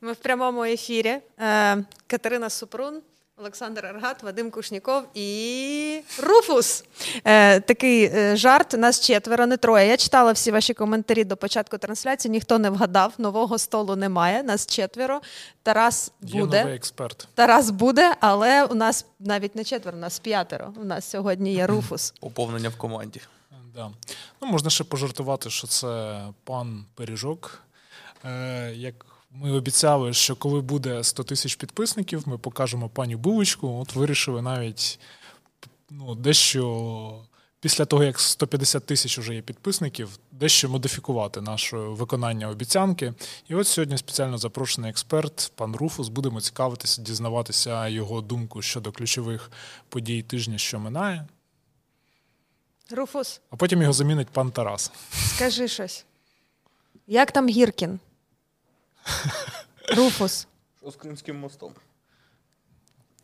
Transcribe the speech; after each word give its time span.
Ми 0.00 0.12
в 0.12 0.16
прямому 0.16 0.64
ефірі. 0.64 1.18
Е, 1.38 1.84
Катерина 2.06 2.50
Супрун, 2.50 3.00
Олександр 3.36 3.86
Аргат, 3.86 4.22
Вадим 4.22 4.50
Кушніков 4.50 5.02
і 5.14 6.00
Руфус. 6.22 6.84
Е, 7.24 7.60
Такий 7.60 8.04
е, 8.04 8.36
жарт. 8.36 8.72
Нас 8.72 9.00
четверо, 9.00 9.46
не 9.46 9.56
троє. 9.56 9.86
Я 9.88 9.96
читала 9.96 10.32
всі 10.32 10.50
ваші 10.50 10.74
коментарі 10.74 11.24
до 11.24 11.36
початку 11.36 11.78
трансляції. 11.78 12.32
Ніхто 12.32 12.58
не 12.58 12.70
вгадав, 12.70 13.14
нового 13.18 13.58
столу 13.58 13.96
немає. 13.96 14.42
Нас 14.42 14.66
четверо. 14.66 15.20
Тарас 15.62 16.12
буде. 16.20 16.56
Є 16.56 16.62
новий 16.62 16.76
експерт. 16.76 17.28
Тарас 17.34 17.70
буде, 17.70 18.14
але 18.20 18.64
у 18.64 18.74
нас 18.74 19.06
навіть 19.20 19.56
не 19.56 19.64
четверо, 19.64 19.96
у 19.96 20.00
нас 20.00 20.18
п'ятеро. 20.18 20.74
У 20.76 20.84
нас 20.84 21.10
сьогодні 21.10 21.54
є 21.54 21.66
Руфус. 21.66 22.14
Поповнення 22.20 22.68
в 22.68 22.76
команді. 22.76 23.20
Да. 23.74 23.90
Ну, 24.42 24.48
можна 24.48 24.70
ще 24.70 24.84
пожартувати, 24.84 25.50
що 25.50 25.66
це 25.66 26.20
пан 26.44 26.84
Пиріжок. 26.94 27.62
Е, 28.24 28.72
як 28.74 28.94
ми 29.30 29.52
обіцяли, 29.52 30.12
що 30.12 30.36
коли 30.36 30.60
буде 30.60 31.04
100 31.04 31.24
тисяч 31.24 31.54
підписників, 31.54 32.28
ми 32.28 32.38
покажемо 32.38 32.88
пані 32.88 33.16
Булочку. 33.16 33.80
От 33.80 33.94
вирішили 33.94 34.42
навіть 34.42 34.98
ну, 35.90 36.14
дещо 36.14 37.24
після 37.60 37.84
того, 37.84 38.04
як 38.04 38.20
150 38.20 38.86
тисяч 38.86 39.18
вже 39.18 39.34
є 39.34 39.42
підписників, 39.42 40.18
дещо 40.32 40.68
модифікувати 40.68 41.40
наше 41.40 41.76
виконання 41.76 42.48
обіцянки. 42.48 43.14
І 43.48 43.54
от 43.54 43.66
сьогодні 43.68 43.98
спеціально 43.98 44.38
запрошений 44.38 44.90
експерт, 44.90 45.52
пан 45.54 45.76
Руфус, 45.76 46.08
будемо 46.08 46.40
цікавитися, 46.40 47.02
дізнаватися 47.02 47.88
його 47.88 48.20
думку 48.20 48.62
щодо 48.62 48.92
ключових 48.92 49.50
подій 49.88 50.22
тижня, 50.22 50.58
що 50.58 50.80
минає. 50.80 51.26
Руфус, 52.90 53.40
А 53.50 53.56
потім 53.56 53.80
його 53.82 53.92
замінить 53.92 54.28
пан 54.28 54.50
Тарас. 54.50 54.92
скажи 55.36 55.68
щось. 55.68 56.04
Як 57.06 57.32
там 57.32 57.48
Гіркін? 57.48 57.98
Руфус. 59.96 60.46
Що 60.82 60.90
з 60.90 60.96
Кримським 60.96 61.40
мостом? 61.40 61.72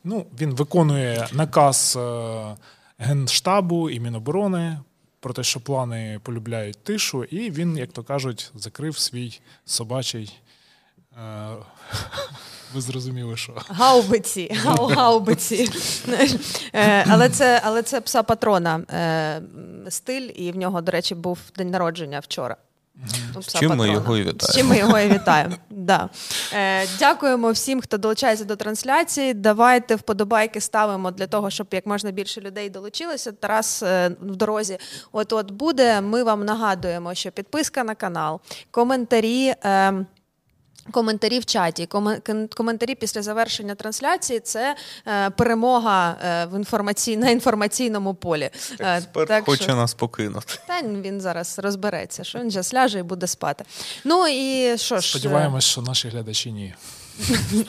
Ну, 0.04 0.26
він 0.40 0.54
виконує 0.54 1.28
наказ 1.32 1.96
е, 2.00 2.56
Генштабу 2.98 3.90
і 3.90 4.00
Міноборони 4.00 4.78
про 5.20 5.32
те, 5.32 5.42
що 5.42 5.60
плани 5.60 6.20
полюбляють 6.22 6.84
тишу, 6.84 7.24
і 7.24 7.50
він, 7.50 7.76
як 7.76 7.92
то 7.92 8.02
кажуть, 8.02 8.50
закрив 8.54 8.98
свій 8.98 9.40
собачий. 9.64 10.38
Е, 11.18 11.48
ви 12.74 12.80
зрозуміли, 12.80 13.36
що. 13.36 13.52
Гаубиці, 13.68 14.50
гау, 14.54 14.86
гаубиці. 14.86 15.70
Е, 16.72 17.04
але, 17.08 17.28
це, 17.28 17.62
але 17.64 17.82
це 17.82 18.00
пса 18.00 18.22
патрона 18.22 18.80
стиль, 19.88 20.30
і 20.34 20.52
в 20.52 20.56
нього, 20.56 20.80
до 20.80 20.92
речі, 20.92 21.14
був 21.14 21.38
день 21.56 21.70
народження 21.70 22.18
вчора. 22.18 22.56
З 23.41 23.59
чим 23.59 23.77
ми 23.77 23.88
його 23.88 24.16
і 24.16 24.34
З 24.41 24.55
чим 24.55 24.66
ми 24.66 24.78
його 24.78 24.99
і 24.99 25.09
вітаємо. 25.09 25.55
Да. 25.71 26.09
Е, 26.53 26.87
дякуємо 26.99 27.50
всім, 27.50 27.81
хто 27.81 27.99
долучається 27.99 28.44
до 28.44 28.56
трансляції. 28.56 29.34
Давайте 29.34 29.94
вподобайки 29.94 30.60
ставимо 30.60 31.10
для 31.10 31.27
того, 31.27 31.50
щоб 31.50 31.66
як 31.71 31.87
можна 31.87 32.10
більше 32.10 32.41
людей 32.41 32.71
долучилося. 32.71 33.32
Тарас 33.32 33.82
е, 33.82 34.10
в 34.21 34.37
дорозі 34.37 34.78
от-от 35.12 35.50
буде. 35.50 36.00
Ми 36.00 36.22
вам 36.22 36.44
нагадуємо, 36.44 37.15
що 37.15 37.31
підписка 37.31 37.84
на 37.84 37.94
канал, 37.94 38.41
коментарі. 38.71 39.55
Е, 39.65 40.05
Коментарі 40.90 41.38
в 41.38 41.44
чаті, 41.44 41.86
комен- 41.86 42.54
коментарі 42.54 42.94
після 42.94 43.22
завершення 43.22 43.74
трансляції 43.74 44.40
це 44.40 44.76
е, 45.06 45.30
перемога 45.30 46.16
е, 46.24 46.46
в 46.46 46.56
інформаці... 46.58 47.16
на 47.16 47.30
інформаційному 47.30 48.14
полі. 48.14 48.50
Е, 48.80 48.96
Експерт 48.96 49.28
так 49.28 49.44
хоче 49.44 49.62
що- 49.64 49.76
нас 49.76 49.94
покинути. 49.94 50.54
та 50.66 50.82
він 50.82 51.20
зараз 51.20 51.58
розбереться, 51.58 52.24
що 52.24 52.38
він 52.38 52.50
же 52.50 52.62
сляже 52.62 52.98
і 52.98 53.02
буде 53.02 53.26
спати. 53.26 53.64
Ну 54.04 54.28
і 54.28 54.74
що 54.78 54.98
ж, 55.00 55.10
Сподіваємось, 55.10 55.64
що 55.64 55.82
наші 55.82 56.08
глядачі 56.08 56.52
ні. 56.52 56.74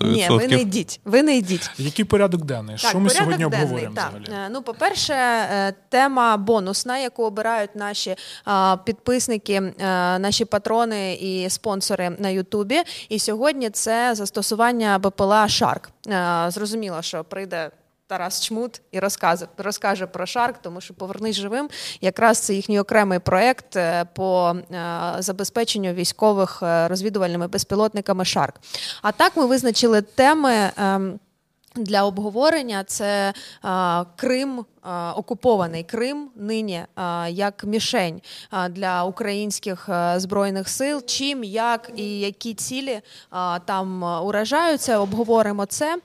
Ні, 0.02 0.28
ви 0.30 0.48
не 0.48 0.62
йдіть. 0.62 1.00
Ви 1.06 1.24
не 1.24 1.38
йдіть. 1.38 1.70
Який 1.78 2.06
порядок 2.06 2.46
денний? 2.46 2.78
що 2.78 3.00
ми 3.00 3.10
сьогодні 3.10 3.38
денний, 3.38 3.60
обговорюємо 3.60 3.96
так. 3.96 4.10
взагалі? 4.10 4.46
Е, 4.46 4.50
Ну, 4.52 4.62
по-перше, 4.62 5.14
е, 5.14 5.74
тема 5.90 6.38
бонусна, 6.38 6.98
яку 6.98 7.24
обирають 7.24 7.76
наші 7.76 8.16
а, 8.46 8.78
підписники, 8.86 9.54
е, 9.54 9.74
наші 10.20 10.46
патрони 10.46 11.14
і 11.14 11.50
спонсори 11.50 12.10
на 12.10 12.30
Ютубі. 12.30 12.84
І 13.10 13.20
сьогодні 13.20 13.70
це 13.70 14.16
застосування 14.16 15.00
БПЛА 15.00 15.48
Shark. 15.48 15.90
Зрозуміло, 16.48 17.02
що 17.02 17.24
прийде. 17.24 17.72
Тарас 18.08 18.42
Чмут 18.42 18.82
і 18.92 19.00
розкаже, 19.00 19.48
розкаже 19.58 20.08
про 20.08 20.26
Shark, 20.26 20.56
тому 20.62 20.82
що 20.82 20.94
повернись 20.94 21.36
живим. 21.36 21.70
Якраз 22.02 22.38
це 22.38 22.54
їхній 22.54 22.80
окремий 22.80 23.20
проект 23.20 23.76
е, 23.76 24.06
по 24.14 24.56
е, 24.72 25.16
забезпеченню 25.20 25.94
військових 25.94 26.60
е, 26.64 26.88
розвідувальними 26.88 27.48
безпілотниками 27.48 28.26
Shark. 28.26 28.56
А 29.02 29.12
так 29.12 29.38
ми 29.38 29.46
визначили 29.46 30.02
теми. 30.02 30.72
Для 31.76 32.04
обговорення 32.04 32.84
це 32.84 33.34
а, 33.62 34.06
Крим, 34.16 34.66
окупований 35.16 35.84
Крим 35.84 36.30
нині 36.36 36.86
як 37.30 37.64
мішень 37.64 38.22
для 38.70 39.04
українських 39.04 39.90
збройних 40.16 40.70
сил. 40.70 41.02
Чим, 41.06 41.44
як 41.44 41.92
і 41.96 42.20
які 42.20 42.54
цілі 42.54 43.02
там 43.66 44.04
уражаються, 44.04 45.00
обговоримо 45.00 45.66
це. 45.66 45.98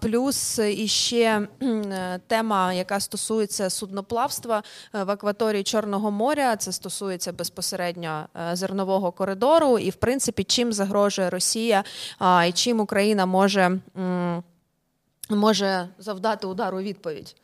Плюс 0.00 0.58
іще 0.58 1.48
е, 1.62 2.20
тема, 2.26 2.72
яка 2.72 3.00
стосується 3.00 3.70
судноплавства 3.70 4.62
е, 4.94 5.04
в 5.04 5.10
акваторії 5.10 5.62
Чорного 5.62 6.10
моря. 6.10 6.56
Це 6.56 6.72
стосується 6.72 7.32
безпосередньо 7.32 8.26
е, 8.50 8.56
зернового 8.56 9.12
коридору, 9.12 9.78
і 9.78 9.90
в 9.90 9.94
принципі, 9.94 10.44
чим 10.44 10.72
загрожує 10.72 11.30
Росія 11.30 11.84
і 12.48 12.52
чим 12.52 12.80
Україна 12.80 13.26
може. 13.26 13.78
Може 15.36 15.88
завдати 15.98 16.46
удар 16.46 16.74
у 16.74 16.80
відповідь. 16.80 17.36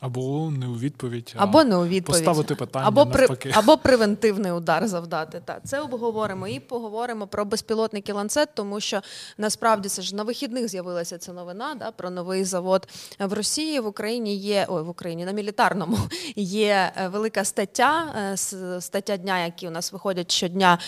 Або 0.00 0.50
не 0.50 0.66
у 0.66 0.74
відповідь, 0.74 1.34
Або 1.36 1.64
не 1.64 1.76
у 1.76 1.86
відповідь. 1.86 2.24
поставити 2.24 2.54
питання 2.54 2.86
або, 2.86 3.06
при, 3.06 3.28
або 3.52 3.76
превентивний 3.76 4.52
удар 4.52 4.88
завдати. 4.88 5.42
Так, 5.44 5.60
це 5.64 5.80
обговоримо. 5.80 6.48
І 6.48 6.60
поговоримо 6.60 7.26
про 7.26 7.44
безпілотники 7.44 8.12
ланцет, 8.12 8.48
тому 8.54 8.80
що 8.80 9.00
насправді 9.38 9.88
це 9.88 10.02
ж 10.02 10.16
на 10.16 10.22
вихідних 10.22 10.68
з'явилася 10.68 11.18
ця 11.18 11.32
новина 11.32 11.74
да, 11.74 11.90
про 11.90 12.10
новий 12.10 12.44
завод 12.44 12.88
в 13.18 13.32
Росії. 13.32 13.80
В 13.80 13.86
Україні 13.86 14.36
є 14.36 14.66
ой, 14.68 14.82
в 14.82 14.88
Україні 14.88 15.24
на 15.24 15.32
мілітарному 15.32 15.98
є 16.36 16.92
е, 16.96 17.08
велика 17.08 17.44
стаття, 17.44 18.14
е, 18.32 18.36
стаття 18.80 19.16
дня, 19.16 19.44
які 19.44 19.68
у 19.68 19.70
нас 19.70 19.92
виходять 19.92 20.30
щодня, 20.32 20.78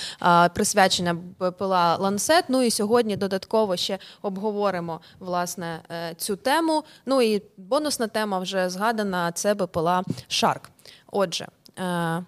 присвячена 0.55 1.15
БПЛА 1.41 1.97
ланцет. 1.97 2.45
Ну 2.49 2.63
і 2.63 2.71
сьогодні 2.71 3.17
додатково 3.17 3.77
ще 3.77 3.99
обговоримо 4.23 5.01
власне 5.19 5.81
е, 5.91 6.15
цю 6.15 6.37
тему. 6.37 6.85
Ну 7.07 7.23
і 7.23 7.43
бонусна 7.57 8.07
тема 8.07 8.39
вже 8.39 8.71
згадана 8.71 8.98
це 9.35 9.55
БПЛА 9.55 10.03
Шарк. 10.29 10.71
Отже, 11.13 11.47
е, 11.79 12.25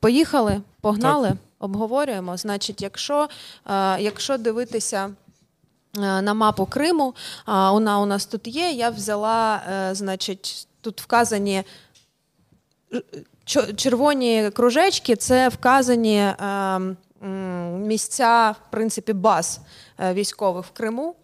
поїхали, 0.00 0.60
погнали, 0.80 1.32
обговорюємо. 1.58 2.36
Значить, 2.36 2.82
якщо, 2.82 3.28
е, 3.70 4.00
якщо 4.02 4.38
дивитися. 4.38 5.10
е, 5.96 6.22
На 6.22 6.34
мапу 6.34 6.66
Криму 6.66 7.14
а, 7.44 7.72
вона 7.72 7.98
у 7.98 8.06
нас 8.06 8.26
тут 8.26 8.46
є. 8.46 8.70
Я 8.70 8.90
взяла, 8.90 9.62
значить, 9.92 10.68
тут 10.80 11.00
вказані 11.00 11.64
червоні 13.76 14.50
кружечки, 14.54 15.16
це 15.16 15.48
вказані 15.48 16.32
місця, 17.78 18.50
в 18.50 18.70
принципі, 18.70 19.12
баз 19.12 19.60
військових 19.98 20.66
в 20.66 20.70
Криму. 20.70 21.14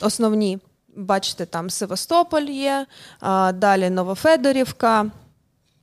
Основні, 0.00 0.58
бачите, 0.96 1.46
там 1.46 1.70
Севастополь 1.70 2.42
є, 2.42 2.86
а, 3.20 3.52
далі 3.52 3.90
Новофедорівка, 3.90 5.06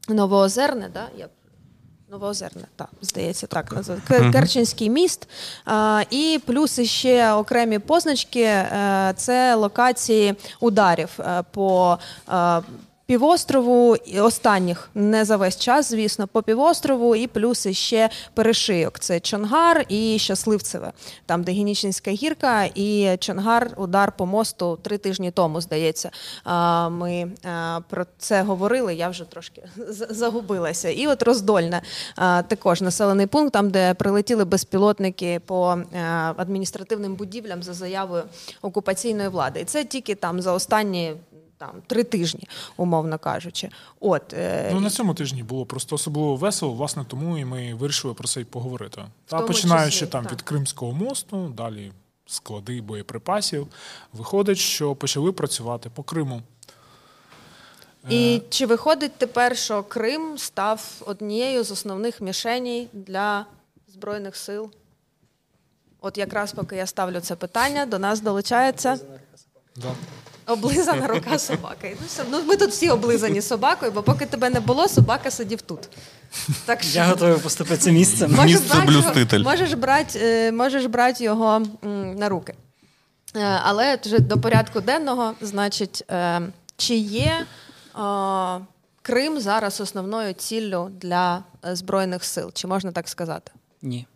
Новоозерне, 0.09 0.89
да? 0.93 1.07
Я 1.17 1.27
Новоозерне, 2.11 2.61
так, 2.75 2.89
здається, 3.01 3.47
так 3.47 3.71
називається. 3.71 4.13
Кер- 4.13 4.31
Керченський 4.31 4.89
міст. 4.89 5.27
А, 5.65 6.03
і 6.09 6.39
плюс 6.45 6.81
ще 6.81 7.33
окремі 7.33 7.79
позначки 7.79 8.41
е, 8.43 9.13
це 9.17 9.55
локації 9.55 10.35
ударів 10.59 11.09
е, 11.19 11.43
по 11.51 11.97
е, 12.33 12.61
півострову 13.07 13.95
і 13.95 14.19
останніх, 14.19 14.89
не 14.95 15.25
за 15.25 15.37
весь 15.37 15.59
час, 15.59 15.89
звісно, 15.89 16.27
по 16.27 16.43
півострову, 16.43 17.15
і 17.15 17.27
плюс 17.27 17.67
ще 17.67 18.09
перешийок. 18.33 18.99
Це 18.99 19.19
Чонгар 19.19 19.85
і 19.89 20.19
Щасливцеве, 20.19 20.91
там, 21.25 21.43
де 21.43 21.51
Генічинська 21.51 22.11
гірка, 22.11 22.63
і 22.75 23.17
Чонгар, 23.19 23.71
удар 23.77 24.13
по 24.17 24.25
мосту 24.25 24.79
три 24.81 24.97
тижні 24.97 25.31
тому, 25.31 25.61
здається. 25.61 26.11
Ми 26.89 27.31
про 27.89 28.05
це 28.17 28.41
говорили, 28.41 28.95
я 28.95 29.09
вже 29.09 29.23
трошки 29.23 29.63
загубилася. 30.09 30.89
І 30.89 31.07
от 31.07 31.23
Роздольне, 31.23 31.81
також 32.47 32.81
населений 32.81 33.27
пункт, 33.27 33.53
там, 33.53 33.69
де 33.69 33.93
прилетіли 33.93 34.45
безпілотники 34.45 35.41
по 35.45 35.77
адміністративним 36.37 37.15
будівлям 37.15 37.63
за 37.63 37.73
заявою 37.73 38.23
окупаційної 38.61 39.29
влади. 39.29 39.59
І 39.59 39.65
це 39.65 39.83
тільки 39.83 40.15
там 40.15 40.41
за 40.41 40.53
останні. 40.53 41.13
Там 41.57 41.71
три 41.87 42.03
тижні, 42.03 42.47
умовно 42.77 43.19
кажучи. 43.19 43.69
От 43.99 44.33
е, 44.33 44.69
Ну 44.73 44.79
на 44.79 44.89
цьому 44.89 45.13
тижні 45.13 45.43
було 45.43 45.65
просто 45.65 45.95
особливо 45.95 46.35
весело, 46.35 46.73
власне, 46.73 47.05
тому 47.07 47.37
і 47.37 47.45
ми 47.45 47.73
вирішили 47.73 48.13
про 48.13 48.27
це 48.27 48.41
й 48.41 48.43
поговорити. 48.43 49.01
Та 49.25 49.41
починаючи 49.41 49.91
числі, 49.91 50.07
там 50.07 50.23
так. 50.23 50.33
від 50.33 50.41
Кримського 50.41 50.91
мосту, 50.91 51.53
далі 51.57 51.91
склади 52.25 52.81
боєприпасів. 52.81 53.67
Виходить, 54.13 54.57
що 54.57 54.95
почали 54.95 55.31
працювати 55.31 55.89
по 55.89 56.03
Криму. 56.03 56.41
І 58.09 58.35
Е, 58.35 58.49
чи 58.49 58.65
виходить 58.65 59.17
тепер, 59.17 59.57
що 59.57 59.83
Крим 59.83 60.37
став 60.37 61.01
однією 61.05 61.63
з 61.63 61.71
основних 61.71 62.21
мішеней 62.21 62.87
для 62.93 63.45
Збройних 63.87 64.35
сил? 64.35 64.71
От 66.01 66.17
якраз 66.17 66.51
поки 66.51 66.75
я 66.75 66.85
ставлю 66.85 67.19
це 67.19 67.35
питання, 67.35 67.85
до 67.85 67.99
нас 67.99 68.21
долучається 68.21 68.99
да. 69.75 69.95
Облизана 70.47 71.07
рука 71.07 71.39
собаки. 71.39 71.97
Ну, 72.01 72.07
все, 72.07 72.23
ну, 72.31 72.43
ми 72.43 72.57
тут 72.57 72.69
всі 72.69 72.89
облизані 72.89 73.41
собакою, 73.41 73.91
бо 73.91 74.03
поки 74.03 74.25
тебе 74.25 74.49
не 74.49 74.59
було, 74.59 74.87
собака 74.87 75.31
сидів 75.31 75.61
тут. 75.61 75.79
Так 76.65 76.83
що... 76.83 76.97
Я 76.99 77.05
готовий 77.05 77.37
поступити 77.37 77.91
місцем. 77.91 78.31
Можеш 78.31 78.61
Місце 78.61 78.81
брати. 78.81 79.39
Можеш 79.39 79.73
брати, 79.73 80.19
е, 80.19 80.51
можеш 80.51 80.85
брати 80.85 81.23
його 81.23 81.61
на 82.15 82.29
руки. 82.29 82.53
Е, 83.35 83.59
Але 83.63 83.99
вже 84.05 84.19
до 84.19 84.37
порядку 84.37 84.81
денного, 84.81 85.33
значить, 85.41 86.03
е, 86.11 86.41
чи 86.77 86.95
є 86.95 87.45
Крим 89.01 89.39
зараз 89.39 89.81
основною 89.81 90.33
ціллю 90.33 90.91
для 91.01 91.43
Збройних 91.63 92.23
сил? 92.23 92.51
Чи 92.53 92.67
можна 92.67 92.91
так 92.91 93.07
сказати? 93.07 93.51
Ні. 93.81 94.07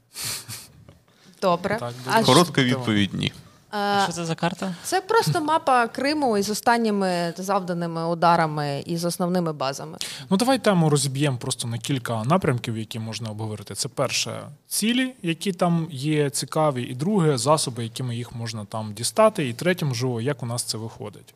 Добре. 1.41 1.77
Так, 1.79 1.93
А 2.05 2.23
Коротка 2.23 2.63
відповідь 2.63 3.13
ні. 3.13 3.33
Е, 3.73 4.03
Що 4.03 4.11
це 4.13 4.25
за 4.25 4.35
карта? 4.35 4.75
це 4.83 5.01
просто 5.01 5.41
мапа 5.41 5.87
Криму 5.87 6.37
із 6.37 6.49
останніми 6.49 7.33
завданими 7.37 8.07
ударами 8.07 8.83
і 8.85 8.97
з 8.97 9.05
основними 9.05 9.53
базами. 9.53 9.97
Ну, 10.29 10.37
давай 10.37 10.59
тему 10.59 10.89
розіб'ємо 10.89 11.37
просто 11.37 11.67
на 11.67 11.77
кілька 11.77 12.23
напрямків, 12.23 12.77
які 12.77 12.99
можна 12.99 13.29
обговорити. 13.29 13.75
Це 13.75 13.89
перше 13.89 14.41
цілі, 14.67 15.13
які 15.21 15.51
там 15.53 15.87
є 15.91 16.29
цікаві, 16.29 16.83
і 16.83 16.93
друге 16.95 17.37
засоби, 17.37 17.83
якими 17.83 18.15
їх 18.15 18.35
можна 18.35 18.65
там 18.65 18.93
дістати, 18.93 19.49
і 19.49 19.53
третє, 19.53 19.85
можливо, 19.85 20.21
як 20.21 20.43
у 20.43 20.45
нас 20.45 20.63
це 20.63 20.77
виходить. 20.77 21.33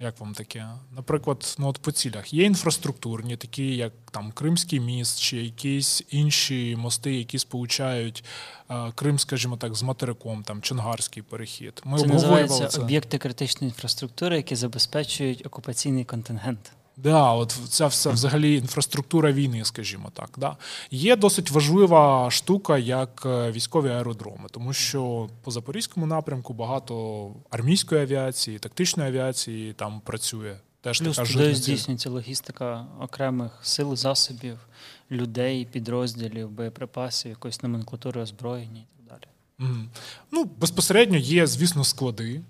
Як 0.00 0.20
вам 0.20 0.34
таке? 0.34 0.66
Наприклад, 0.96 1.56
ну 1.58 1.68
от 1.68 1.78
по 1.78 1.92
цілях 1.92 2.34
є 2.34 2.44
інфраструктурні, 2.44 3.36
такі 3.36 3.76
як 3.76 3.92
там 4.10 4.32
Кримський 4.32 4.80
міст, 4.80 5.20
чи 5.20 5.36
якісь 5.36 6.02
інші 6.10 6.76
мости, 6.76 7.14
які 7.14 7.38
сполучають 7.38 8.24
е, 8.70 8.92
Крим, 8.94 9.18
скажімо 9.18 9.56
так, 9.56 9.74
з 9.74 9.82
материком, 9.82 10.42
там 10.42 10.62
Чонгарський 10.62 11.22
перехід. 11.22 11.82
Ми 11.84 11.98
Це 12.48 12.66
це. 12.66 12.80
об'єкти 12.80 13.18
критичної 13.18 13.68
інфраструктури, 13.68 14.36
які 14.36 14.56
забезпечують 14.56 15.46
окупаційний 15.46 16.04
контингент. 16.04 16.72
Да, 17.02 17.32
от 17.32 17.50
ця 17.68 17.86
вся 17.86 18.10
взагалі 18.10 18.56
інфраструктура 18.56 19.32
війни, 19.32 19.64
скажімо 19.64 20.10
так. 20.14 20.30
Да. 20.36 20.56
Є 20.90 21.16
досить 21.16 21.50
важлива 21.50 22.30
штука, 22.30 22.78
як 22.78 23.22
е, 23.26 23.52
військові 23.52 23.88
аеродроми, 23.88 24.48
тому 24.50 24.72
що 24.72 25.28
по 25.42 25.50
запорізькому 25.50 26.06
напрямку 26.06 26.54
багато 26.54 27.34
армійської 27.50 28.00
авіації, 28.00 28.58
тактичної 28.58 29.08
авіації 29.08 29.72
там 29.72 30.00
працює. 30.00 30.56
Теж 30.80 31.00
Плюс 31.00 31.16
така 31.16 31.32
туди 31.32 31.54
здійснюється 31.54 32.10
логістика 32.10 32.86
окремих 33.00 33.58
сил, 33.62 33.96
засобів, 33.96 34.58
людей, 35.10 35.64
підрозділів, 35.64 36.50
боєприпасів, 36.50 37.30
якоїсь 37.30 37.62
номенклатури 37.62 38.20
озброєння 38.20 38.80
і 38.80 39.08
так 39.08 39.20
далі. 39.20 39.30
Мгм. 39.58 39.90
Ну, 40.30 40.44
безпосередньо 40.44 41.16
є, 41.16 41.46
звісно, 41.46 41.84
склади. 41.84 42.40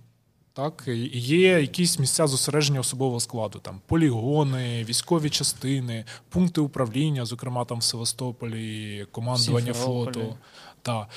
Так, 0.58 0.84
і 0.86 1.18
є 1.18 1.60
якісь 1.60 1.98
місця 1.98 2.26
зосередження 2.26 2.80
особового 2.80 3.20
складу, 3.20 3.58
там 3.58 3.80
полігони, 3.86 4.84
військові 4.84 5.30
частини, 5.30 6.04
пункти 6.28 6.60
управління, 6.60 7.24
зокрема 7.24 7.64
там 7.64 7.78
в 7.78 7.82
Севастополі, 7.82 9.06
командування 9.12 9.72
флоту. 9.72 10.36
Так. 10.82 11.08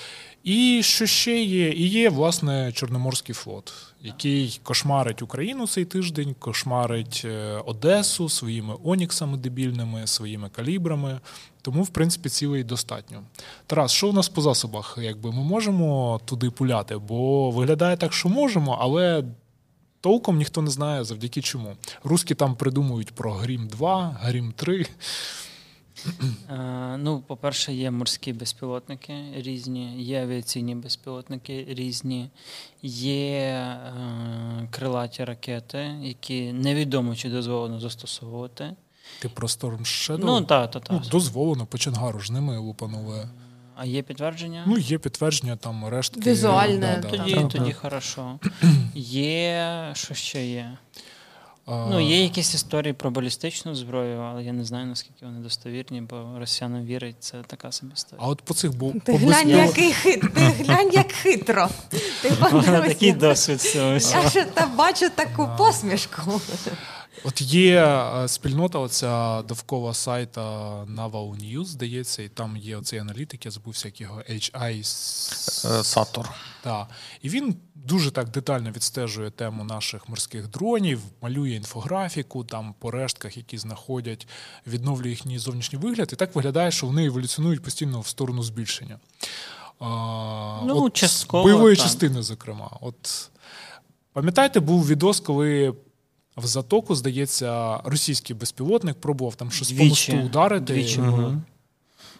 І 0.44 0.81
що 0.84 1.06
ще 1.06 1.42
є? 1.42 1.72
І 1.72 1.88
є, 1.88 2.10
власне, 2.10 2.72
Чорноморський 2.72 3.36
флот, 3.36 3.74
який 4.02 4.60
кошмарить 4.63 5.22
Україну 5.22 5.68
цей 5.68 5.86
тиждень, 5.86 6.36
кошмарить 6.40 7.22
е, 7.25 7.62
Одесу 7.66 8.30
своїми 8.30 8.75
оніксами 8.84 9.38
дебільними, 9.38 10.08
своїми 10.08 10.50
калібрами. 10.50 11.19
Тому, 11.62 11.84
в 11.84 11.90
принципі, 11.90 12.30
цілей 12.30 12.63
достатньо. 12.63 13.24
Тарас, 13.68 13.92
що 13.92 14.10
у 14.10 14.13
нас 14.13 14.30
по 14.30 14.42
засобах? 14.42 14.97
Якби 15.02 15.31
ми 15.31 15.44
можемо 15.44 16.19
туди 16.26 16.50
пуляти? 16.50 16.97
Бо 16.97 17.52
виглядає 17.52 17.97
так, 17.97 18.14
що 18.14 18.30
можемо, 18.30 18.78
але 18.81 19.24
толком 20.02 20.38
ніхто 20.38 20.62
не 20.62 20.71
знає 20.71 21.04
завдяки 21.04 21.42
чому. 21.42 21.76
Руські 22.04 22.35
там 22.35 22.56
придумують 22.56 23.12
про 23.12 23.33
Грім 23.33 23.68
2, 23.68 24.18
Грім 24.21 24.54
3. 24.56 24.85
Е, 26.50 26.98
ну, 26.98 27.24
по-перше, 27.28 27.74
є 27.74 27.92
морські 27.92 28.34
безпілотники 28.34 29.14
різні, 29.36 30.04
є 30.04 30.22
авіаційні 30.22 30.76
безпілотники 30.76 31.66
різні, 31.70 32.30
є 32.84 33.40
е, 33.40 34.68
крилаті 34.72 35.24
ракети, 35.24 35.96
які 36.02 36.54
невідомо 36.54 37.16
чи 37.16 37.30
дозволено 37.30 37.80
застосовувати. 37.80 38.76
Ти 39.20 39.30
про 39.30 39.48
Storm 39.48 39.80
Shadow? 39.80 40.26
Ну, 40.26 40.42
так, 40.42 40.72
так, 40.72 40.84
Ну, 40.92 41.02
дозволено, 41.12 41.66
по 41.66 41.78
Чангару 41.78 42.20
ж 42.20 42.34
ними 42.34 42.58
лупанули. 42.58 43.30
А 43.76 43.86
є 43.86 44.02
підтвердження? 44.02 44.64
Ну, 44.68 44.78
є 44.78 44.98
підтвердження 44.98 45.56
там 45.56 45.86
рештки. 45.88 46.31
Візуальне, 46.31 47.00
Да, 47.02 47.10
да, 47.10 47.18
тоді, 47.18 47.34
да. 47.36 47.44
тоді 47.44 47.74
хорошо. 47.74 48.40
Є, 48.96 49.90
що 49.94 50.14
ще 50.14 50.48
є? 50.48 50.78
Ну, 51.68 51.99
є 51.99 52.23
якісь 52.23 52.53
історії 52.53 52.94
про 52.94 53.11
балістичну 53.11 53.75
зброю, 53.75 54.19
але 54.19 54.44
я 54.44 54.53
не 54.53 54.65
знаю, 54.65 54.87
наскільки 54.87 55.25
вони 55.25 55.39
достовірні, 55.39 56.01
бо 56.01 56.39
росіянам 56.39 56.85
вірять, 56.85 57.15
це 57.19 57.44
така 57.47 57.71
собі 57.71 57.94
історія. 57.94 58.25
А 58.25 58.30
от 58.30 58.41
по 58.41 58.53
цих 58.53 58.77
бу- 58.77 58.94
Ти 59.06 59.13
глянь, 59.13 59.49
який 59.49 59.94
хит, 59.94 60.21
ти 60.33 60.41
глянь, 60.41 60.91
як 60.94 61.11
хитро. 61.11 61.69
Ти 62.21 62.31
такий 62.87 63.11
досвід 63.13 63.61
цього. 63.61 63.94
Я 63.94 64.30
ще 64.30 64.45
там 64.45 64.75
бачу 64.75 65.09
таку 65.09 65.49
посмішку. 65.57 66.41
От 67.23 67.41
є 67.41 67.85
е, 67.85 68.27
спільнота, 68.27 68.80
оця 68.80 69.41
довкола 69.41 69.94
сайта 69.94 70.41
Naval 70.83 71.35
News, 71.35 71.65
здається, 71.65 72.23
і 72.23 72.30
там 72.30 72.57
є 72.57 72.77
оцей 72.77 72.99
аналітик, 72.99 73.45
я 73.45 73.51
забувся, 73.51 73.87
як 73.87 74.01
його 74.01 74.21
HI. 74.30 74.83
Сатор. 75.83 76.30
Так. 76.63 76.87
І 77.21 77.30
він 77.30 77.56
дуже 77.85 78.11
так 78.11 78.30
детально 78.30 78.71
відстежує 78.71 79.31
тему 79.31 79.64
наших 79.64 80.09
морських 80.09 80.47
дронів, 80.47 81.00
малює 81.21 81.50
інфографіку, 81.50 82.44
там 82.44 82.76
по 82.80 82.92
рештках, 82.92 83.38
які 83.38 83.57
знаходять, 83.57 84.28
відновлює 84.68 85.09
їхній 85.09 85.40
зовнішній 85.40 85.80
вигляд. 85.80 86.09
І 86.14 86.16
так 86.16 86.35
виглядає, 86.35 86.71
що 86.71 86.88
вони 86.88 87.06
еволюціонують 87.06 87.64
постійно 87.64 88.00
в 88.00 88.07
сторону 88.07 88.44
збільшення. 88.44 89.00
Ну, 89.81 90.83
от 90.85 90.94
частково, 90.94 91.44
бойової 91.44 91.76
так. 91.76 91.85
частини, 91.85 92.21
зокрема. 92.21 92.69
От 92.81 93.30
пам'ятаєте, 94.14 94.59
був 94.59 94.88
відос, 94.88 95.19
коли. 95.19 95.73
В 96.38 96.45
затоку, 96.45 96.95
здається, 96.95 97.78
російський 97.83 98.35
безпілотник 98.35 99.02
пробував 99.02 99.35
там 99.35 99.52
щось 99.52 99.71
по 99.71 99.83
мосту 99.83 100.18
ударити. 100.18 100.73
Двічі 100.73 101.02
Мгм. 101.02 101.44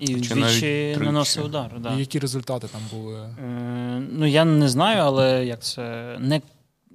І 0.02 0.22
Чи 0.22 0.34
двічі 0.36 0.98
наносив 1.00 1.46
удар. 1.46 1.80
Да. 1.80 1.94
І 1.94 2.00
які 2.00 2.20
результати 2.20 2.68
там 2.68 2.82
були? 2.94 3.20
Е, 3.20 4.04
ну, 4.12 4.26
я 4.26 4.46
не 4.46 4.70
знаю, 4.70 5.02
але 5.02 5.46
як 5.46 5.64
це 5.64 6.16
не, 6.20 6.42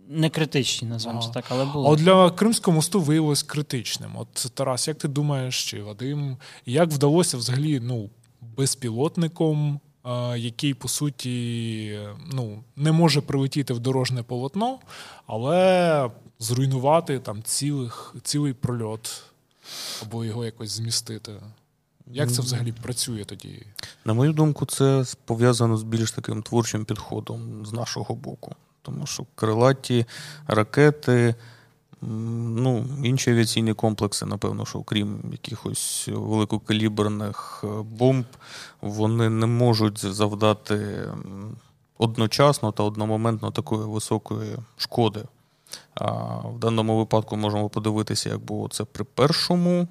не 0.09 0.31
критичні, 0.31 0.99
це 0.99 1.11
так, 1.35 1.45
але 1.49 1.63
А 1.63 1.67
було. 1.67 1.91
от 1.91 1.99
для 1.99 2.31
Кримського 2.31 2.75
мосту 2.75 3.01
виявилось 3.01 3.43
критичним. 3.43 4.11
От 4.17 4.53
Тарас, 4.55 4.89
як 4.89 4.99
ти 4.99 5.09
думаєш, 5.09 5.65
чи 5.65 5.83
Вадим, 5.83 6.37
як 6.67 6.89
вдалося 6.89 7.37
взагалі 7.37 7.81
ну, 7.81 8.11
безпілотником, 8.57 9.81
е, 10.05 10.39
який 10.39 10.75
по 10.75 10.89
суті 10.89 11.99
ну, 12.33 12.63
не 12.77 12.93
може 12.93 13.21
прилетіти 13.21 13.75
в 13.75 13.79
дорожне 13.79 14.23
полотно, 14.23 14.79
але 15.27 16.11
зруйнувати 16.39 17.19
там 17.19 17.43
цілих, 17.43 18.15
цілий 18.23 18.53
прольот 18.53 19.23
або 20.03 20.25
його 20.25 20.45
якось 20.45 20.71
змістити? 20.71 21.33
Як 22.13 22.33
це 22.33 22.43
взагалі 22.43 22.73
працює 22.73 23.25
тоді? 23.25 23.67
На 24.05 24.15
мою 24.15 24.33
думку, 24.33 24.67
це 24.67 25.05
пов'язано 25.25 25.77
з 25.77 25.83
більш 25.83 26.13
таким 26.13 26.43
творчим 26.43 26.85
підходом 26.85 27.67
з 27.67 27.73
нашого 27.73 28.15
боку. 28.15 28.55
Тому 28.83 29.07
що 29.07 29.27
крилаті 29.35 30.07
ракети, 30.47 31.35
ну, 32.03 32.87
інші 33.05 33.31
авіаційні 33.31 33.75
комплекси, 33.75 34.27
напевно, 34.27 34.67
що 34.67 34.83
крім 34.83 35.21
якихось 35.33 36.09
великокаліберних 36.13 37.65
е, 37.65 37.67
бомб, 37.83 38.25
вони 38.81 39.31
не 39.31 39.47
можуть 39.47 39.99
завдати 39.99 41.05
одночасно 41.99 42.73
та 42.73 42.83
одномоментно 42.83 43.51
такої 43.51 43.87
високої 43.87 44.57
шкоди. 44.77 45.25
А 45.95 46.11
в 46.37 46.59
даному 46.59 46.99
випадку 46.99 47.37
можемо 47.37 47.69
подивитися, 47.69 48.29
як 48.29 48.39
було 48.39 48.69
це 48.69 48.85
при 48.85 49.05
першому 49.05 49.89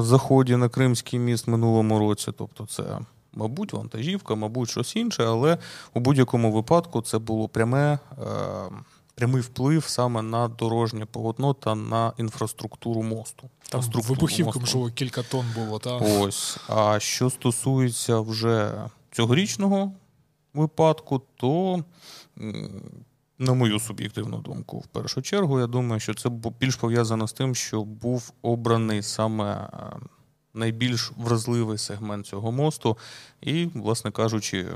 заході 0.00 0.56
на 0.56 0.68
Кримський 0.68 1.18
міст 1.18 1.48
минулому 1.48 1.98
році. 1.98 2.30
Тобто, 2.38 2.66
це, 2.66 2.84
мабуть, 3.32 3.72
вантажівка, 3.72 4.34
мабуть, 4.34 4.70
щось 4.70 4.96
інше, 4.96 5.24
але 5.26 5.58
у 5.94 6.00
будь-якому 6.00 6.52
випадку 6.52 7.02
це 7.02 7.18
було 7.18 7.48
пряме, 7.48 7.92
е, 7.92 8.26
прямий 9.14 9.42
вплив 9.42 9.84
саме 9.84 10.22
на 10.22 10.48
дорожнє 10.48 11.06
полотно 11.06 11.54
та 11.54 11.74
на 11.74 12.12
інфраструктуру 12.18 13.02
мосту. 13.02 13.50
Там 13.70 13.80
вибухівка, 13.80 14.58
можливо, 14.58 14.90
кілька 14.90 15.22
тонн 15.22 15.46
було, 15.54 15.78
так? 15.78 16.02
Ось. 16.20 16.58
А 16.68 17.00
що 17.00 17.30
стосується 17.30 18.20
вже 18.20 18.72
цьогорічного 19.12 19.92
випадку, 20.54 21.22
то, 21.36 21.84
на 23.38 23.52
мою 23.52 23.80
суб'єктивну 23.80 24.38
думку, 24.38 24.78
в 24.78 24.86
першу 24.86 25.22
чергу, 25.22 25.60
я 25.60 25.66
думаю, 25.66 26.00
що 26.00 26.14
це 26.14 26.30
більш 26.60 26.76
пов'язано 26.76 27.28
з 27.28 27.32
тим, 27.32 27.54
що 27.54 27.84
був 27.84 28.32
обраний 28.42 29.02
саме 29.02 29.54
е, 29.54 29.96
найбільш 30.54 31.12
вразливий 31.16 31.78
сегмент 31.78 32.26
цього 32.26 32.52
мосту, 32.52 32.98
і, 33.40 33.66
власне 33.74 34.10
кажучи, 34.10 34.66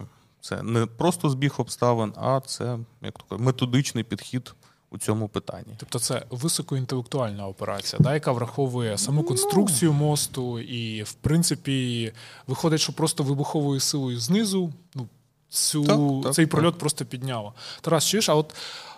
це 0.41 0.63
не 0.63 0.87
просто 0.87 1.31
збіг 1.31 1.55
обставин, 1.59 2.13
а 2.17 2.41
це 2.47 2.79
як 3.03 3.15
то 3.29 3.39
методичний 3.39 4.05
підхід 4.05 4.55
у 4.91 4.99
цьому 4.99 5.29
питанні. 5.29 5.75
Тобто 5.77 5.99
це 5.99 6.23
високоінтелектуальна 6.31 7.47
операція, 7.47 8.01
да, 8.01 8.15
яка 8.15 8.33
враховує 8.33 8.99
саму 8.99 9.21
ну. 9.21 9.29
конструкцію 9.29 9.93
мосту, 9.93 10.59
і, 10.59 11.03
в 11.03 11.13
принципі, 11.13 12.13
виходить, 12.47 12.81
що 12.81 12.93
просто 12.93 13.23
вибуховою 13.23 13.81
силою 13.81 14.21
знизу 14.21 14.73
ну, 14.95 15.09
цю, 15.49 15.85
так, 15.85 15.99
так, 16.23 16.35
цей 16.35 16.47
прольот 16.47 16.75
так. 16.75 16.81
просто 16.81 17.05
підняло. 17.05 17.55
Тарас, 17.81 18.07
чуєш, 18.07 18.29
а 18.29 18.35
от 18.35 18.55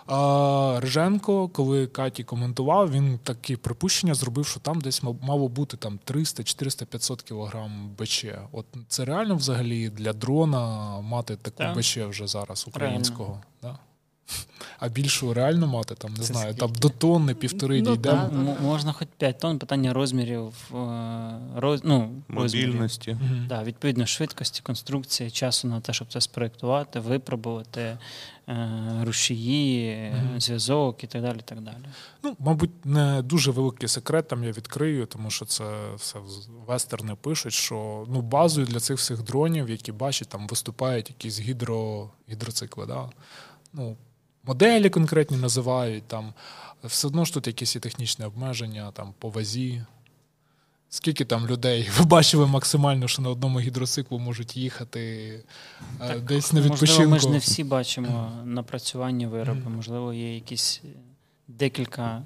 а, 0.07 0.79
Риженко, 0.79 1.47
коли 1.47 1.87
Каті 1.87 2.23
коментував, 2.23 2.91
він 2.91 3.19
такі 3.23 3.55
припущення 3.55 4.13
зробив, 4.13 4.45
що 4.45 4.59
там 4.59 4.81
десь 4.81 5.03
мало 5.21 5.47
бути 5.47 5.77
там 5.77 5.99
300, 6.03 6.43
400, 6.43 6.85
500 6.85 7.21
кілограм 7.21 7.89
БЧ. 7.99 8.25
От 8.51 8.65
це 8.87 9.05
реально 9.05 9.35
взагалі 9.35 9.89
для 9.89 10.13
дрона 10.13 10.93
мати 11.01 11.35
таку 11.35 11.79
БЧ 11.79 11.97
вже 11.97 12.27
зараз 12.27 12.65
українського? 12.67 13.41
Да? 13.61 13.79
А 14.79 14.89
більшу 14.89 15.33
реально 15.33 15.67
мати, 15.67 15.95
там, 15.95 16.11
не 16.11 16.17
Це 16.17 16.23
знаю, 16.23 16.53
скільки? 16.53 16.59
там 16.59 16.75
до 16.75 16.89
тонни, 16.89 17.33
півтори 17.33 17.81
ну, 17.81 17.91
дійдемо. 17.91 18.21
М- 18.21 18.55
можна 18.61 18.93
хоч 18.93 19.07
5 19.17 19.39
тонн, 19.39 19.59
питання 19.59 19.93
розмірів, 19.93 20.53
е, 20.73 21.39
роз, 21.55 21.81
ну, 21.83 22.11
мобільності. 22.27 23.11
Угу. 23.11 23.35
Да, 23.49 23.63
відповідно, 23.63 24.05
швидкості, 24.05 24.61
конструкції, 24.63 25.31
часу 25.31 25.67
на 25.67 25.81
те, 25.81 25.93
щоб 25.93 26.07
це 26.07 26.21
спроєктувати, 26.21 26.99
випробувати 26.99 27.97
е, 28.49 28.67
рушії, 29.03 30.11
угу. 30.13 30.39
зв'язок 30.39 31.03
і 31.03 31.07
так 31.07 31.21
далі. 31.21 31.39
так 31.45 31.61
далі. 31.61 31.75
Ну, 32.23 32.35
Мабуть, 32.39 32.85
не 32.85 33.21
дуже 33.21 33.51
великий 33.51 33.89
секрет 33.89 34.27
там 34.27 34.43
я 34.43 34.51
відкрию, 34.51 35.05
тому 35.05 35.29
що 35.29 35.45
це 35.45 35.63
все 35.95 36.19
вестерни 36.67 37.15
пишуть, 37.21 37.53
що 37.53 38.05
ну, 38.09 38.21
базою 38.21 38.67
для 38.67 38.79
цих 38.79 38.97
всіх 38.97 39.23
дронів, 39.23 39.69
які 39.69 39.91
бачать, 39.91 40.29
там 40.29 40.47
виступають 40.47 41.09
якісь 41.09 41.39
гідро, 41.39 42.09
гідроцикли. 42.29 42.85
Да? 42.85 43.09
Ну, 43.73 43.97
моделі 44.49 44.89
конкретні 44.89 45.37
називають, 45.37 46.03
там 46.03 46.33
все 46.83 47.07
одно 47.07 47.25
ж 47.25 47.33
тут 47.33 47.47
якісь 47.47 47.75
і 47.75 47.79
технічні 47.79 48.25
обмеження 48.25 48.91
там 48.91 49.13
по 49.19 49.29
вазі. 49.29 49.83
Скільки 50.89 51.25
там 51.25 51.47
людей 51.47 51.89
ви 51.97 52.05
бачили 52.05 52.47
максимально, 52.47 53.07
що 53.07 53.21
на 53.21 53.29
одному 53.29 53.59
гідроциклу 53.59 54.19
можуть 54.19 54.57
їхати 54.57 55.01
е, 56.01 56.07
так, 56.07 56.21
десь 56.21 56.53
на 56.53 56.61
відпочинку? 56.61 56.93
Можливо, 56.93 57.11
Ми 57.11 57.19
ж 57.19 57.29
не 57.29 57.37
всі 57.37 57.63
бачимо 57.63 58.31
напрацювання 58.45 59.27
виробу. 59.27 59.69
Можливо, 59.69 60.13
є 60.13 60.35
якісь 60.35 60.81
декілька 61.47 62.23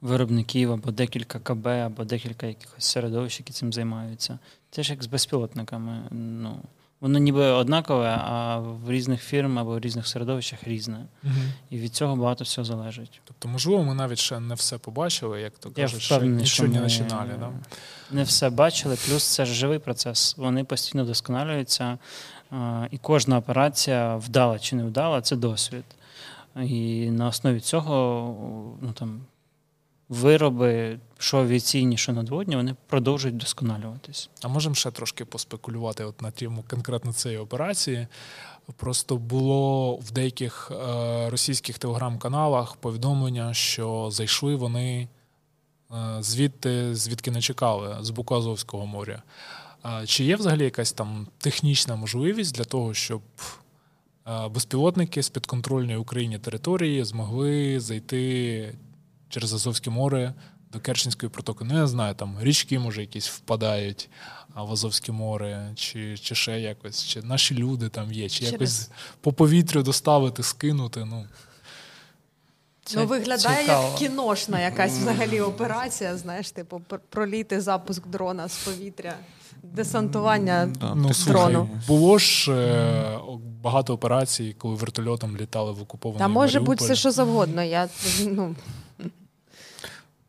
виробників, 0.00 0.72
або 0.72 0.90
декілька 0.90 1.38
КБ, 1.38 1.66
або 1.66 2.04
декілька 2.04 2.46
якихось 2.46 2.84
середовищ, 2.84 3.40
які 3.40 3.52
цим 3.52 3.72
займаються. 3.72 4.38
Це 4.70 4.82
ж 4.82 4.92
як 4.92 5.02
з 5.02 5.06
безпілотниками. 5.06 6.02
Ну, 6.10 6.60
Воно 7.00 7.18
ніби 7.18 7.44
однакове, 7.44 8.20
а 8.24 8.58
в 8.58 8.90
різних 8.90 9.22
фірм 9.22 9.58
або 9.58 9.74
в 9.74 9.80
різних 9.80 10.06
середовищах 10.06 10.64
різне. 10.64 11.06
Угу. 11.24 11.32
І 11.70 11.78
від 11.78 11.94
цього 11.94 12.16
багато 12.16 12.44
всього 12.44 12.64
залежить. 12.64 13.20
Тобто, 13.24 13.48
можливо, 13.48 13.84
ми 13.84 13.94
навіть 13.94 14.18
ще 14.18 14.40
не 14.40 14.54
все 14.54 14.78
побачили, 14.78 15.40
як 15.40 15.58
то 15.58 15.70
кажуть, 15.70 16.02
що 16.02 16.20
нічого 16.20 16.68
не 16.68 16.80
починали. 16.80 17.30
Да? 17.40 17.50
Не 18.10 18.22
все 18.22 18.50
бачили, 18.50 18.96
плюс 19.08 19.24
це 19.24 19.46
ж 19.46 19.54
живий 19.54 19.78
процес. 19.78 20.36
Вони 20.36 20.64
постійно 20.64 21.04
досконалюються, 21.04 21.98
і 22.90 22.98
кожна 22.98 23.38
операція, 23.38 24.16
вдала 24.16 24.58
чи 24.58 24.76
не 24.76 24.84
вдала, 24.84 25.20
це 25.20 25.36
досвід. 25.36 25.84
І 26.56 27.10
на 27.10 27.26
основі 27.26 27.60
цього 27.60 28.76
ну, 28.80 28.92
там, 28.92 29.20
вироби, 30.08 30.98
що 31.18 31.38
авіаційні, 31.38 31.96
що 31.96 32.12
надводні, 32.12 32.56
вони 32.56 32.74
продовжують 32.86 33.36
досконалюватись. 33.36 34.30
А 34.42 34.48
можемо 34.48 34.74
ще 34.74 34.90
трошки 34.90 35.24
поспекулювати 35.24 36.04
от 36.04 36.22
на 36.22 36.30
тему 36.30 36.64
конкретно 36.70 37.12
цієї 37.12 37.40
операції. 37.40 38.06
Просто 38.76 39.16
було 39.16 39.94
в 39.96 40.10
деяких 40.10 40.70
е, 40.70 41.30
російських 41.30 41.78
телеграм-каналах 41.78 42.76
повідомлення, 42.76 43.54
що 43.54 44.08
зайшли 44.12 44.56
вони 44.56 45.08
е, 45.90 46.16
звідти, 46.20 46.94
звідки 46.94 47.30
не 47.30 47.40
чекали, 47.40 47.96
з 48.00 48.10
Буказовського 48.10 48.86
моря. 48.86 49.22
Е, 49.84 50.06
чи 50.06 50.24
є 50.24 50.36
взагалі 50.36 50.64
якась 50.64 50.92
там 50.92 51.26
технічна 51.38 51.96
можливість 51.96 52.54
для 52.54 52.64
того, 52.64 52.94
щоб 52.94 53.22
безпілотники 54.50 55.22
з 55.22 55.28
підконтрольної 55.28 55.98
Україні 55.98 56.38
території 56.38 57.04
змогли 57.04 57.80
зайти 57.80 58.74
через 59.28 59.52
Азовське 59.54 59.90
море 59.90 60.34
до 60.72 60.80
Керченської 60.80 61.30
протоки. 61.30 61.64
Ну, 61.64 61.78
я 61.78 61.86
знаю, 61.86 62.14
там 62.14 62.36
річки, 62.40 62.78
може, 62.78 63.00
якісь 63.00 63.28
впадають 63.28 64.08
в 64.54 64.72
Азовське 64.72 65.12
море, 65.12 65.72
чи 65.74 66.18
чи 66.18 66.34
ще 66.34 66.60
якось, 66.60 67.04
чи 67.04 67.22
наші 67.22 67.54
люди 67.54 67.88
там 67.88 68.12
є, 68.12 68.28
чи 68.28 68.38
через... 68.38 68.52
якось 68.52 68.90
по 69.20 69.32
повітрю 69.32 69.82
доставити, 69.82 70.42
скинути. 70.42 71.04
ну. 71.04 71.26
Це 72.84 72.98
ну, 72.98 73.06
виглядає 73.06 73.62
цікаво. 73.62 73.88
як 73.88 73.98
кіношна 73.98 74.60
якась 74.60 74.98
взагалі 74.98 75.40
операція, 75.40 76.16
знаєш, 76.16 76.50
типу, 76.50 76.82
проліти 77.08 77.60
запуск 77.60 78.06
дрона 78.06 78.48
з 78.48 78.56
повітря, 78.56 79.14
десантування 79.62 80.66
ну, 80.66 80.78
дрону. 80.80 81.14
Слухай, 81.14 81.86
було 81.88 82.18
ж 82.18 82.52
е, 82.52 83.18
багато 83.62 83.94
операцій, 83.94 84.54
коли 84.58 84.74
вертольотом 84.74 85.36
літали 85.36 85.72
в 85.72 85.82
окупований 85.82 86.18
Та 86.18 86.28
може 86.28 86.60
бути 86.60 86.84
все, 86.84 86.94
що 86.94 87.10
завгодно. 87.10 87.62
Я, 87.62 87.88
ну... 88.24 88.54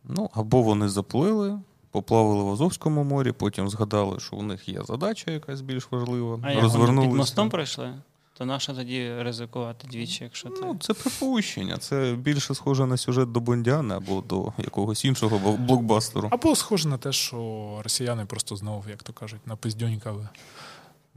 Ну, 0.10 0.30
або 0.34 0.62
вони 0.62 0.90
заплили, 0.90 1.60
поплавали 1.92 2.44
в 2.44 2.52
Азовському 2.52 3.04
морі, 3.04 3.32
потім 3.32 3.70
згадали, 3.70 4.20
що 4.20 4.36
у 4.36 4.44
них 4.44 4.70
є 4.70 4.82
задача 4.84 5.32
якась 5.32 5.62
більш 5.62 5.92
важлива. 5.92 6.40
А 6.44 6.52
як 6.52 6.64
вони 6.64 7.02
під 7.02 7.14
мостом 7.14 7.50
пройшли? 7.50 7.94
То 8.38 8.46
нащо 8.46 8.74
тоді 8.74 9.14
ризикувати 9.20 9.88
двічі, 9.88 10.24
якщо 10.24 10.50
ти. 10.50 10.62
Ну, 10.62 10.78
це 10.80 10.94
припущення. 10.94 11.78
Це 11.78 12.16
більше 12.18 12.56
схоже 12.56 12.86
на 12.86 12.98
сюжет 12.98 13.32
до 13.32 13.40
Бондяна 13.40 13.98
або 13.98 14.22
до 14.22 14.54
якогось 14.58 15.06
іншого 15.06 15.58
блокбастеру. 15.58 16.28
Або 16.32 16.56
схоже 16.56 16.90
на 16.90 16.98
те, 16.98 17.12
що 17.12 17.80
росіяни 17.84 18.26
просто 18.26 18.56
знову, 18.56 18.84
як 18.90 19.04
то 19.04 19.14
кажуть, 19.14 19.48
напиздьонькали. 19.48 20.28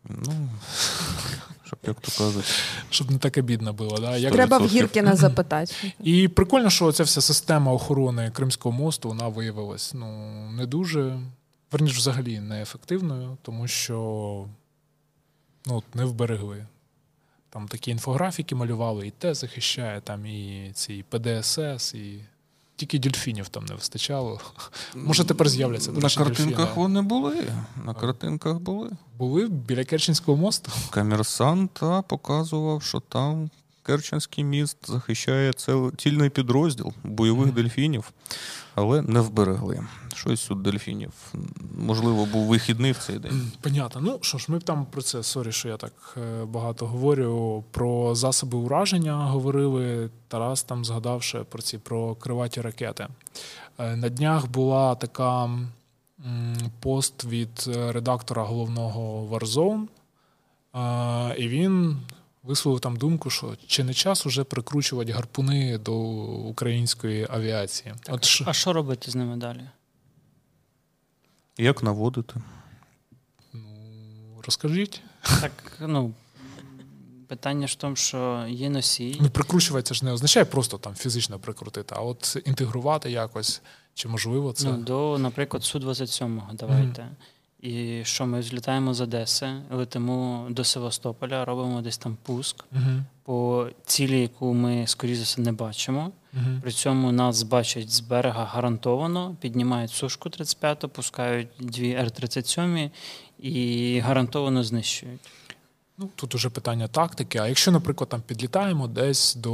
Ну, 0.08 0.32
щоб 1.64 1.78
як 1.86 2.00
то 2.00 2.12
кажуть. 2.18 2.44
Щоб 2.90 3.10
не 3.10 3.18
таке 3.18 3.42
бідно 3.42 3.72
було. 3.72 3.98
Да? 3.98 4.16
Як... 4.16 4.32
Треба 4.32 4.58
в 4.58 4.66
Гіркіна 4.66 5.16
запитати. 5.16 5.74
І 6.02 6.28
прикольно, 6.28 6.70
що 6.70 6.92
ця 6.92 7.02
вся 7.02 7.20
система 7.20 7.72
охорони 7.72 8.30
Кримського 8.30 8.76
мосту 8.76 9.08
вона 9.08 9.28
виявилась 9.28 9.94
ну, 9.94 10.32
не 10.50 10.66
дуже, 10.66 11.20
верніш, 11.72 11.96
взагалі 11.96 12.40
неефективною, 12.40 13.36
тому 13.42 13.68
що 13.68 14.46
ну, 15.66 15.82
не 15.94 16.04
вберегли. 16.04 16.66
Там 17.50 17.68
такі 17.68 17.90
інфографіки 17.90 18.54
малювали, 18.54 19.06
і 19.06 19.10
те 19.10 19.34
захищає, 19.34 20.00
там 20.00 20.26
і 20.26 20.70
ці 20.74 21.04
ПДСС, 21.08 21.94
і 21.94 22.20
тільки 22.76 22.98
дельфінів 22.98 23.48
там 23.48 23.64
не 23.64 23.74
вистачало. 23.74 24.40
Може, 24.94 25.24
тепер 25.24 25.48
з'являться. 25.48 25.92
На 25.92 26.00
картинках 26.00 26.46
дільфіни. 26.46 26.66
вони 26.74 27.02
були. 27.02 27.46
На 27.84 27.94
картинках 27.94 28.58
були. 28.58 28.90
Були 29.18 29.48
біля 29.48 29.84
Керченського 29.84 30.38
мосту. 30.38 30.72
Комерсант 30.90 31.80
показував, 32.08 32.82
що 32.82 33.00
там 33.00 33.50
Керченський 33.82 34.44
міст 34.44 34.76
захищає 34.86 35.52
цілий 35.96 36.30
підрозділ 36.30 36.92
бойових 37.04 37.48
mm-hmm. 37.48 37.54
дельфінів, 37.54 38.12
але 38.74 39.02
не 39.02 39.20
вберегли. 39.20 39.86
Щось 40.14 40.50
у 40.50 40.54
дельфінів. 40.54 41.12
Можливо, 41.78 42.26
був 42.26 42.46
вихідний 42.46 42.92
в 42.92 42.98
цей 42.98 43.18
день. 43.18 43.52
Понятно. 43.60 44.00
Ну 44.00 44.18
що 44.20 44.38
ж, 44.38 44.46
ми 44.48 44.60
там 44.60 44.86
про 44.86 45.02
це 45.02 45.22
sorry, 45.22 45.52
що 45.52 45.68
я 45.68 45.76
так 45.76 46.16
е, 46.16 46.44
багато 46.44 46.86
говорю. 46.86 47.64
Про 47.70 48.14
засоби 48.14 48.58
ураження 48.58 49.26
говорили. 49.26 50.10
Тарас 50.28 50.62
там 50.62 50.84
згадавши 50.84 51.38
про 51.38 51.62
ці 51.62 51.78
про 51.78 52.14
крилаті 52.14 52.60
ракети. 52.60 53.06
Е, 53.78 53.96
на 53.96 54.08
днях 54.08 54.46
була 54.46 54.94
така 54.94 55.50
пост 56.80 57.24
від 57.24 57.64
е, 57.68 57.92
редактора 57.92 58.42
головного 58.42 59.28
Warzone, 59.30 59.86
і 61.38 61.48
він 61.48 61.96
висловив 62.42 62.80
там 62.80 62.96
думку, 62.96 63.30
що 63.30 63.56
чи 63.66 63.84
не 63.84 63.94
час 63.94 64.26
уже 64.26 64.44
прикручувати 64.44 65.12
гарпуни 65.12 65.78
до 65.78 65.94
української 65.94 67.26
авіації. 67.30 67.94
Так, 68.02 68.14
От 68.14 68.42
А 68.46 68.52
що 68.52 68.72
робити 68.72 69.10
з 69.10 69.14
ними 69.14 69.36
далі? 69.36 69.60
Як 71.58 71.82
наводити? 71.82 72.34
Ну, 73.52 74.42
розкажіть. 74.46 75.02
Так, 75.40 75.52
ну. 75.80 76.12
Питання 77.28 77.66
ж 77.66 77.72
в 77.72 77.76
тому, 77.76 77.96
що 77.96 78.46
є 78.48 78.70
носій. 78.70 79.18
Ну, 79.20 79.30
прикручувати 79.30 79.94
ж 79.94 80.04
не 80.04 80.12
означає 80.12 80.44
просто 80.46 80.78
там 80.78 80.94
фізично 80.94 81.38
прикрутити, 81.38 81.94
а 81.98 82.00
от 82.00 82.36
інтегрувати 82.44 83.10
якось, 83.10 83.62
чи 83.94 84.08
можливо 84.08 84.52
це. 84.52 84.68
Ну, 84.68 84.76
До, 84.76 85.18
наприклад, 85.18 85.62
Су-27, 85.62 86.40
давайте. 86.54 87.02
Mm-hmm. 87.02 87.68
І 87.68 88.04
що 88.04 88.26
ми 88.26 88.42
злітаємо 88.42 88.94
з 88.94 89.00
Одеси, 89.00 89.52
летимо 89.70 90.46
до 90.50 90.64
Севастополя, 90.64 91.44
робимо 91.44 91.82
десь 91.82 91.98
там 91.98 92.16
пуск 92.22 92.64
Угу. 92.72 92.82
по 93.22 93.68
цілі, 93.86 94.20
яку 94.20 94.54
ми, 94.54 94.86
скоріше 94.86 95.16
за 95.16 95.24
все, 95.24 95.40
не 95.40 95.52
бачимо. 95.52 96.12
Угу. 96.34 96.60
При 96.62 96.72
цьому 96.72 97.12
нас 97.12 97.42
бачать 97.42 97.90
з 97.90 98.00
берега 98.00 98.44
гарантовано, 98.44 99.36
піднімають 99.40 99.90
сушку 99.90 100.28
35-ту, 100.28 100.88
пускають 100.88 101.48
дві 101.60 101.92
Р-37 101.92 102.90
і 103.38 103.98
гарантовано 103.98 104.64
знищують. 104.64 105.20
Ну, 105.98 106.08
тут 106.14 106.34
уже 106.34 106.50
питання 106.50 106.88
тактики. 106.88 107.38
А 107.38 107.48
якщо, 107.48 107.70
наприклад, 107.70 108.08
там 108.08 108.22
підлітаємо 108.22 108.88
десь 108.88 109.34
до, 109.34 109.50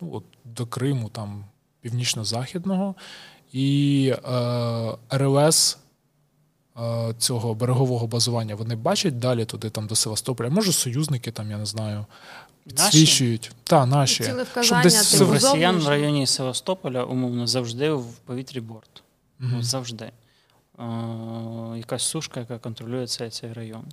ну, 0.00 0.10
от, 0.12 0.24
до 0.44 0.66
Криму, 0.66 1.08
там 1.08 1.44
північно-західного, 1.80 2.94
і 3.52 4.12
е, 4.28 4.96
РЛС 5.10 5.78
е, 6.80 7.14
цього 7.18 7.54
берегового 7.54 8.06
базування 8.06 8.54
вони 8.54 8.76
бачать 8.76 9.18
далі 9.18 9.44
туди, 9.44 9.70
там 9.70 9.86
до 9.86 9.94
Севастополя. 9.94 10.50
Може, 10.50 10.72
союзники 10.72 11.30
там, 11.30 11.50
я 11.50 11.58
не 11.58 11.66
знаю, 11.66 12.06
підсвічують. 12.66 13.52
Та, 13.64 13.86
наші. 13.86 14.24
Щоб 14.60 14.82
десь 14.82 15.14
в 15.14 15.16
Сев- 15.16 15.32
росіян 15.32 15.78
в 15.78 15.88
районі 15.88 16.26
Севастополя 16.26 17.04
умовно 17.04 17.46
завжди 17.46 17.90
в 17.92 18.14
повітрі 18.14 18.60
борт. 18.60 19.02
Ну, 19.38 19.62
завжди. 19.62 20.04
Е, 20.04 20.82
якась 21.76 22.02
сушка, 22.02 22.40
яка 22.40 22.58
контролює 22.58 23.06
цей, 23.06 23.30
цей 23.30 23.52
район. 23.52 23.84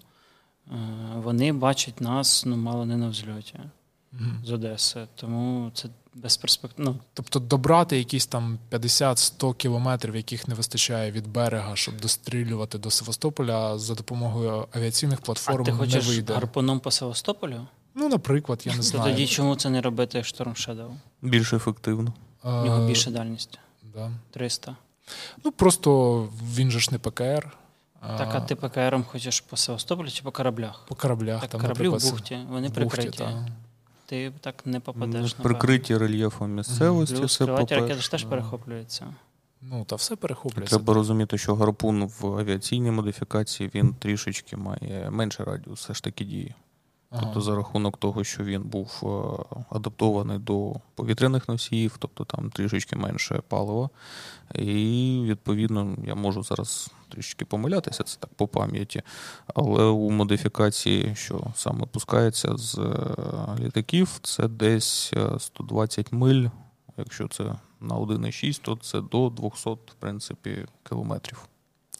Е, 0.71 0.75
вони 1.15 1.53
бачать 1.53 2.01
нас 2.01 2.45
ну, 2.45 2.57
мало 2.57 2.85
не 2.85 2.97
на 2.97 3.09
взльоті 3.09 3.59
Мгм. 4.11 4.41
з 4.45 4.51
Одеси. 4.51 5.07
Тому 5.15 5.71
це 5.73 5.89
безперспективно. 6.15 6.95
Тобто 7.13 7.39
добрати 7.39 7.97
якісь 7.97 8.25
там 8.25 8.59
50-100 8.71 9.53
кілометрів, 9.55 10.15
яких 10.15 10.47
не 10.47 10.55
вистачає 10.55 11.11
від 11.11 11.27
берега, 11.27 11.75
щоб 11.75 12.01
дострілювати 12.01 12.77
до 12.77 12.91
Севастополя 12.91 13.77
за 13.77 13.95
допомогою 13.95 14.67
авіаційних 14.71 15.19
а 15.21 15.25
платформ 15.25 15.65
ти 15.65 15.71
не 15.71 15.99
вийде. 15.99 16.33
гарпуном 16.33 16.79
по 16.79 16.91
Севастополю? 16.91 17.67
Ну, 17.95 18.09
наприклад, 18.09 18.61
я 18.65 18.71
не 18.71 18.77
То 18.77 18.83
знаю. 18.83 19.11
тоді 19.11 19.27
чому 19.27 19.55
це 19.55 19.69
не 19.69 19.81
робити 19.81 20.17
Storm 20.19 20.49
Shadow? 20.69 20.89
Більш 21.21 21.53
ефективно. 21.53 22.13
У 22.43 22.49
нього 22.49 22.87
більша 22.87 23.11
дальність 23.11 23.59
Да. 23.93 24.11
300. 24.31 24.75
Ну 25.45 25.51
просто 25.51 26.21
він 26.55 26.71
же 26.71 26.79
ж 26.79 26.89
не 26.91 26.97
ПКР. 26.99 27.57
Так, 28.17 28.29
а 28.35 28.41
ти 28.41 28.55
ПКРом 28.55 29.03
хочеш 29.03 29.41
по 29.41 29.57
Севастополю 29.57 30.09
чи 30.09 30.23
по 30.23 30.31
кораблях? 30.31 30.85
по 30.87 30.95
кораблях. 30.95 31.41
Так, 31.41 31.49
там, 31.49 31.61
кораблі 31.61 31.87
в 31.87 31.91
бухті, 32.11 32.39
вони 32.49 32.69
прикриті. 32.69 33.09
та. 33.17 33.47
Ти 34.05 34.31
так 34.41 34.65
не 34.65 34.79
попадеш. 34.79 35.35
напевно. 35.37 35.43
Прикриті 35.59 35.97
рельєфом 35.97 36.51
місцевості. 36.51 37.15
Плюс 37.15 37.37
крилаті 37.37 37.75
ракети 37.75 38.01
ж 38.01 38.11
теж 38.11 38.23
перехоплюються. 38.25 39.05
Ну, 39.61 39.85
та 39.85 39.95
все 39.95 40.15
перехоплюється. 40.15 40.75
Треба 40.75 40.93
розуміти, 40.93 41.37
що 41.37 41.55
гарпун 41.55 42.05
в 42.19 42.37
авіаційній 42.37 42.91
модифікації 42.91 43.71
він 43.75 43.93
трішечки 43.93 44.57
має 44.57 45.09
менший 45.11 45.45
радіус 45.45 45.79
все 45.79 45.93
ж 45.93 46.03
таки 46.03 46.25
дії. 46.25 46.55
Ага. 47.13 47.21
Тобто, 47.23 47.41
за 47.41 47.55
рахунок 47.55 47.97
того, 47.97 48.23
що 48.23 48.43
він 48.43 48.61
був 48.61 49.01
е, 49.03 49.57
адаптований 49.69 50.39
до 50.39 50.73
повітряних 50.95 51.47
носіїв, 51.49 51.95
тобто 51.99 52.25
там 52.25 52.49
трішечки 52.49 52.95
менше 52.95 53.41
палива. 53.47 53.89
І 54.55 55.21
відповідно 55.25 55.97
я 56.05 56.15
можу 56.15 56.43
зараз 56.43 56.91
трішки 57.09 57.45
помилятися, 57.45 58.03
це 58.03 58.17
так 58.19 58.29
по 58.33 58.47
пам'яті. 58.47 59.01
Але 59.55 59.83
у 59.83 60.11
модифікації, 60.11 61.15
що 61.15 61.41
саме 61.55 61.85
пускається 61.85 62.57
з 62.57 62.77
е, 62.77 63.15
літаків, 63.59 64.19
це 64.21 64.47
десь 64.47 65.13
е, 65.13 65.39
120 65.39 66.11
миль. 66.11 66.47
Якщо 66.97 67.27
це 67.27 67.43
на 67.79 67.95
1,6, 67.95 68.61
то 68.61 68.75
це 68.75 69.01
до 69.01 69.29
200, 69.29 69.69
в 69.69 69.77
принципі, 69.99 70.65
кілометрів. 70.89 71.47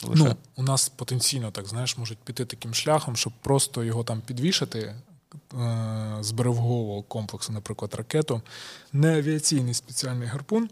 Лише. 0.08 0.24
Ну, 0.24 0.36
у 0.56 0.64
нас 0.64 0.90
потенційно, 0.90 1.52
так 1.52 1.68
знаєш, 1.68 1.98
можуть 1.98 2.18
піти 2.18 2.46
таким 2.46 2.74
шляхом, 2.74 3.16
щоб 3.16 3.34
просто 3.42 3.84
його 3.84 4.04
там 4.04 4.22
підвішати 4.22 4.80
е- 4.80 6.18
з 6.20 6.32
берегового 6.32 7.02
комплексу, 7.02 7.54
наприклад, 7.54 7.94
ракету, 7.94 8.42
не 8.94 9.18
авіаційний 9.18 9.74
спеціальний 9.74 10.28
гарпун, 10.28 10.70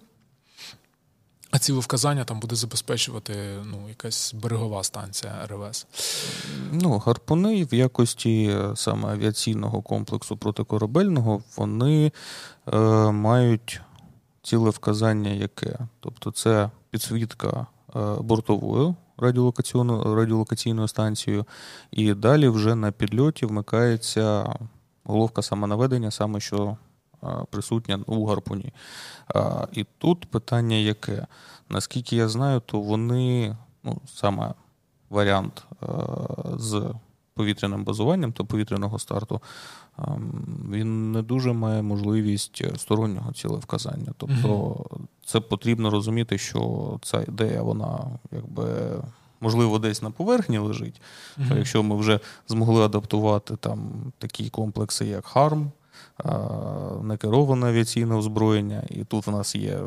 а 1.51 1.59
цілевказання 1.59 2.23
там 2.23 2.39
буде 2.39 2.55
забезпечувати 2.55 3.33
ну, 3.65 3.89
якась 3.89 4.33
берегова 4.33 4.83
станція 4.83 5.47
РВС. 5.47 5.85
Ну, 6.71 6.97
гарпуни 6.97 7.63
в 7.63 7.73
якості 7.73 8.43
е, 8.43 8.75
саме 8.75 9.09
авіаційного 9.09 9.81
комплексу 9.81 10.37
протикорабельного 10.37 11.43
вони 11.57 12.11
е, 12.73 12.77
мають 13.11 13.81
ціле 14.43 14.69
вказання 14.69 15.31
яке? 15.31 15.79
Тобто 15.99 16.31
це 16.31 16.69
підсвітка 16.89 17.67
е, 17.95 17.99
бортовою 18.19 18.95
радіолокаційною, 19.21 20.15
радіолокаційною 20.15 20.87
станцією, 20.87 21.45
і 21.91 22.13
далі 22.13 22.47
вже 22.47 22.75
на 22.75 22.91
підльоті 22.91 23.45
вмикається 23.45 24.55
головка 25.03 25.41
самонаведення, 25.41 26.11
саме 26.11 26.39
що 26.39 26.77
присутня 27.49 27.99
у 28.05 28.25
гарпуні. 28.25 28.73
І 29.73 29.85
тут 29.97 30.25
питання 30.25 30.75
яке? 30.75 31.27
Наскільки 31.69 32.15
я 32.15 32.29
знаю, 32.29 32.59
то 32.59 32.79
вони, 32.79 33.57
ну, 33.83 34.01
саме 34.05 34.53
варіант 35.09 35.65
з 36.57 36.93
повітряним 37.33 37.83
базуванням 37.83 38.33
та 38.33 38.43
повітряного 38.43 38.99
старту, 38.99 39.41
він 40.71 41.11
не 41.11 41.21
дуже 41.21 41.53
має 41.53 41.81
можливість 41.81 42.79
стороннього 42.79 43.33
цілевказання. 43.33 44.13
Тобто 44.17 44.75
це 45.25 45.39
потрібно 45.39 45.89
розуміти, 45.89 46.37
що 46.37 46.99
ця 47.01 47.21
ідея, 47.21 47.61
вона 47.61 47.99
якби. 48.31 48.65
Можливо, 49.43 49.79
десь 49.79 50.01
на 50.01 50.11
поверхні 50.11 50.57
лежить. 50.57 51.01
Що 51.45 51.55
якщо 51.55 51.83
ми 51.83 51.95
вже 51.95 52.19
змогли 52.47 52.81
адаптувати 52.85 53.55
там 53.55 53.91
такі 54.17 54.49
комплекси, 54.49 55.05
як 55.05 55.25
ХАРМ, 55.25 55.71
е, 56.25 56.29
некероване 57.03 57.67
авіаційне 57.67 58.15
озброєння, 58.15 58.83
і 58.89 59.03
тут 59.03 59.27
в 59.27 59.31
нас 59.31 59.55
є 59.55 59.79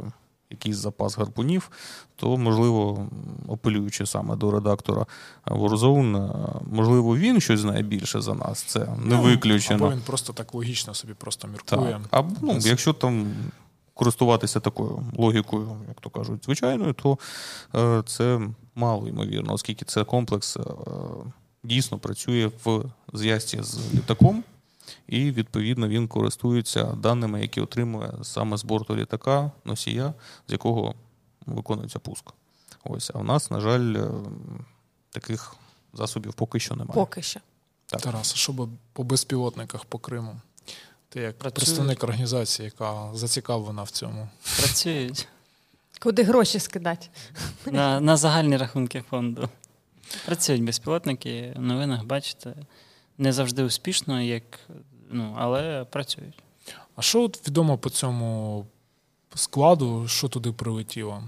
якийсь 0.55 0.77
запас 0.77 1.19
гарпунів, 1.19 1.71
то, 2.17 2.37
можливо, 2.37 3.09
апелюючи 3.53 4.07
саме 4.07 4.37
до 4.37 4.51
редактора 4.51 5.07
Warzone, 5.47 6.17
е, 6.17 6.61
можливо, 6.73 7.17
він 7.17 7.41
щось 7.41 7.61
знає 7.61 7.83
більше 7.83 8.21
за 8.21 8.35
нас. 8.35 8.63
Це 8.63 8.79
не 8.81 9.17
Ну, 9.17 9.23
виключено. 9.23 9.85
Або 9.87 9.95
він 9.95 10.03
просто 10.07 10.33
так 10.33 10.55
логічно 10.55 10.95
собі 10.95 11.15
просто 11.15 11.49
міркує. 11.49 12.01
Так. 12.11 12.25
А 12.25 12.31
ну, 12.43 12.59
якщо 12.61 12.93
там 12.93 13.27
користуватися 13.95 14.61
такою 14.61 15.03
логікою, 15.17 15.77
як 15.89 16.01
то 16.01 16.11
кажуть, 16.11 16.45
звичайною, 16.45 16.93
то 16.93 17.19
е, 17.75 18.03
це 18.07 18.41
мало 18.75 19.09
ймовірно, 19.09 19.53
оскільки 19.53 19.85
це 19.85 20.05
комплекс 20.05 20.57
е, 20.57 20.61
дійсно 21.65 21.99
працює 21.99 22.51
в 22.65 22.85
зв'язці 23.13 23.63
з 23.63 23.95
літаком, 23.95 24.45
і 25.07 25.31
відповідно 25.31 25.89
він 25.89 26.09
користується 26.09 26.85
даними, 26.85 27.41
які 27.41 27.61
отримує 27.61 28.13
саме 28.23 28.57
з 28.57 28.65
борту 28.65 28.97
літака, 28.97 29.51
носія, 29.65 30.15
з 30.49 30.53
якого 30.53 30.95
виконується 31.47 31.99
пуск. 31.99 32.25
Ось, 32.85 33.11
а 33.15 33.19
в 33.19 33.25
нас, 33.25 33.51
на 33.51 33.61
жаль, 33.61 33.95
е, 33.97 34.11
таких 35.11 35.57
засобів 35.93 36.35
поки 36.35 36.61
що 36.61 36.75
немає. 36.75 36.95
Поки 36.95 37.23
що. 37.23 37.41
Так. 37.87 38.01
Тарас, 38.01 38.33
а 38.33 38.37
що 38.37 38.53
би 38.53 38.69
по 38.93 39.05
безпілотниках 39.05 39.85
по 39.85 39.99
Криму? 39.99 40.37
Ти 41.09 41.21
як 41.21 41.39
Працюють. 41.39 41.55
представник 41.55 42.05
організації, 42.05 42.65
яка 42.67 43.11
зацікавлена 43.15 43.83
в 43.83 43.91
цьому. 43.91 44.29
Працюють 44.59 45.29
Куди 46.01 46.23
гроші 46.23 46.59
скидати? 46.61 47.07
на, 47.67 48.01
на 48.01 48.17
загальні 48.17 48.57
рахунки 48.57 49.05
фонду. 49.11 49.49
Працюють 50.27 50.65
безпілотники, 50.65 51.53
в 51.57 51.61
новинах 51.61 52.05
бачите, 52.05 52.55
не 53.19 53.33
завжди 53.33 53.65
успішно, 53.65 54.21
як, 54.21 54.43
ну, 55.11 55.35
але 55.39 55.85
працюють. 55.85 56.39
А 56.97 57.03
що 57.03 57.23
от 57.23 57.49
відомо 57.49 57.79
по 57.79 57.91
цьому 57.91 58.67
складу, 59.35 60.09
що 60.09 60.29
туди 60.29 60.53
прилетіло? 60.53 61.23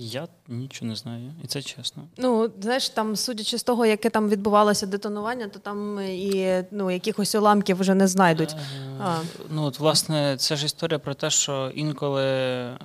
Я 0.00 0.28
нічого 0.48 0.88
не 0.88 0.96
знаю, 0.96 1.32
і 1.44 1.46
це 1.46 1.62
чесно. 1.62 2.02
Ну, 2.16 2.50
знаєш, 2.60 2.88
там, 2.88 3.16
судячи 3.16 3.58
з 3.58 3.62
того, 3.62 3.86
яке 3.86 4.10
там 4.10 4.28
відбувалося 4.28 4.86
детонування, 4.86 5.48
то 5.48 5.58
там 5.58 6.00
і 6.00 6.64
ну, 6.70 6.90
якихось 6.90 7.34
уламків 7.34 7.80
вже 7.80 7.94
не 7.94 8.08
знайдуть. 8.08 8.50
Е, 8.52 8.60
А. 9.00 9.18
Ну, 9.50 9.62
от, 9.62 9.78
власне, 9.78 10.36
це 10.36 10.56
ж 10.56 10.66
історія 10.66 10.98
про 10.98 11.14
те, 11.14 11.30
що 11.30 11.72
інколи, 11.74 12.24
е, 12.24 12.76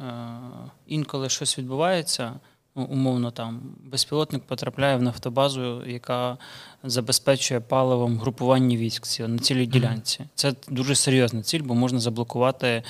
інколи 0.87 1.29
щось 1.29 1.57
відбувається, 1.57 2.33
ну, 2.75 2.83
умовно 2.83 3.31
там, 3.31 3.61
безпілотник 3.83 4.43
потрапляє 4.43 4.97
в 4.97 5.01
нафтобазу, 5.01 5.85
яка 5.85 6.37
забезпечує 6.83 7.59
паливом 7.59 8.19
групування 8.19 8.77
військ 8.77 9.19
на 9.19 9.37
цілій 9.37 9.65
ділянці. 9.65 10.25
Це 10.35 10.53
дуже 10.69 10.95
серйозна 10.95 11.41
ціль, 11.41 11.61
бо 11.61 11.75
можна 11.75 11.99
заблокувати 11.99 12.67
е, 12.67 12.83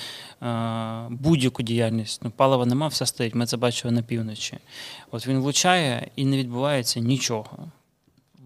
будь-яку 1.10 1.62
діяльність. 1.62 2.20
Ну, 2.24 2.30
палива 2.30 2.66
нема, 2.66 2.88
все 2.88 3.06
стоїть. 3.06 3.34
Ми 3.34 3.46
це 3.46 3.56
бачили 3.56 3.94
на 3.94 4.02
півночі. 4.02 4.58
От 5.10 5.26
він 5.26 5.38
влучає 5.38 6.10
і 6.16 6.24
не 6.24 6.36
відбувається 6.36 7.00
нічого. 7.00 7.58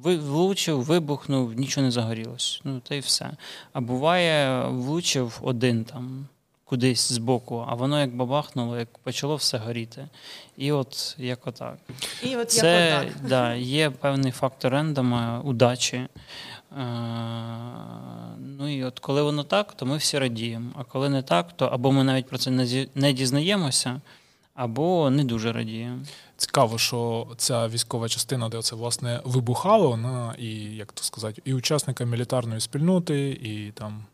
Влучив, 0.02 0.82
вибухнув, 0.82 1.52
нічого 1.52 1.84
не 1.84 1.90
загорілось. 1.90 2.60
Ну, 2.64 2.80
та 2.80 2.94
й 2.94 3.00
все. 3.00 3.30
А 3.72 3.80
буває, 3.80 4.68
влучив 4.68 5.38
один 5.42 5.84
там 5.84 6.26
кудись 6.68 7.12
збоку, 7.12 7.64
а 7.68 7.74
воно 7.74 8.00
як 8.00 8.16
бабахнуло, 8.16 8.78
як 8.78 8.98
почало 8.98 9.36
все 9.36 9.58
горіти. 9.58 10.08
І 10.56 10.72
от 10.72 11.16
як 11.18 11.46
отак. 11.46 11.78
І 12.22 12.36
от 12.36 12.50
Це 12.50 12.86
як 12.86 13.02
отак. 13.02 13.28
да, 13.28 13.54
є 13.54 13.90
певний 13.90 14.32
фактор 14.32 14.72
рендома, 14.72 15.40
удачі. 15.44 15.96
Е, 15.96 16.08
Ну 18.58 18.68
і 18.68 18.84
от 18.84 18.98
коли 18.98 19.22
воно 19.22 19.44
так, 19.44 19.72
то 19.72 19.86
ми 19.86 19.96
всі 19.96 20.18
радіємо. 20.18 20.70
А 20.74 20.84
коли 20.84 21.08
не 21.08 21.22
так, 21.22 21.52
то 21.56 21.66
або 21.66 21.92
ми 21.92 22.04
навіть 22.04 22.26
про 22.26 22.38
це 22.38 22.50
не 22.94 23.12
дізнаємося, 23.12 24.00
або 24.54 25.10
не 25.10 25.24
дуже 25.24 25.52
радіємо. 25.52 25.98
Цікаво, 26.36 26.78
що 26.78 27.28
ця 27.36 27.68
військова 27.68 28.08
частина, 28.08 28.48
де 28.48 28.62
це 28.62 28.76
власне 28.76 29.20
вибухало, 29.24 29.88
вона 29.88 30.34
і 30.38 30.50
як 30.54 30.92
то 30.92 31.02
сказати, 31.02 31.42
і 31.44 31.54
учасникам 31.54 32.10
мілітарної 32.10 32.60
спільноти, 32.60 33.30
і 33.30 33.72
там 33.74 34.04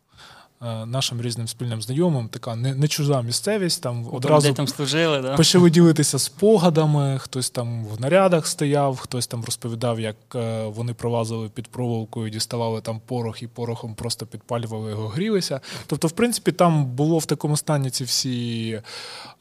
нашим 0.61 1.21
різним 1.21 1.47
спільним 1.47 1.81
знайомим, 1.81 2.27
така 2.27 2.55
не, 2.55 2.75
не 2.75 2.87
чужа 2.87 3.21
місцевість. 3.21 3.83
Там 3.83 4.07
одразу 4.11 4.53
там 4.53 4.67
служили, 4.67 5.21
да? 5.21 5.35
почали 5.35 5.69
ділитися 5.69 6.19
спогадами. 6.19 7.19
Хтось 7.19 7.49
там 7.49 7.85
в 7.85 8.01
нарядах 8.01 8.47
стояв, 8.47 8.97
хтось 8.97 9.27
там 9.27 9.45
розповідав, 9.45 9.99
як 9.99 10.15
е, 10.35 10.65
вони 10.65 10.93
пролазили 10.93 11.49
під 11.49 11.67
проволокою, 11.67 12.29
діставали 12.29 12.81
там 12.81 13.01
порох 13.05 13.43
і 13.43 13.47
порохом 13.47 13.95
просто 13.95 14.25
підпалювали 14.25 14.91
його, 14.91 15.07
грілися. 15.07 15.61
Тобто, 15.87 16.07
в 16.07 16.11
принципі, 16.11 16.51
там 16.51 16.85
було 16.85 17.17
в 17.17 17.25
такому 17.25 17.57
стані 17.57 17.89
ці 17.89 18.03
всі 18.03 18.81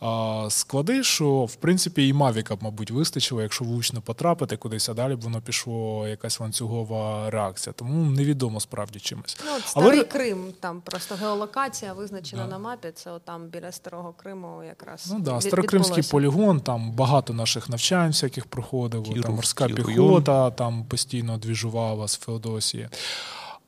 а, 0.01 0.47
склади, 0.51 1.03
що 1.03 1.45
в 1.45 1.55
принципі 1.55 2.09
і 2.09 2.13
Мавіка 2.13 2.57
б, 2.57 2.59
мабуть, 2.63 2.91
вистачило, 2.91 3.43
якщо 3.43 3.65
влучно 3.65 4.01
потрапити 4.01 4.57
кудись, 4.57 4.89
а 4.89 4.95
далі 4.95 5.15
б 5.15 5.21
воно 5.21 5.41
пішло 5.41 6.09
якась 6.09 6.41
ланцюгова 6.41 7.31
реакція. 7.31 7.73
Тому 7.77 8.11
невідомо 8.11 8.61
справді 8.61 9.01
чимось. 9.01 9.37
Ну, 9.45 9.51
от 9.57 9.67
старий 9.67 10.01
ре- 10.01 10.05
Крим, 10.05 10.45
там 10.61 10.81
просто 10.81 11.04
геолокація 11.13 11.93
визначена 11.93 12.43
Да. 12.45 12.49
на 12.51 12.59
мапі. 12.59 12.89
Це 12.95 13.11
отам 13.11 13.47
біля 13.49 13.73
старого 13.73 14.13
Криму 14.13 14.63
якраз. 14.65 15.09
Ну 15.13 15.21
да, 15.21 15.35
від- 15.37 15.43
Старокримський 15.43 15.91
відбулося. 16.03 16.11
полігон, 16.11 16.61
там 16.61 16.93
багато 16.93 17.33
наших 17.33 17.69
навчань 17.69 18.09
всяких 18.11 18.47
проходило, 18.47 19.05
Кіров, 19.05 19.23
там 19.23 19.35
морська 19.35 19.67
Кіройон. 19.67 19.87
піхота 19.87 20.51
там 20.51 20.85
постійно 20.85 21.37
двіжувала 21.39 22.09
з 22.09 22.17
Феодосії. 22.17 22.89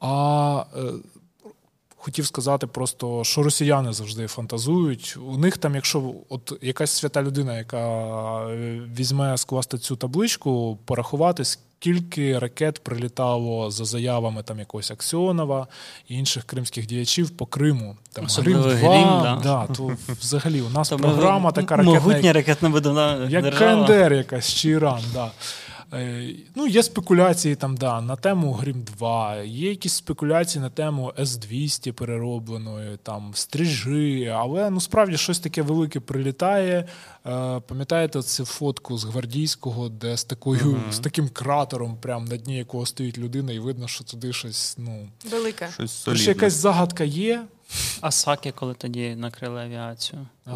А 0.00 0.64
е, 0.76 0.80
хотів 1.96 2.26
сказати 2.26 2.66
просто, 2.66 3.24
що 3.24 3.42
росіяни 3.42 3.92
завжди 3.92 4.26
фантазують. 4.26 5.16
У 5.28 5.38
них 5.38 5.58
там, 5.58 5.74
якщо 5.74 6.14
от 6.28 6.52
якась 6.62 6.90
свята 6.90 7.22
людина, 7.22 7.58
яка 7.58 7.78
е, 8.48 8.80
візьме 8.98 9.38
скласти 9.38 9.78
цю 9.78 9.96
табличку, 9.96 10.78
порахувати, 10.84 11.42
скільки 11.80 12.38
ракет 12.38 12.84
прилітало 12.84 13.70
за 13.70 13.84
заявами 13.84 14.42
там 14.42 14.58
якогось 14.58 14.90
Аксьонова 14.90 15.66
і 16.08 16.14
інших 16.14 16.44
кримських 16.44 16.86
діячів 16.86 17.30
по 17.30 17.46
Криму. 17.46 17.96
Там 18.12 18.26
Грим 18.26 18.62
2, 18.62 18.78
да. 19.22 19.40
да, 19.42 19.74
то 19.74 19.96
взагалі 20.08 20.60
у 20.60 20.70
нас 20.70 20.88
То 20.88 20.96
програма 20.96 21.52
така 21.52 21.76
ракетна, 21.76 22.00
Могутня 22.00 22.32
ракетна 22.32 22.68
як. 23.30 23.54
КНДР 23.54 24.12
якась 24.12 24.54
чи 24.54 24.68
Іран, 24.68 25.00
да. 25.14 25.30
Е, 25.92 26.34
Ну, 26.54 26.66
є 26.66 26.82
спекуляції 26.82 27.56
там, 27.56 27.76
да, 27.76 28.00
на 28.00 28.16
тему 28.16 28.52
Грім 28.52 28.82
2, 28.82 29.36
є 29.36 29.70
якісь 29.70 29.92
спекуляції 29.92 30.62
на 30.62 30.70
тему 30.70 31.12
С-200 31.18 31.92
переробленої, 31.92 32.98
там 33.02 33.30
стрижи, 33.34 34.24
але 34.36 34.70
ну 34.70 34.80
справді 34.80 35.16
щось 35.16 35.38
таке 35.38 35.62
велике 35.62 36.00
прилітає. 36.00 36.88
Е, 37.26 37.60
Пам'ятаєте 37.60 38.22
цю 38.22 38.44
фотку 38.44 38.98
з 38.98 39.04
гвардійського, 39.04 39.88
де 39.88 40.16
з 40.16 40.24
такою 40.24 40.82
з 40.90 40.98
таким 40.98 41.28
кратером, 41.28 41.96
прям 41.96 42.24
на 42.24 42.36
дні 42.36 42.56
якого 42.56 42.86
стоїть 42.86 43.18
людина, 43.18 43.52
і 43.52 43.58
видно, 43.58 43.88
що 43.88 44.04
туди 44.04 44.32
щось, 44.32 44.74
ну. 44.78 45.08
Велика. 45.30 45.68
Щось 45.74 45.92
солідне. 45.92 46.24
якась 46.24 46.52
загадка 46.54 47.04
є. 47.04 47.44
Асаки, 48.00 48.52
коли 48.52 48.74
тоді 48.74 49.14
накрили 49.16 49.60
авіацію. 49.62 50.26
Да. 50.46 50.52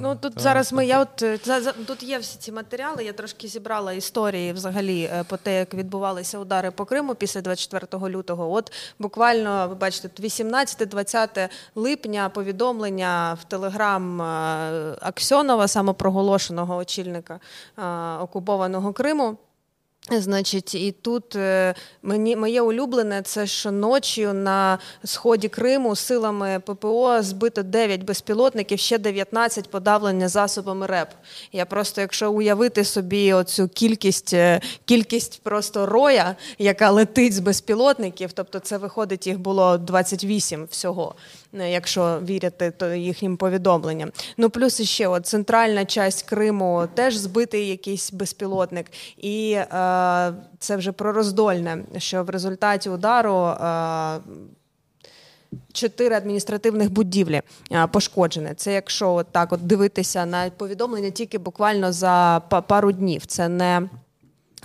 Ну 0.00 0.14
тут 0.14 0.34
Так, 0.34 0.42
зараз 0.42 0.72
ми. 0.72 0.86
Я 0.86 1.00
от 1.00 1.24
за, 1.44 1.60
за- 1.60 1.72
тут 1.72 2.02
є 2.02 2.18
всі 2.18 2.38
ці 2.38 2.52
матеріали. 2.52 3.04
Я 3.04 3.12
трошки 3.12 3.48
зібрала 3.48 3.92
історії 3.92 4.52
взагалі 4.52 5.02
е, 5.02 5.24
по 5.28 5.36
те, 5.36 5.58
як 5.58 5.74
відбувалися 5.74 6.38
удари 6.38 6.70
по 6.70 6.84
Криму 6.84 7.14
після 7.14 7.40
24 7.40 8.08
лютого. 8.08 8.52
От 8.52 8.72
буквально 8.98 9.68
ви 9.68 9.74
бачите, 9.74 10.22
18-20 10.22 11.48
липня 11.74 12.28
повідомлення 12.28 13.38
в 13.40 13.44
телеграм 13.44 14.22
е, 14.22 14.96
Аксьонова, 15.00 15.68
самопроголошеного 15.68 16.76
очільника 16.76 17.40
е, 17.78 17.82
окупованого 18.16 18.92
Криму. 18.92 19.36
Значить, 20.10 20.74
і 20.74 20.92
тут 20.92 21.36
е, 21.36 21.74
мені 22.02 22.36
моє 22.36 22.62
улюблене 22.62 23.22
це 23.22 23.46
що 23.46 23.70
ночі 23.70 24.26
на 24.26 24.78
сході 25.04 25.48
Криму 25.48 25.96
силами 25.96 26.60
ППО 26.66 27.22
збито 27.22 27.62
9 27.62 28.02
безпілотників, 28.02 28.78
ще 28.78 28.98
19 28.98 29.70
подавлення 29.70 30.28
засобами 30.28 30.86
РЕП. 30.86 31.08
Я 31.52 31.66
просто, 31.66 32.00
якщо 32.00 32.32
уявити 32.32 32.84
собі 32.84 33.32
оцю 33.32 33.68
кількість, 33.68 34.32
е, 34.32 34.60
кількість 34.84 35.42
просто 35.42 35.86
роя, 35.86 36.36
яка 36.58 36.90
летить 36.90 37.34
з 37.34 37.38
безпілотників, 37.38 38.32
тобто 38.32 38.58
це 38.58 38.78
виходить, 38.78 39.26
їх 39.26 39.38
було 39.38 39.78
28 39.78 40.64
всього, 40.70 41.14
якщо 41.52 42.20
вірити 42.20 42.70
то 42.70 42.94
їхнім 42.94 43.36
повідомленням. 43.36 44.10
Ну 44.36 44.50
плюс 44.50 44.80
іще 44.80 45.06
от 45.06 45.26
центральна 45.26 45.84
часть 45.84 46.22
Криму 46.22 46.88
теж 46.94 47.16
збитий 47.16 47.68
якийсь 47.68 48.12
безпілотник. 48.12 48.86
І 49.16 49.52
е, 49.52 49.66
це 50.58 50.76
вже 50.76 50.92
про 50.92 51.12
роздольне, 51.12 51.84
що 51.98 52.24
в 52.24 52.30
результаті 52.30 52.90
удару. 52.90 53.46
Е, 53.46 54.20
Чотири 55.72 56.16
адміністративних 56.16 56.92
будівлі 56.92 57.42
а, 57.70 57.86
пошкоджені. 57.86 58.54
Це 58.56 58.72
якщо 58.72 59.14
от 59.14 59.26
так 59.32 59.52
от 59.52 59.66
дивитися 59.66 60.26
на 60.26 60.50
повідомлення 60.50 61.10
тільки 61.10 61.38
буквально 61.38 61.92
за 61.92 62.42
пару 62.66 62.92
днів. 62.92 63.26
Це 63.26 63.48
не. 63.48 63.88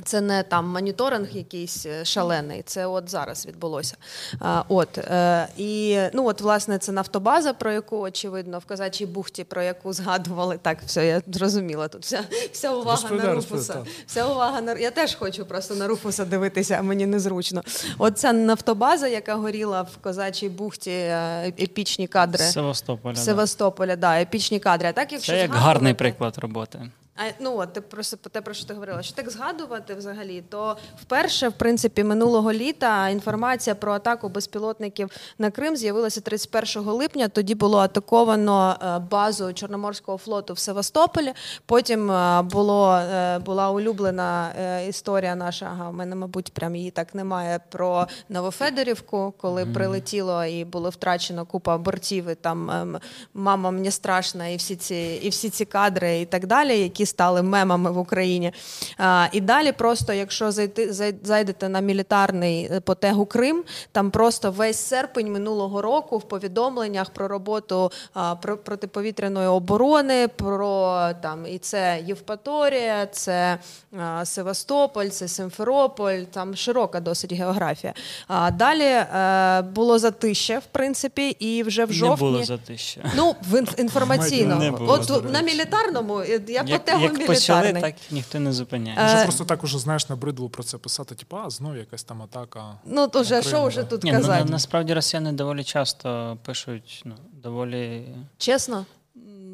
Це 0.04 0.22
не 0.22 0.44
там 0.44 0.70
моніторинг 0.70 1.30
якийсь 1.32 1.86
е, 1.86 2.06
шалений, 2.06 2.64
це 2.66 2.86
от 2.86 3.10
зараз 3.10 3.46
відбулося. 3.46 3.96
А, 4.40 4.64
от, 4.70 4.98
е, 4.98 5.48
і 5.58 6.00
ну 6.14 6.28
от, 6.28 6.42
власне, 6.42 6.78
це 6.78 6.92
нафтобаза, 6.92 7.54
про 7.54 7.72
яку, 7.72 8.00
очевидно, 8.00 8.60
в 8.60 8.66
Казачій 8.66 9.06
бухті, 9.06 9.44
про 9.44 9.62
яку 9.62 9.94
згадували. 9.94 10.60
Так, 10.62 10.78
все, 10.86 11.08
я 11.08 11.22
зрозуміла. 11.28 11.88
Тут 11.88 12.02
вся, 12.04 12.24
вся 12.52 12.72
увага 12.72 12.92
Розповідай, 12.92 13.28
на 13.28 13.34
Руфуса. 13.34 13.74
так. 13.74 13.84
Вся 14.08 14.28
увага 14.28 14.62
на 14.62 14.74
я 14.74 14.92
теж 14.92 15.16
хочу 15.16 15.46
просто 15.46 15.76
на 15.76 15.88
Руфуса 15.88 16.26
дивитися, 16.26 16.78
а 16.80 16.82
мені 16.82 17.06
незручно. 17.06 17.64
От 17.98 18.20
ця 18.20 18.34
нафтобаза, 18.34 19.08
яка 19.08 19.36
горіла 19.36 19.82
в 19.82 19.98
Козачій 19.98 20.50
бухті, 20.50 20.92
е, 20.92 21.48
епічні 21.48 22.08
кадри. 22.08 22.44
З 22.44 22.54
Севастополя. 22.54 23.14
да. 23.14 23.22
Севастополя, 23.22 23.96
да, 23.96 24.22
епічні 24.22 24.60
кадри. 24.60 24.90
А 24.90 24.92
так, 24.92 25.12
якщо 25.12 25.32
Це 25.32 25.40
як 25.40 25.54
гарний 25.54 25.94
приклад 25.94 26.38
роботи. 26.38 26.80
А, 27.18 27.32
ну 27.40 27.58
от 27.58 27.74
ти 27.74 27.82
просто 27.82 28.18
те, 28.18 28.42
про 28.42 28.54
що 28.54 28.66
ти 28.66 28.74
говорила. 28.74 29.02
Що 29.02 29.16
так 29.16 29.30
згадувати 29.30 29.96
взагалі, 29.96 30.44
то 30.50 30.78
вперше, 31.02 31.50
в 31.50 31.54
принципі, 31.54 32.04
минулого 32.04 32.54
літа 32.54 33.10
інформація 33.10 33.76
про 33.76 33.94
атаку 33.94 34.30
безпілотників 34.30 35.10
на 35.38 35.52
Крим 35.52 35.76
з'явилася 35.76 36.22
31 36.22 36.84
липня. 36.84 37.28
Тоді 37.28 37.56
було 37.56 37.78
атаковано 37.78 38.78
е, 38.82 39.00
базу 39.12 39.54
Чорноморського 39.54 40.18
флоту 40.18 40.54
в 40.54 40.60
Севастополі. 40.60 41.34
Потім 41.66 42.12
е, 42.12 42.42
було, 42.42 42.94
е, 42.94 43.40
була 43.40 43.70
улюблена 43.70 44.52
історія 44.90 45.36
наша. 45.36 45.66
Ага, 45.66 45.90
в 45.90 45.94
мене, 45.94 46.16
мабуть, 46.16 46.54
прям 46.54 46.76
її 46.76 46.92
так 46.92 47.16
немає. 47.16 47.60
Про 47.70 48.08
Новофедорівку, 48.30 49.34
коли 49.38 49.66
прилетіло 49.66 50.46
і 50.46 50.66
було 50.66 50.90
втрачено 50.90 51.46
купа 51.46 51.78
бортів. 51.78 52.30
І 52.30 52.36
там 52.36 52.72
ем, 52.72 53.00
мама 53.34 53.72
мені 53.72 53.92
страшна, 53.92 54.48
і 54.48 54.58
всі 54.58 54.76
ці, 54.76 55.20
і 55.24 55.30
всі 55.30 55.50
ці 55.50 55.66
кадри, 55.66 56.20
і 56.20 56.26
так 56.26 56.48
далі, 56.48 56.80
які 56.80 57.06
стали 57.08 57.42
мемами 57.42 57.92
в 57.92 57.98
Україні. 57.98 58.52
А, 58.98 59.28
і 59.32 59.42
далі, 59.42 59.72
просто 59.72 60.14
якщо 60.14 60.52
зайти 60.52 60.92
зай- 60.92 61.16
зайдете 61.24 61.70
на 61.70 61.80
мілітарний 61.80 62.70
е, 62.72 62.80
потегу 62.80 63.26
Крим, 63.26 63.64
там 63.92 64.12
просто 64.12 64.52
весь 64.52 64.78
серпень 64.78 65.32
минулого 65.32 65.82
року 65.82 66.18
в 66.18 66.24
повідомленнях 66.24 67.10
про 67.10 67.28
роботу 67.28 67.92
а, 68.14 68.36
про 68.36 68.58
протиповітряної 68.58 69.48
оборони, 69.48 70.28
про 70.28 71.00
там 71.22 71.46
і 71.46 71.58
це 71.58 72.00
Євпаторія, 72.06 73.06
це 73.06 73.58
а, 74.00 74.26
Севастополь, 74.26 75.08
це 75.08 75.28
Симферополь, 75.28 76.20
там 76.32 76.56
широка 76.56 77.00
досить 77.00 77.34
географія. 77.34 77.94
А 78.28 78.52
далі 78.52 78.84
е, 78.84 79.62
було 79.62 80.00
затище, 80.00 80.60
в 80.60 80.66
принципі, 80.72 81.30
і 81.30 81.64
вже 81.64 81.86
в 81.86 81.94
жовтні... 81.94 82.26
Не 82.28 82.32
було 82.32 82.44
затища. 82.46 83.02
Ну, 83.16 83.36
в 83.50 83.54
інф- 83.54 83.80
інформаційно. 83.80 84.78
От 84.88 85.32
на 85.34 85.42
мілітарному 85.42 86.20
е, 86.20 86.42
я 86.48 86.64
Як, 86.68 86.80
потягу 86.86 86.97
як 87.02 87.28
почали, 87.28 87.74
так 87.74 87.96
ніхто 88.12 88.40
не 88.40 88.54
зупиняє. 88.54 88.98
Е, 89.00 89.06
Вже 89.06 89.24
просто 89.24 89.46
так 89.46 89.64
уже 89.64 89.80
знаєш 89.80 90.10
набридло 90.10 90.50
про 90.50 90.64
це 90.64 90.78
писати. 90.78 91.16
Типу, 91.16 91.38
а 91.38 91.50
знов 91.50 91.78
якась 91.78 92.04
там 92.04 92.22
атака. 92.22 92.64
Ну, 92.86 93.08
то 93.08 93.22
вже 93.22 93.42
що 93.42 93.68
вже 93.68 93.84
тут 93.84 94.04
Ні, 94.04 94.12
ну, 94.12 94.18
казати? 94.18 94.46
насправді 94.50 94.94
росіяни 94.94 95.32
доволі 95.32 95.64
часто 95.64 96.38
пишуть 96.46 97.02
ну, 97.06 97.16
доволі. 97.44 98.06
Чесно? 98.38 98.86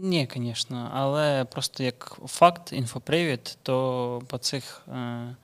Ні, 0.01 0.29
звісно, 0.35 0.91
але 0.93 1.45
просто 1.45 1.83
як 1.83 2.17
факт, 2.27 2.73
інфопривід, 2.73 3.57
то 3.63 4.21
по 4.27 4.37
цих 4.37 4.81
е, 4.87 5.35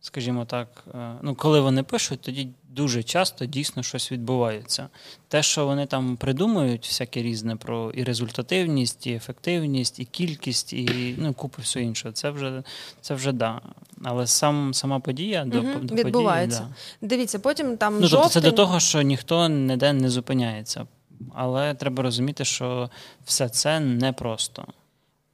скажімо 0.00 0.44
так, 0.44 0.68
е, 0.94 1.12
ну, 1.22 1.34
коли 1.34 1.60
вони 1.60 1.82
пишуть, 1.82 2.20
тоді 2.20 2.48
дуже 2.76 3.02
часто 3.02 3.46
дійсно 3.46 3.82
щось 3.82 4.12
відбувається. 4.12 4.88
Те, 5.28 5.42
що 5.42 5.66
вони 5.66 5.86
там 5.86 6.16
придумують, 6.16 6.86
всяке 6.86 7.22
різне 7.22 7.56
про 7.56 7.90
і 7.90 8.04
результативність, 8.04 9.06
і 9.06 9.12
ефективність, 9.12 9.98
і 9.98 10.04
кількість, 10.04 10.72
і 10.72 11.14
ну, 11.18 11.34
купу 11.34 11.62
всього 11.62 11.84
іншого, 11.86 12.12
це 12.12 12.30
вже 12.30 12.62
це 13.00 13.14
вже 13.14 13.32
да. 13.32 13.60
Але 14.04 14.26
сам 14.26 14.74
сама 14.74 15.00
подія 15.00 15.44
до, 15.44 15.58
Угу, 15.58 15.78
до 15.82 15.94
відбувається. 15.94 16.60
події, 16.60 16.74
Дивіться, 17.00 17.38
потім 17.38 17.76
там 17.76 18.00
Ну, 18.00 18.08
тобто 18.08 18.28
це 18.28 18.40
до 18.40 18.52
того, 18.52 18.80
що 18.80 19.02
ніхто 19.02 19.48
ніде 19.48 19.92
не 19.92 20.10
зупиняється. 20.10 20.86
Але 21.34 21.74
треба 21.74 22.02
розуміти, 22.02 22.44
що 22.44 22.90
все 23.24 23.48
це 23.48 23.80
непросто. 23.80 24.66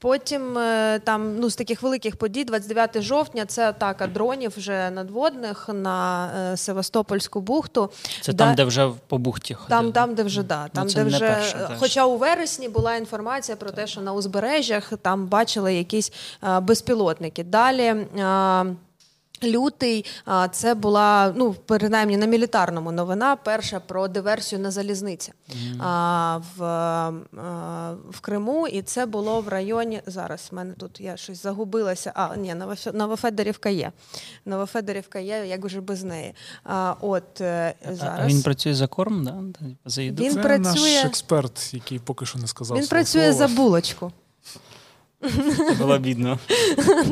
Потім 0.02 0.58
е, 0.58 1.00
там 1.04 1.38
ну 1.38 1.50
з 1.50 1.56
таких 1.56 1.82
великих 1.82 2.16
подій, 2.16 2.44
29 2.44 3.02
жовтня, 3.02 3.46
це 3.46 3.68
атака 3.68 4.06
дронів 4.06 4.52
вже 4.56 4.90
надводних 4.90 5.68
на 5.72 6.30
е, 6.52 6.56
Севастопольську 6.56 7.40
бухту. 7.40 7.90
Це 8.20 8.32
Да. 8.32 8.44
там, 8.44 8.54
де 8.54 8.64
вже 8.64 8.90
по 9.06 9.18
бухті 9.18 9.54
ходили. 9.54 9.82
Там, 9.82 9.92
там, 9.92 10.14
де 10.14 10.22
вже 10.22 10.42
да, 10.42 10.68
там, 10.68 10.86
Ну, 10.86 10.94
де 10.94 11.04
вже 11.04 11.18
перше 11.18 11.68
хоча 11.78 12.06
у 12.06 12.16
вересні 12.16 12.68
була 12.68 12.96
інформація 12.96 13.56
про 13.56 13.70
те, 13.70 13.86
що 13.86 14.00
на 14.00 14.12
узбережжях 14.12 14.92
там 15.02 15.26
бачили 15.26 15.74
якісь 15.74 16.12
а, 16.40 16.60
безпілотники. 16.60 17.44
Далі. 17.44 18.06
А, 18.22 18.64
Лютий 19.44 20.04
це 20.52 20.74
була 20.74 21.32
ну 21.36 21.54
принаймні 21.66 22.16
на 22.16 22.26
мілітарному 22.26 22.92
новина. 22.92 23.36
Перша 23.36 23.80
про 23.80 24.08
диверсію 24.08 24.58
на 24.60 24.70
залізниці 24.70 25.32
а, 25.80 26.40
в, 26.56 26.62
а, 26.64 27.10
в 28.10 28.20
Криму, 28.20 28.68
і 28.68 28.82
це 28.82 29.06
було 29.06 29.40
в 29.40 29.48
районі. 29.48 30.02
Зараз 30.06 30.48
в 30.50 30.54
мене 30.54 30.74
тут 30.74 31.00
я 31.00 31.16
щось 31.16 31.42
загубилася. 31.42 32.12
А 32.14 32.36
ні, 32.36 32.54
Новофе- 32.54 32.94
Новофедорівка 32.96 33.68
є. 33.68 33.92
Новофедорівка 34.46 35.18
є, 35.18 35.46
як 35.46 35.64
вже 35.64 35.80
без 35.80 36.04
неї. 36.04 36.34
А, 36.64 36.94
от 37.00 37.40
е, 37.40 37.74
зараз 37.90 38.20
А 38.22 38.26
він 38.26 38.42
працює 38.42 38.74
за 38.74 38.86
корм, 38.86 39.24
да? 39.24 39.34
за 39.84 40.02
їду? 40.02 40.22
Він 40.22 40.32
Це 40.34 40.40
працює- 40.40 40.94
наш 40.94 41.04
експерт, 41.04 41.74
який 41.74 41.98
поки 41.98 42.26
що 42.26 42.38
не 42.38 42.46
сказав. 42.46 42.76
Він 42.76 42.84
свого 42.84 42.90
працює 42.98 43.32
слова. 43.32 43.48
за 43.48 43.54
булочку. 43.56 44.12
Було 45.78 45.98
бідно. 45.98 46.38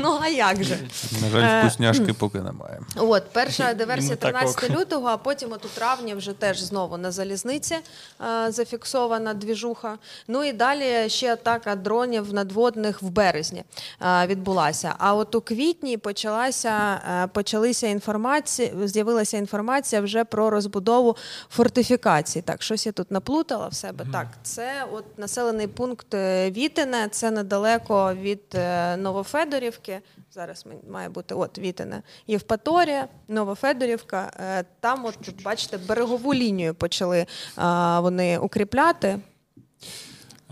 Ну 0.02 0.18
а 0.22 0.28
як 0.28 0.64
же? 0.64 0.78
На 1.22 1.26
Е, 1.26 1.30
жаль, 1.30 1.60
вкусняшки 1.60 2.12
поки 2.12 2.38
немає. 2.40 2.80
От 2.96 3.22
перша 3.32 3.74
диверсія 3.74 4.16
Йому 4.22 4.38
13 4.38 4.70
лютого, 4.70 5.08
а 5.08 5.16
потім 5.16 5.52
от 5.52 5.64
у 5.64 5.68
травні 5.68 6.14
вже 6.14 6.32
теж 6.32 6.60
знову 6.60 6.96
на 6.96 7.10
залізниці 7.12 7.74
е, 7.74 8.52
зафіксована 8.52 9.34
двіжуха. 9.34 9.98
Ну 10.28 10.44
і 10.44 10.52
далі 10.52 11.08
ще 11.08 11.32
атака 11.32 11.76
дронів 11.76 12.34
надводних 12.34 13.02
в 13.02 13.08
березні 13.08 13.64
е, 14.02 14.26
відбулася. 14.26 14.94
А 14.98 15.14
от 15.14 15.34
у 15.34 15.40
квітні 15.40 15.96
почалася 15.96 17.00
е, 17.24 17.26
почалися 17.26 17.86
інформація, 17.86 18.70
з'явилася 18.84 19.36
інформація 19.36 20.00
вже 20.02 20.24
про 20.24 20.50
розбудову 20.50 21.16
фортифікацій. 21.50 22.42
Так, 22.42 22.62
щось 22.62 22.86
я 22.86 22.92
тут 22.92 23.10
наплутала 23.10 23.68
в 23.68 23.74
себе. 23.74 24.06
Так, 24.12 24.26
це 24.42 24.72
от 24.92 25.18
населений 25.18 25.66
пункт 25.66 26.14
е, 26.14 26.50
Вітине, 26.50 27.08
це 27.10 27.30
недалеко 27.30 27.99
від 28.08 28.42
е, 28.54 28.96
Новофедорівки. 28.96 30.00
Зараз 30.32 30.66
має 30.90 31.08
бути 31.08 31.34
от 31.34 31.58
Вітине. 31.58 32.02
Євпаторія, 32.26 33.08
Новофедорівка. 33.28 34.30
Е, 34.40 34.64
Там, 34.80 35.04
от 35.04 35.42
бачите, 35.44 35.78
берегову 35.78 36.34
лінію 36.34 36.74
почали 36.74 37.26
вони 38.02 38.38
укріпляти. 38.38 39.18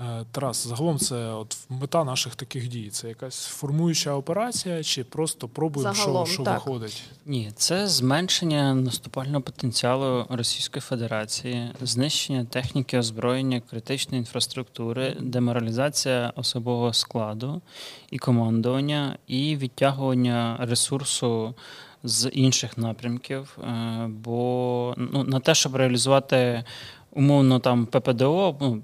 Е, 0.01 0.25
Тарас, 0.33 0.67
загалом 0.67 0.99
це 0.99 1.33
от 1.33 1.57
мета 1.69 2.05
наших 2.05 2.35
таких 2.35 2.69
дій. 2.69 2.91
Це 2.91 3.09
якась 3.09 3.47
формуюча 3.47 4.15
операція, 4.15 4.83
чи 4.83 5.05
просто 5.05 5.49
пробуємо, 5.49 5.95
Загалом, 5.95 6.27
що, 6.27 6.35
що 6.35 6.43
так. 6.43 6.67
виходить? 6.67 7.03
Ні, 7.27 7.53
це 7.57 7.87
зменшення 7.87 8.75
наступального 8.75 9.41
потенціалу 9.41 10.27
Російської 10.29 10.81
Федерації, 10.81 11.71
знищення 11.81 12.45
техніки 12.45 12.99
озброєння, 12.99 13.63
критичної 13.71 14.19
інфраструктури, 14.19 15.17
деморалізація 15.21 16.33
особового 16.37 16.93
складу 16.93 17.61
і 18.11 18.19
командування, 18.19 19.19
і 19.27 19.57
відтягування 19.57 20.57
ресурсу 20.61 21.55
з 22.03 22.29
інших 22.29 22.79
напрямків. 22.79 23.59
Е, 23.59 24.07
Бо 24.09 24.95
ну, 24.97 25.25
на 25.25 25.41
те, 25.41 25.55
щоб 25.55 25.77
реалізувати 25.77 26.65
умовно 27.13 27.59
там 27.59 27.87
ППДО, 27.87 28.57
ну, 28.61 28.83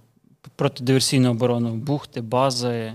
протидиверсійну 0.57 1.31
оборону, 1.31 1.75
бухти, 1.75 2.21
бази. 2.21 2.93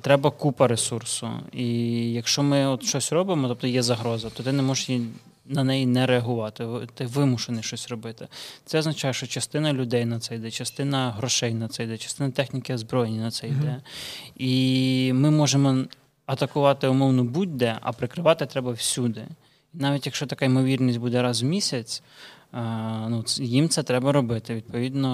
Треба 0.00 0.30
купа 0.30 0.68
ресурсу. 0.68 1.30
І 1.52 1.66
якщо 2.12 2.42
ми 2.42 2.66
от 2.66 2.82
щось 2.84 3.12
робимо, 3.12 3.48
тобто 3.48 3.66
є 3.66 3.82
загроза, 3.82 4.30
то 4.30 4.42
ти 4.42 4.52
не 4.52 4.62
можеш 4.62 4.88
її- 4.88 5.06
на 5.46 5.64
неї 5.64 5.86
не 5.86 6.06
реагувати. 6.06 6.66
Ти 6.94 7.06
вимушений 7.06 7.62
щось 7.62 7.88
робити. 7.88 8.28
Це 8.66 8.78
означає, 8.78 9.14
що 9.14 9.26
частина 9.26 9.72
людей 9.72 10.04
на 10.04 10.20
це 10.20 10.34
йде, 10.34 10.50
частина 10.50 11.10
грошей 11.10 11.54
на 11.54 11.68
це 11.68 11.84
йде, 11.84 11.98
частина 11.98 12.30
техніки 12.30 12.74
озброєння 12.74 13.22
на 13.22 13.30
це 13.30 13.46
йде. 13.48 13.80
І 14.36 15.12
ми 15.14 15.30
можемо 15.30 15.84
атакувати 16.26 16.88
умовно 16.88 17.24
будь-де, 17.24 17.78
а 17.80 17.92
прикривати 17.92 18.46
треба 18.46 18.72
всюди. 18.72 19.24
І 19.74 19.78
навіть 19.78 20.06
якщо 20.06 20.26
така 20.26 20.44
ймовірність 20.44 20.98
буде 20.98 21.22
раз 21.22 21.42
в 21.42 21.46
місяць, 21.46 22.02
ну, 23.08 23.24
їм 23.36 23.68
це 23.68 23.82
треба 23.82 24.12
робити. 24.12 24.54
Відповідно, 24.54 25.10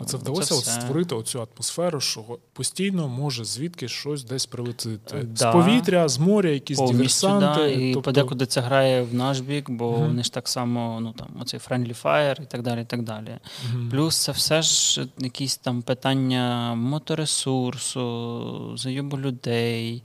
А 0.00 0.04
це 0.04 0.16
вдалося 0.16 0.54
от 0.54 0.60
все. 0.62 0.80
створити 0.80 1.14
оцю 1.14 1.48
атмосферу, 1.54 2.00
що 2.00 2.24
постійно 2.52 3.08
може 3.08 3.44
звідки 3.44 3.88
щось 3.88 4.24
десь 4.24 4.46
прилетіти. 4.46 5.26
З 5.34 5.52
повітря, 5.52 6.08
з 6.08 6.18
моря, 6.18 6.50
якісь 6.50 6.78
Повністю, 6.78 7.26
диверсанти. 7.28 7.60
да, 7.60 7.66
і 7.66 7.92
тобто, 7.92 8.02
подекуди 8.04 8.46
це 8.46 8.60
грає 8.60 9.02
в 9.02 9.14
наш 9.14 9.40
бік, 9.40 9.70
бо 9.70 9.90
Мгм. 9.92 10.02
вони 10.06 10.22
ж 10.22 10.32
так 10.32 10.48
само, 10.48 10.98
ну 11.00 11.12
там 11.12 11.28
оцей 11.40 11.60
friendly 11.60 12.02
fire 12.02 12.42
і 12.42 12.46
так 12.46 12.62
далі. 12.62 12.82
і 12.82 12.84
так 12.84 13.02
далі. 13.02 13.38
Мгм. 13.72 13.88
Плюс 13.90 14.16
це 14.16 14.32
все 14.32 14.62
ж 14.62 15.06
якісь 15.18 15.56
там 15.56 15.82
питання 15.82 16.74
моторесурсу, 16.74 18.72
зайобу 18.76 19.18
людей, 19.18 20.02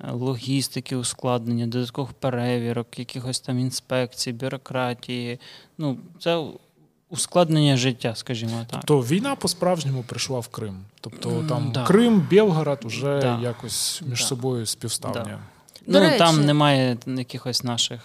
е, 0.00 0.10
логістики, 0.12 0.96
ускладнення, 0.96 1.66
додаткових 1.66 2.12
перевірок, 2.12 2.98
якихось 2.98 3.40
там 3.40 3.58
інспекцій, 3.58 4.32
бюрократії. 4.32 5.38
Ну, 5.80 5.96
це 6.18 6.44
ускладнення 7.10 7.76
життя, 7.76 8.14
скажімо 8.14 8.66
так. 8.70 8.84
То 8.84 8.98
війна 9.00 9.34
по-справжньому 9.36 10.02
прийшла 10.02 10.40
в 10.40 10.48
Крим. 10.48 10.76
Тобто 11.00 11.44
там 11.48 11.72
да. 11.72 11.84
Крим, 11.84 12.26
Белгород 12.30 12.80
вже 12.84 13.20
Да. 13.20 13.38
якось 13.42 14.02
між 14.06 14.20
Да. 14.20 14.26
собою 14.26 14.66
співставні. 14.66 15.22
Да. 15.24 15.38
Ну, 15.86 16.00
речі- 16.00 16.18
там 16.18 16.44
немає 16.44 16.96
якихось 17.06 17.64
наших 17.64 18.00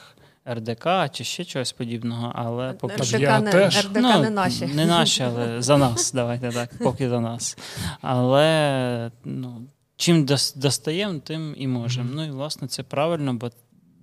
РДК 0.50 0.88
чи 1.12 1.24
ще 1.24 1.46
чогось 1.46 1.72
подібного, 1.72 2.32
але 2.36 2.74
поки 2.74 2.96
РДК, 2.96 3.20
я 3.20 3.40
не, 3.40 3.52
теж. 3.52 3.86
РДК 3.86 4.00
Ну, 4.02 4.22
не 4.22 4.30
наші. 4.30 4.66
Не 4.66 4.86
наші, 4.86 5.24
але 5.24 5.62
за 5.62 5.78
нас, 5.78 6.12
давайте 6.14 6.52
так, 6.52 6.70
поки 6.78 7.10
за 7.10 7.20
нас. 7.20 7.58
Але 8.02 9.12
ну, 9.26 9.62
чим 9.98 10.26
достаємо, 10.56 11.20
тим 11.20 11.56
і 11.58 11.68
можемо. 11.68 12.06
Мгм. 12.06 12.16
Ну 12.16 12.26
і 12.26 12.32
власне 12.32 12.68
це 12.68 12.84
правильно, 12.84 13.34
бо, 13.34 13.52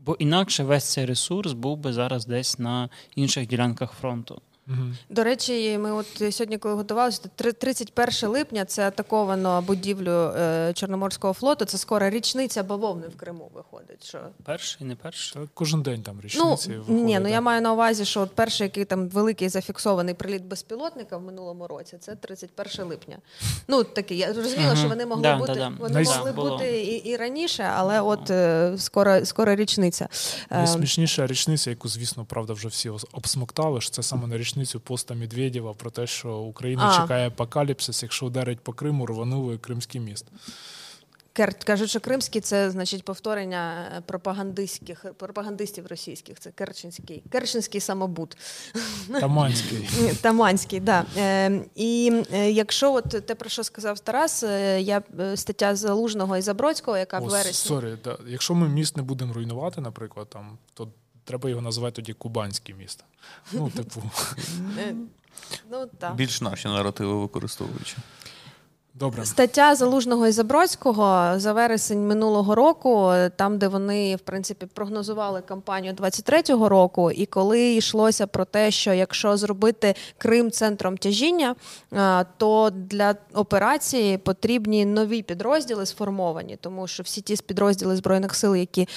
бо 0.07 0.17
інакше 0.19 0.65
весь 0.65 0.93
цей 0.93 1.05
ресурс 1.05 1.53
був 1.53 1.79
би 1.79 1.93
зараз 1.93 2.27
десь 2.27 2.59
на 2.59 2.89
інших 3.17 3.47
ділянках 3.47 3.93
фронту. 3.93 4.43
Мгм. 4.67 4.97
До 5.11 5.25
речі, 5.25 5.79
ми 5.79 5.93
от 5.93 6.07
сьогодні, 6.35 6.59
коли 6.59 6.75
готувалися, 6.75 7.21
то 7.23 7.29
три- 7.37 7.53
31 7.53 8.29
липня 8.29 8.65
це 8.65 8.89
атаковано 8.89 9.63
будівлю 9.63 10.11
е, 10.11 10.73
Чорноморського 10.75 11.33
флоту. 11.33 11.65
Це 11.65 11.79
скоро 11.79 12.11
річниця 12.11 12.63
бавовни 12.63 13.09
в 13.09 13.17
Криму 13.17 13.51
виходить. 13.55 14.05
Що 14.09 14.19
Перший, 14.45 14.87
не 14.87 14.97
перший. 14.97 15.43
Та 15.43 15.49
кожен 15.55 15.83
день 15.83 16.03
там 16.03 16.15
ну 16.17 16.21
річниці 16.23 16.69
виходить. 16.73 17.05
ні, 17.05 17.19
ну 17.19 17.29
я 17.29 17.41
маю 17.41 17.63
на 17.63 17.73
увазі, 17.73 18.05
що 18.05 18.21
от 18.21 18.35
перший, 18.35 18.65
який 18.65 18.85
там 18.85 19.09
великий 19.09 19.49
зафіксований 19.49 20.15
приліт 20.15 20.43
безпілотника 20.45 21.17
в 21.17 21.23
минулому 21.23 21.67
році, 21.67 21.97
це 22.01 22.15
31 22.17 22.85
липня. 22.87 23.19
Ну 23.69 23.85
такий 23.85 24.19
я 24.19 24.35
зрозуміла, 24.35 24.67
Мгм. 24.73 24.77
що 24.77 24.89
вони 24.89 25.07
могли 25.07 25.23
Да, 25.23 25.37
бути 25.37 25.53
да, 25.55 25.59
да. 25.59 25.73
вони 25.81 26.01
Найс- 26.01 26.17
могли 26.19 26.33
бути 26.33 26.83
і, 26.83 26.97
і 27.11 27.17
раніше, 27.17 27.71
але 27.77 28.01
от 28.01 28.31
е, 28.31 28.75
скоро 28.79 29.27
скоро 29.27 29.55
річниця. 29.55 30.09
Е, 30.51 30.57
Найсмішніша 30.57 31.27
річниця, 31.27 31.71
яку, 31.71 31.89
звісно, 31.89 32.25
правда, 32.25 32.53
вже 32.53 32.69
всі 32.69 32.91
обсмоктали, 33.13 33.81
що 33.81 33.91
це 33.91 34.03
саме 34.03 34.27
на 34.27 34.37
річницю 34.39 34.52
поста 34.85 35.15
Медведєва 35.15 35.75
про 35.75 35.91
те, 35.91 36.07
що 36.07 36.39
Україна 36.39 36.95
А. 36.97 37.03
чекає 37.03 37.27
апокаліпсис, 37.29 38.03
якщо 38.03 38.27
ударить 38.27 38.61
по 38.61 38.73
Криму, 38.73 39.07
рванули 39.07 39.59
Кримський 39.59 40.01
міст. 40.01 40.27
Кажуть, 41.65 41.91
що 41.91 42.01
кримський 42.01 42.41
це 42.41 42.71
значить 42.71 43.05
повторення 43.05 43.91
е, 43.97 44.01
пропагандистських 44.01 45.07
пропагандистів 45.17 45.87
російських. 45.87 46.41
Це 46.41 46.51
Керченський, 46.51 47.23
Керченський 47.31 47.81
самобут. 47.81 48.37
Таманський. 49.21 49.89
Таманський, 50.21 50.81
да. 50.81 51.05
Е, 51.17 51.61
і 51.75 52.23
е, 52.33 52.51
якщо 52.51 52.93
от 52.93 53.27
те, 53.27 53.35
про 53.35 53.51
що 53.51 53.65
сказав 53.65 54.01
Тарас, 54.01 54.43
е, 54.43 54.81
я 54.81 55.03
стаття 55.35 55.77
Залужного 55.77 56.37
і 56.37 56.41
Забродського, 56.41 56.97
яка 56.97 57.19
в 57.19 57.25
вересні. 57.25 57.69
sorry, 57.69 57.95
да. 58.05 58.19
Якщо 58.27 58.55
ми 58.55 58.69
міст 58.69 58.97
не 58.97 59.03
будемо 59.03 59.33
руйнувати, 59.33 59.81
наприклад, 59.81 60.29
там, 60.31 60.59
то 60.75 60.89
треба 61.25 61.49
його 61.51 61.63
називати 61.63 61.97
тоді 61.97 62.13
Кубанський 62.13 62.75
міст. 62.75 63.05
Ну, 63.53 63.71
типу, 63.71 64.03
Е, 64.79 64.95
ну, 65.71 65.87
так. 65.99 66.15
Більш 66.15 66.41
наші 66.41 66.69
наративи 66.69 67.15
використовуючи. 67.21 67.97
Добре. 68.95 69.25
Стаття 69.27 69.75
Залужного 69.75 70.27
і 70.27 70.33
Забродського 70.33 71.33
за 71.37 71.53
вересень 71.53 72.07
минулого 72.07 72.55
року, 72.55 73.13
там, 73.37 73.59
де 73.59 73.69
вони 73.69 74.17
в 74.17 74.21
принципі 74.21 74.67
прогнозували 74.75 75.41
кампанію 75.41 75.95
23-го 75.95 76.69
року, 76.69 77.11
і 77.11 77.27
коли 77.27 77.75
йшлося 77.75 78.27
про 78.27 78.45
те, 78.45 78.71
що 78.71 78.93
якщо 78.93 79.37
зробити 79.37 79.95
Крим 80.19 80.51
центром 80.51 80.97
тяжіння, 80.97 81.55
то 82.37 82.71
для 82.75 83.15
операції 83.35 84.19
потрібні 84.19 84.85
нові 84.85 85.23
підрозділи 85.23 85.87
сформовані, 85.87 86.59
тому 86.61 86.87
що 86.87 87.03
всі 87.03 87.21
ті 87.21 87.37
підрозділи 87.37 87.97
збройних 87.97 88.35
сил, 88.35 88.57
які 88.57 88.89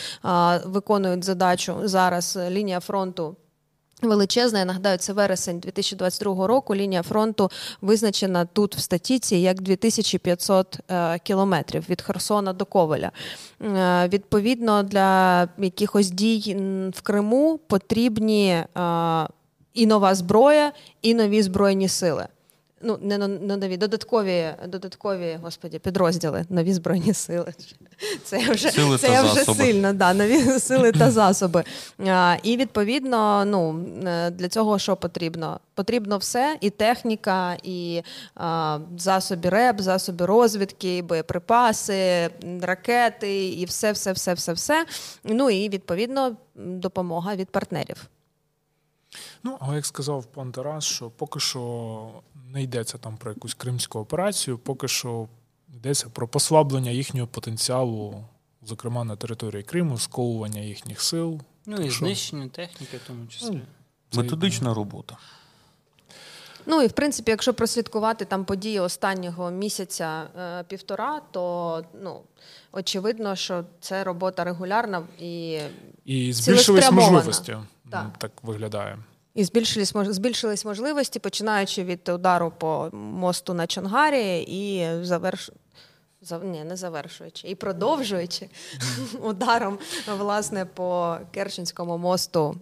виконують 0.65 1.23
задачу 1.23 1.75
зараз 1.83 2.39
лінія 2.49 2.79
фронту. 2.79 3.35
Величезна, 4.01 4.59
я 4.59 4.65
нагадаю, 4.65 4.97
це 4.97 5.13
вересень 5.13 5.59
2022 5.59 6.47
року. 6.47 6.75
Лінія 6.75 7.03
фронту 7.03 7.51
визначена 7.81 8.45
тут 8.45 8.75
в 8.75 8.79
статіці 8.79 9.35
як 9.35 9.61
2500 9.61 10.79
е, 10.91 11.19
кілометрів 11.19 11.89
від 11.89 12.01
Херсона 12.01 12.53
до 12.53 12.65
Ковеля. 12.65 13.11
Е, 13.61 14.07
відповідно, 14.07 14.83
для 14.83 15.47
якихось 15.57 16.09
дій 16.09 16.57
в 16.95 17.01
Криму 17.01 17.59
потрібні 17.67 18.49
е, 18.49 18.65
і 19.73 19.85
нова 19.85 20.15
зброя, 20.15 20.71
і 21.01 21.13
нові 21.13 21.41
збройні 21.41 21.89
сили 21.89 22.27
ну 22.85 22.97
не 23.01 23.17
нові 23.57 23.77
додаткові 23.77 24.53
додаткові 24.67 25.39
господі, 25.41 25.79
підрозділи, 25.79 26.45
нові 26.49 26.73
збройні 26.73 27.13
сили. 27.13 27.53
Це 28.23 28.51
вже 28.51 28.71
сили 28.71 28.97
це 28.97 29.23
вже 29.23 29.33
засоби. 29.33 29.63
сильно, 29.63 29.93
да, 29.93 30.13
нові 30.13 30.41
сили 30.59 30.91
та 30.91 31.11
засоби. 31.11 31.63
А, 32.07 32.37
І 32.43 32.57
відповідно, 32.57 33.45
ну 33.45 33.85
е, 34.07 34.31
для 34.31 34.47
цього 34.49 34.79
що 34.79 34.95
потрібно? 34.95 35.59
Потрібно 35.73 36.17
все: 36.17 36.57
і 36.61 36.69
техніка, 36.69 37.57
і 37.63 38.01
а, 38.35 38.79
засоби 38.97 39.49
РЕБ, 39.49 39.81
засоби 39.81 40.25
розвідки, 40.25 41.01
боєприпаси, 41.01 42.29
ракети, 42.61 43.47
і 43.47 43.65
все, 43.65 43.91
все, 43.91 44.11
все, 44.11 44.33
все, 44.33 44.53
все. 44.53 44.85
Ну 45.23 45.49
і 45.49 45.69
відповідно 45.69 46.35
допомога 46.55 47.35
від 47.35 47.49
партнерів. 47.49 48.09
Ну, 49.45 49.57
але 49.59 49.75
як 49.75 49.85
сказав 49.85 50.25
пан 50.25 50.51
Тарас, 50.51 50.83
що 50.83 51.09
поки 51.09 51.39
що 51.39 52.07
не 52.53 52.63
йдеться 52.63 52.97
там 52.97 53.17
про 53.17 53.31
якусь 53.31 53.53
кримську 53.53 53.99
операцію, 53.99 54.57
поки 54.57 54.87
що 54.87 55.27
йдеться 55.73 56.09
про 56.09 56.27
послаблення 56.27 56.91
їхнього 56.91 57.27
потенціалу, 57.27 58.25
зокрема 58.63 59.03
на 59.03 59.15
території 59.15 59.63
Криму, 59.63 59.97
сковування 59.97 60.61
їхніх 60.61 61.01
сил. 61.01 61.41
Ну 61.65 61.77
і 61.77 61.89
що... 61.89 62.05
знищення 62.05 62.49
техніки, 62.49 62.97
в 62.97 63.07
тому 63.07 63.27
числі. 63.27 63.61
Ну, 64.13 64.21
методична 64.23 64.73
робота. 64.73 65.17
Ну 66.65 66.81
і 66.81 66.87
в 66.87 66.91
принципі, 66.91 67.31
якщо 67.31 67.53
прослідкувати 67.53 68.25
там 68.25 68.45
події 68.45 68.79
останнього 68.79 69.51
місяця 69.51 70.23
е, 70.39 70.63
півтора, 70.63 71.21
то 71.31 71.83
ну 72.01 72.21
очевидно, 72.71 73.35
що 73.35 73.65
це 73.79 74.03
робота 74.03 74.43
регулярна 74.43 75.03
і 75.19 75.59
І 76.05 76.33
збільшились 76.33 76.91
можливості. 76.91 77.57
Так. 77.91 78.17
так 78.17 78.31
виглядає. 78.43 78.97
І 79.35 79.43
збільшились 79.43 79.93
збільшились 79.95 80.65
можливості, 80.65 81.19
починаючи 81.19 81.83
від 81.83 82.09
удару 82.09 82.53
по 82.57 82.89
мосту 82.93 83.53
на 83.53 83.67
Чонгарі 83.67 84.41
і 84.47 84.87
заверш... 85.05 85.51
Ні, 86.43 86.63
не 86.63 86.75
завершуючи, 86.75 87.47
і 87.47 87.55
продовжуючи 87.55 88.49
ударом 89.21 89.79
власне 90.17 90.65
по 90.65 91.17
Керченському 91.31 91.97
мосту 91.97 92.55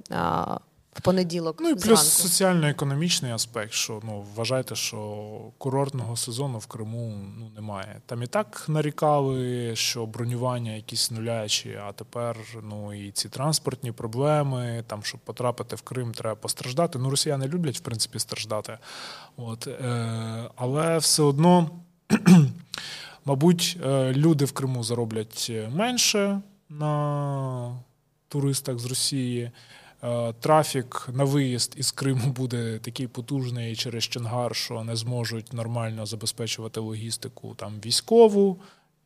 в 0.94 1.02
понеділок. 1.02 1.58
Ну 1.60 1.70
і 1.70 1.76
плюс 1.76 2.10
соціально-економічний 2.10 3.32
аспект, 3.32 3.74
що 3.74 4.02
ну 4.04 4.26
вважайте, 4.36 4.76
що 4.76 5.28
курортного 5.58 6.18
сезону 6.18 6.58
в 6.58 6.66
Криму 6.66 7.14
ну 7.38 7.52
немає. 7.56 8.02
Там 8.06 8.24
і 8.24 8.28
так 8.28 8.66
нарікали, 8.68 9.72
що 9.76 10.06
бронювання 10.06 10.72
якісь 10.72 11.12
нулячі, 11.12 11.80
а 11.88 11.92
тепер 11.92 12.38
ну 12.64 12.94
і 12.94 13.12
ці 13.12 13.30
транспортні 13.30 13.92
проблеми. 13.92 14.84
Там, 14.88 15.04
щоб 15.04 15.20
потрапити 15.20 15.76
в 15.76 15.82
Крим, 15.82 16.12
треба 16.12 16.36
постраждати. 16.36 17.00
Ну, 17.00 17.10
росіяни 17.10 17.48
люблять 17.48 17.78
в 17.78 17.82
принципі 17.82 18.20
страждати. 18.20 18.78
От, 19.38 19.68
е, 19.68 20.50
Але 20.56 20.98
все 20.98 21.24
одно, 21.24 21.70
мабуть, 23.26 23.78
е, 23.86 24.14
люди 24.14 24.46
в 24.46 24.52
Криму 24.52 24.84
зароблять 24.84 25.52
менше 25.72 26.42
на 26.70 27.80
туристах 28.28 28.80
з 28.80 28.86
Росії. 28.86 29.52
Е, 30.04 30.34
трафік 30.40 31.10
на 31.14 31.24
виїзд 31.24 31.74
із 31.78 31.92
Криму 31.92 32.32
буде 32.32 32.80
такий 32.80 33.08
потужний 33.08 33.76
через 33.76 34.04
Чонгар, 34.04 34.56
що 34.56 34.84
не 34.84 34.96
зможуть 34.96 35.54
нормально 35.54 36.06
забезпечувати 36.06 36.80
логістику 36.80 37.56
там 37.56 37.74
військову, 37.86 38.60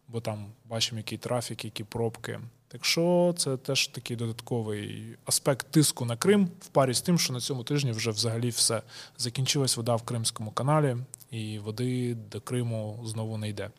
бо 0.07 0.21
там 0.21 0.45
бачимо, 0.65 0.97
який 0.97 1.17
трафік, 1.17 1.65
які 1.65 1.83
пробки. 1.83 2.39
Так 2.67 2.85
що 2.85 3.35
це 3.37 3.57
теж 3.57 3.87
такий 3.87 4.17
додатковий 4.17 5.15
аспект 5.25 5.71
тиску 5.71 6.05
на 6.05 6.17
Крим 6.17 6.49
в 6.61 6.67
парі 6.67 6.93
з 6.93 7.01
тим, 7.01 7.19
що 7.19 7.33
на 7.33 7.39
цьому 7.39 7.63
тижні 7.63 7.91
вже 7.91 8.11
взагалі 8.11 8.49
все 8.49 8.81
закінчилась 9.17 9.77
вода 9.77 9.95
в 9.95 10.01
Кримському 10.01 10.51
каналі, 10.51 10.97
і 11.31 11.59
води 11.59 12.15
до 12.31 12.41
Криму 12.41 12.99
знову 13.05 13.37
не 13.37 13.49
йде. 13.49 13.69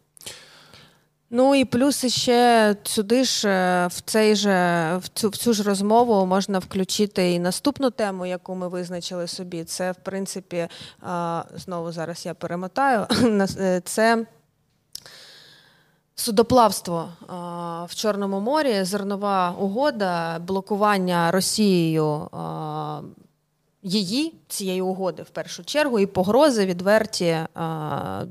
Ну 1.31 1.55
і 1.55 1.65
плюс 1.65 2.07
ще 2.07 2.77
сюди 2.85 3.25
ж 3.25 3.49
е, 3.49 3.87
в 3.87 4.01
цей 4.01 4.37
же 4.37 4.51
в 5.03 5.09
цю 5.09 5.29
в 5.29 5.37
цю 5.37 5.53
ж 5.53 5.63
розмову 5.63 6.27
можна 6.27 6.59
включити 6.59 7.33
і 7.33 7.39
наступну 7.39 7.91
тему, 7.91 8.27
яку 8.27 8.55
ми 8.55 8.69
визначили 8.69 9.27
собі. 9.27 9.65
Це 9.65 9.93
в 9.93 9.97
принципі 9.97 10.69
знову 11.55 11.93
зараз 11.93 12.27
я 12.27 12.35
перемотаю. 12.35 13.07
Е, 13.61 13.81
це 13.85 14.27
судоплавство 16.15 17.09
в 17.89 17.95
Чорному 17.95 18.41
морі, 18.41 18.85
зернова 18.85 19.51
угода, 19.51 20.39
блокування 20.39 21.31
Росією 21.31 22.29
її 23.89 24.35
цієї 24.49 24.83
угоди 24.83 25.23
в 25.23 25.29
першу 25.29 25.65
чергу 25.65 26.01
і 26.01 26.07
погрози 26.07 26.67
відверті 26.67 27.39
а, 27.55 28.25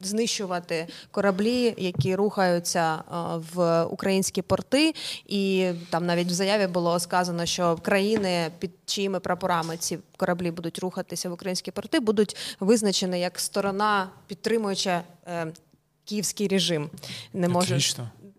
знищувати 0.00 0.86
кораблі, 1.10 1.74
які 1.78 2.14
рухаються 2.14 3.02
а, 3.10 3.36
в 3.54 3.84
українські 3.84 4.42
порти. 4.42 4.94
І 5.26 5.70
там 5.90 6.06
навіть 6.06 6.28
в 6.28 6.32
заяві 6.32 6.66
було 6.66 6.98
сказано, 6.98 7.46
що 7.46 7.76
країни, 7.76 8.50
під 8.58 8.70
чиїми 8.86 9.20
прапорами 9.20 9.76
ці 9.76 9.98
кораблі 10.16 10.50
будуть 10.50 10.78
рухатися 10.78 11.28
в 11.28 11.32
українські 11.32 11.70
порти, 11.70 12.00
будуть 12.00 12.36
визначені 12.60 13.20
як 13.20 13.38
сторона 13.38 14.08
підтримуюча. 14.26 15.02
Е, 15.26 15.46
київський 16.04 16.48
режим 16.48 16.90
не 17.32 17.48
може 17.48 17.80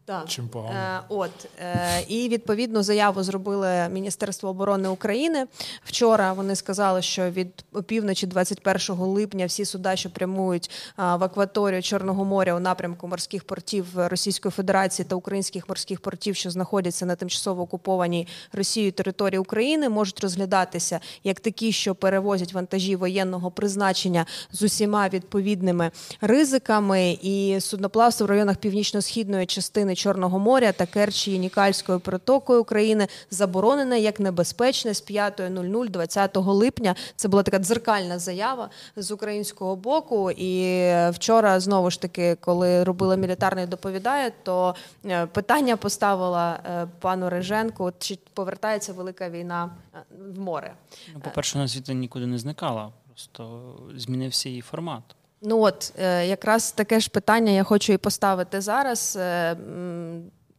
так. 0.10 0.26
Чим 0.28 0.48
погано. 0.48 0.80
Е, 0.80 1.00
От 1.10 1.32
е, 1.60 2.04
і 2.08 2.30
відповідну 2.30 2.84
заяву 2.84 3.24
зробили 3.24 3.90
Міністерство 3.90 4.50
оборони 4.50 4.90
України. 4.90 5.48
Вчора 5.84 6.34
вони 6.34 6.56
сказали, 6.56 7.02
що 7.02 7.30
від 7.30 7.66
опівночі, 7.74 8.28
21 8.28 8.96
липня, 8.98 9.46
всі 9.46 9.66
суда, 9.66 9.96
що 9.96 10.10
прямують 10.10 10.72
а, 10.96 11.16
в 11.16 11.24
акваторію 11.24 11.82
Чорного 11.82 12.26
моря 12.26 12.56
у 12.56 12.60
напрямку 12.60 13.08
морських 13.08 13.44
портів 13.44 13.86
Російської 13.96 14.52
Федерації 14.52 15.06
та 15.10 15.16
українських 15.16 15.70
морських 15.70 16.00
портів, 16.00 16.36
що 16.36 16.50
знаходяться 16.50 17.06
на 17.06 17.16
тимчасово 17.16 17.62
окупованій 17.62 18.28
Росією 18.54 18.92
території 18.92 19.40
України, 19.40 19.90
можуть 19.90 20.20
розглядатися 20.20 21.00
як 21.24 21.40
такі, 21.40 21.72
що 21.72 21.96
перевозять 21.96 22.54
вантажі 22.54 22.96
воєнного 22.96 23.52
призначення 23.52 24.26
з 24.52 24.62
усіма 24.62 25.10
відповідними 25.10 25.92
ризиками, 26.22 27.18
і 27.22 27.58
судноплавство 27.60 28.26
в 28.26 28.30
районах 28.30 28.58
північно-східної 28.58 29.46
частини. 29.46 29.96
Чорного 30.00 30.40
моря 30.40 30.72
та 30.72 30.86
Керчі 30.86 31.40
Нікальською 31.40 32.00
протокою 32.00 32.62
України 32.62 33.08
заборонене 33.32 34.00
як 34.00 34.20
небезпечне 34.20 34.94
з 34.94 35.04
5.00 35.04 35.90
20 35.90 36.38
липня. 36.38 36.96
Це 37.16 37.28
була 37.28 37.44
така 37.44 37.60
дзеркальна 37.60 38.20
заява 38.20 38.70
з 38.96 39.12
українського 39.12 39.76
боку. 39.76 40.32
І 40.32 40.86
вчора 41.10 41.60
знову 41.60 41.92
ж 41.92 42.02
таки, 42.02 42.36
коли 42.36 42.84
робила 42.84 43.16
мілітарний 43.16 43.66
доповідає, 43.66 44.32
то 44.44 44.76
е, 45.06 45.26
питання 45.26 45.78
поставила 45.78 46.60
е, 46.66 46.88
пану 47.00 47.30
Реженку: 47.30 47.92
чи 48.00 48.20
повертається 48.34 48.94
велика 48.94 49.30
війна 49.30 49.70
е, 49.96 49.98
в 50.34 50.40
море? 50.40 50.74
Ну, 51.14 51.20
по 51.20 51.30
перше, 51.30 51.58
на 51.58 51.68
світі 51.68 51.94
нікуди 51.94 52.26
не 52.26 52.38
зникала, 52.38 52.92
просто 53.08 53.74
змінився 53.96 54.50
її 54.50 54.62
формат. 54.62 55.04
Ну 55.42 55.62
от 55.62 55.94
е, 56.00 56.28
якраз 56.28 56.72
таке 56.72 57.00
ж 57.00 57.10
питання 57.10 57.52
я 57.52 57.64
хочу 57.64 57.94
і 57.94 57.98
поставити 57.98 58.62
зараз. 58.62 59.16
Е, 59.20 59.58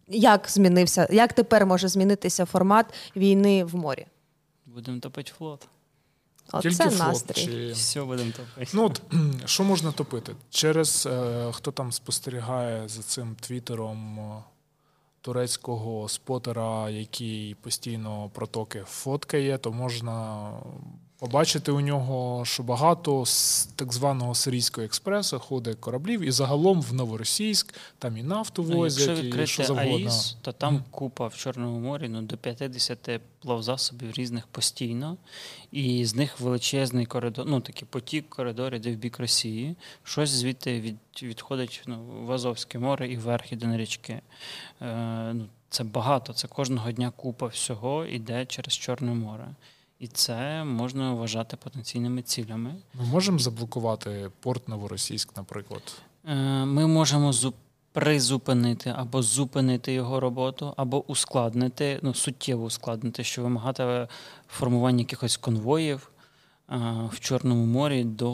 як 0.08 0.48
змінився, 0.48 1.08
як 1.10 1.32
тепер 1.32 1.66
може 1.66 1.88
змінитися 1.88 2.44
формат 2.44 2.86
війни 3.16 3.64
в 3.64 3.76
морі? 3.76 4.06
Будемо 4.66 5.00
топити 5.00 5.32
флот. 5.38 5.68
Оце 6.52 6.70
Тільки 6.70 6.84
настрій. 6.84 7.46
Чи... 7.46 7.72
Все 7.72 8.02
будемо 8.02 8.30
топити. 8.30 8.70
Ну, 8.74 8.84
от, 8.84 9.02
Що 9.44 9.64
можна 9.64 9.92
топити? 9.92 10.36
Через 10.50 11.06
е, 11.06 11.52
хто 11.52 11.72
там 11.72 11.92
спостерігає 11.92 12.88
за 12.88 13.02
цим 13.02 13.36
твіттером 13.40 14.18
турецького 15.20 16.08
спотера, 16.08 16.90
який 16.90 17.54
постійно 17.54 18.30
протоки 18.34 18.82
фоткає, 18.86 19.58
то 19.58 19.72
можна 19.72 20.50
побачити 21.20 21.72
у 21.72 21.80
нього, 21.80 22.44
що 22.44 22.62
багато 22.62 23.26
з 23.26 23.68
так 23.76 23.92
званого 23.92 24.34
Сирійського 24.34 24.84
експресу 24.84 25.38
ходить 25.38 25.76
кораблів, 25.80 26.20
і 26.20 26.30
загалом 26.30 26.82
в 26.82 26.94
Новоросійськ 26.94 27.74
там 27.98 28.16
і 28.16 28.22
нафту 28.22 28.66
Ну, 28.68 28.84
Якщо 28.84 29.12
і 29.12 29.46
що 29.46 29.64
завгодно. 29.64 29.96
АІС, 29.96 30.36
то 30.42 30.52
там 30.52 30.74
Мгм. 30.74 30.84
купа 30.90 31.26
в 31.26 31.36
Чорному 31.36 31.78
морі 31.78 32.08
ну, 32.08 32.22
до 32.22 32.36
50 32.36 33.20
плавзасобів 33.42 34.12
різних 34.12 34.46
постійно, 34.46 35.16
і 35.72 36.04
з 36.04 36.14
них 36.14 36.40
величезний 36.40 37.06
коридор, 37.06 37.46
ну 37.48 37.60
такий 37.60 37.88
потік 37.90 38.28
коридорів, 38.28 38.80
де 38.80 38.92
в 38.92 38.96
бік 38.96 39.18
Росії. 39.18 39.76
Щось 40.04 40.30
звідти 40.30 40.80
від, 40.80 40.96
відходить 41.22 41.82
ну, 41.86 42.04
в 42.26 42.32
Азовське 42.32 42.78
море 42.78 43.12
і 43.12 43.16
вверх 43.16 43.52
іде 43.52 43.66
на 43.66 43.76
річки. 43.76 44.20
Е, 44.82 45.32
ну, 45.34 45.46
це 45.70 45.84
багато, 45.84 46.32
це 46.32 46.48
кожного 46.48 46.92
дня 46.92 47.12
купа 47.16 47.46
всього 47.46 48.04
йде 48.04 48.46
через 48.46 48.74
Чорне 48.74 49.14
море. 49.14 49.48
І 50.00 50.06
це 50.06 50.64
можна 50.64 51.12
вважати 51.14 51.56
потенційними 51.56 52.22
цілями. 52.22 52.74
Ми 52.94 53.04
можемо 53.04 53.38
заблокувати 53.38 54.30
порт 54.40 54.68
Новоросійськ, 54.68 55.36
наприклад. 55.36 55.82
Е, 56.28 56.34
Ми 56.64 56.86
можемо 56.86 57.32
призупинити 57.92 58.94
або 58.96 59.22
зупинити 59.22 59.92
його 59.92 60.20
роботу, 60.20 60.74
або 60.76 61.04
ускладнити, 61.06 61.98
ну 62.02 62.14
суттєво 62.14 62.64
ускладнити, 62.64 63.24
що 63.24 63.42
вимагатиме 63.42 64.08
формування 64.48 64.98
якихось 64.98 65.36
конвоїв 65.36 66.10
е, 66.70 66.76
в 67.12 67.20
Чорному 67.20 67.66
морі 67.66 68.04
до 68.04 68.32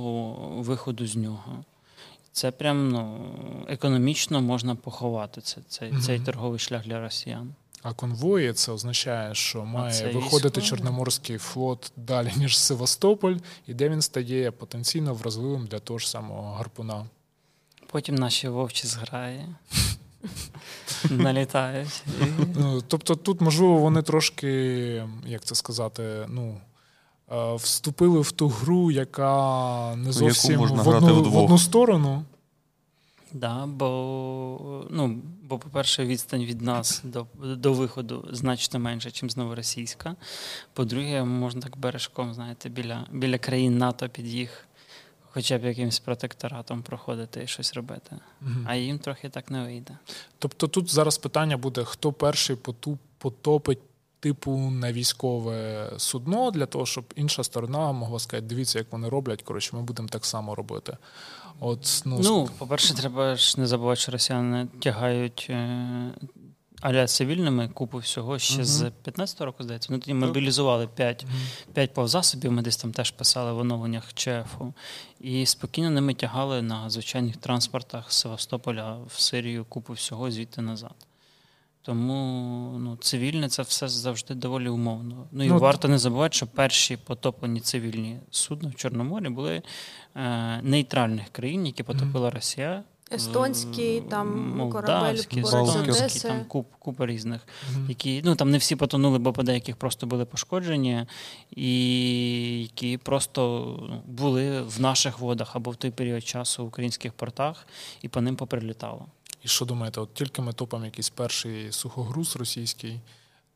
виходу 0.58 1.06
з 1.06 1.16
нього. 1.16 1.64
Це 2.32 2.50
прям 2.50 2.88
ну, 2.88 3.18
економічно 3.68 4.42
можна 4.42 4.74
поховати 4.74 5.40
це, 5.40 5.60
цей, 5.68 5.92
Мгм. 5.92 6.00
цей 6.00 6.20
торговий 6.20 6.58
шлях 6.58 6.84
для 6.84 7.00
росіян. 7.00 7.54
А 7.88 7.92
конвої 7.92 8.52
це 8.52 8.72
означає, 8.72 9.34
що 9.34 9.64
має 9.64 9.92
це 9.92 10.08
виходити. 10.08 10.62
Чорноморський 10.62 11.38
флот 11.38 11.92
далі, 11.96 12.32
ніж 12.36 12.58
Севастополь, 12.58 13.34
і 13.66 13.74
де 13.74 13.88
він 13.88 14.02
стає 14.02 14.50
потенційно 14.50 15.14
вразливим 15.14 15.66
для 15.66 15.78
того 15.78 15.98
ж 15.98 16.10
самого 16.10 16.52
гарпуна. 16.52 17.06
Потім 17.86 18.14
наші 18.14 18.48
вовчі 18.48 18.86
зграї 18.86 19.46
налітають. 21.10 22.04
Ну, 22.56 22.82
тобто 22.88 23.14
тут, 23.14 23.40
можливо, 23.40 23.78
вони 23.78 24.02
трошки, 24.02 24.48
як 25.26 25.44
це 25.44 25.54
сказати, 25.54 26.26
ну. 26.28 26.60
е, 27.32 27.54
Вступили 27.54 28.20
в 28.20 28.32
ту 28.32 28.48
гру, 28.48 28.90
яка 28.90 29.96
не 29.96 30.12
зовсім 30.12 30.60
в, 30.60 30.88
одну, 30.88 31.22
в 31.22 31.36
одну 31.36 31.58
сторону. 31.58 32.24
Да, 33.32 33.66
бо, 33.66 34.86
ну, 34.90 35.22
бо, 35.42 35.58
по-перше, 35.58 36.06
відстань 36.06 36.44
від 36.44 36.62
нас 36.62 37.00
до, 37.04 37.26
до 37.34 37.72
виходу 37.72 38.28
значно 38.32 38.80
менше, 38.80 39.10
ніж 39.22 39.32
з 39.32 39.36
Новоросійська. 39.36 40.16
По-друге, 40.72 41.24
можна 41.24 41.62
так 41.62 41.76
бережком, 41.76 42.34
знаєте, 42.34 42.68
біля, 42.68 43.06
біля 43.12 43.38
країн 43.38 43.78
НАТО 43.78 44.08
під 44.08 44.26
їх 44.26 44.66
хоча 45.36 45.58
б 45.58 45.64
якимось 45.64 45.98
протекторатом 45.98 46.82
проходити 46.82 47.42
і 47.44 47.46
щось 47.46 47.74
робити. 47.74 48.16
Мгм. 48.40 48.64
А 48.68 48.74
їм 48.74 48.98
трохи 48.98 49.28
так 49.28 49.50
не 49.50 49.64
вийде. 49.64 49.98
Тобто 50.38 50.68
тут 50.68 50.90
зараз 50.90 51.18
питання 51.18 51.56
буде, 51.56 51.84
хто 51.84 52.12
перший 52.12 52.56
потопить 53.18 53.78
типу 54.20 54.56
на 54.56 54.92
військове 54.92 55.90
судно 55.96 56.50
для 56.50 56.66
того, 56.66 56.86
щоб 56.86 57.04
інша 57.16 57.44
сторона 57.44 57.92
могла 57.92 58.18
сказати, 58.18 58.46
дивіться, 58.46 58.78
як 58.78 58.92
вони 58.92 59.08
роблять, 59.08 59.42
коротше, 59.42 59.76
ми 59.76 59.82
будемо 59.82 60.08
так 60.08 60.24
само 60.24 60.54
робити. 60.54 60.96
От, 61.60 62.02
ну, 62.06 62.20
Ну, 62.22 62.48
по-перше, 62.58 62.94
треба 62.94 63.36
ж 63.36 63.60
не 63.60 63.66
забувати, 63.66 64.00
що 64.00 64.12
росіяни 64.12 64.68
тягають 64.80 65.46
е, 65.50 66.10
аля 66.80 67.06
цивільними 67.06 67.68
купу 67.68 67.98
всього 67.98 68.38
ще 68.38 68.54
Мгм. 68.54 68.64
з 68.64 68.82
15-го 69.04 69.44
року, 69.44 69.62
здається. 69.62 69.88
Вони 69.90 70.00
тоді 70.00 70.14
мобілізували 70.14 70.86
5 70.86 71.24
Мгм. 71.24 71.34
П'ять 71.74 71.94
повзасобів 71.94 72.52
ми 72.52 72.62
десь 72.62 72.76
там 72.76 72.92
теж 72.92 73.10
писали 73.10 73.52
в 73.52 73.58
оновленнях 73.58 74.14
ЧЕФу. 74.14 74.74
І 75.20 75.46
спокійно 75.46 75.90
ними 75.90 76.14
тягали 76.14 76.62
на 76.62 76.90
звичайних 76.90 77.36
транспортах 77.36 78.12
з 78.12 78.16
Севастополя 78.16 78.96
в 79.06 79.20
Сирію 79.20 79.64
купу 79.64 79.92
всього 79.92 80.30
звідти 80.30 80.62
назад. 80.62 80.94
Тому 81.82 82.78
ну, 82.78 82.96
цивільне 82.96 83.48
це 83.48 83.62
все 83.62 83.88
завжди 83.88 84.34
доволі 84.34 84.68
умовно. 84.68 85.26
Ну 85.32 85.44
і 85.44 85.48
Ну, 85.48 85.58
варто 85.58 85.88
не 85.88 85.98
забувати, 85.98 86.34
що 86.36 86.46
перші 86.46 86.96
потоплені 86.96 87.60
цивільні 87.60 88.18
судна 88.30 88.68
в 88.68 88.74
Чорноморі 88.74 89.28
були 89.28 89.62
нейтральних 90.62 91.28
країн, 91.28 91.66
які 91.66 91.82
потопила 91.82 92.30
Росія. 92.30 92.82
Естонський, 93.12 94.00
там 94.00 94.58
корабель 94.72 94.94
Молдавський. 94.94 95.42
Одеси. 95.42 96.28
там 96.28 96.44
куп, 96.44 96.66
купа 96.78 97.06
різних 97.06 97.40
Мгм. 97.72 97.86
які 97.88 98.22
ну 98.24 98.36
там 98.36 98.50
не 98.50 98.58
всі 98.58 98.76
потонули, 98.76 99.18
бо 99.18 99.32
по 99.32 99.42
деяких 99.42 99.76
просто 99.76 100.06
були 100.06 100.24
пошкоджені, 100.24 101.06
і 101.56 102.60
які 102.62 102.98
просто 102.98 103.66
були 104.06 104.62
в 104.62 104.80
наших 104.80 105.18
водах 105.18 105.56
або 105.56 105.70
в 105.70 105.76
той 105.76 105.90
період 105.90 106.24
часу 106.24 106.64
в 106.64 106.68
українських 106.68 107.12
портах, 107.12 107.66
і 108.02 108.08
по 108.08 108.20
ним 108.20 108.36
поприлітало. 108.36 109.06
І 109.42 109.48
що 109.48 109.64
думаєте, 109.64 110.00
от 110.00 110.14
тільки 110.14 110.42
ми 110.42 110.52
топимо 110.52 110.84
якийсь 110.84 111.10
перший 111.10 111.72
сухогруз 111.72 112.36
російський, 112.36 113.00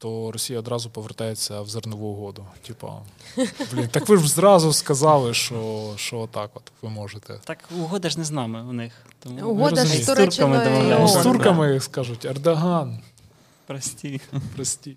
то 0.00 0.32
Росія 0.32 0.58
одразу 0.58 0.90
повертається 0.90 1.60
в 1.60 1.68
зернову 1.68 2.06
угоду. 2.06 2.46
Типа, 2.66 3.02
блін, 3.72 3.88
так 3.88 4.08
ви 4.08 4.16
ж 4.16 4.28
зразу 4.28 4.72
сказали, 4.72 5.34
що, 5.34 5.92
що 5.96 6.18
отак 6.18 6.50
от 6.54 6.62
ви 6.82 6.90
можете. 6.90 7.40
Так 7.44 7.58
угода 7.78 8.10
ж 8.10 8.18
не 8.18 8.24
з 8.24 8.30
нами 8.30 8.62
у 8.62 8.72
них. 8.72 8.92
Тому 9.22 9.50
Угода 9.50 9.86
ж 9.86 9.96
з 9.96 10.04
З 10.04 10.06
турками 10.06 10.96
Ну, 11.00 11.08
з 11.08 11.16
турками 11.22 11.80
скажуть 11.80 12.24
Ердоган, 12.24 13.00
прості. 13.66 14.20
прості. 14.56 14.96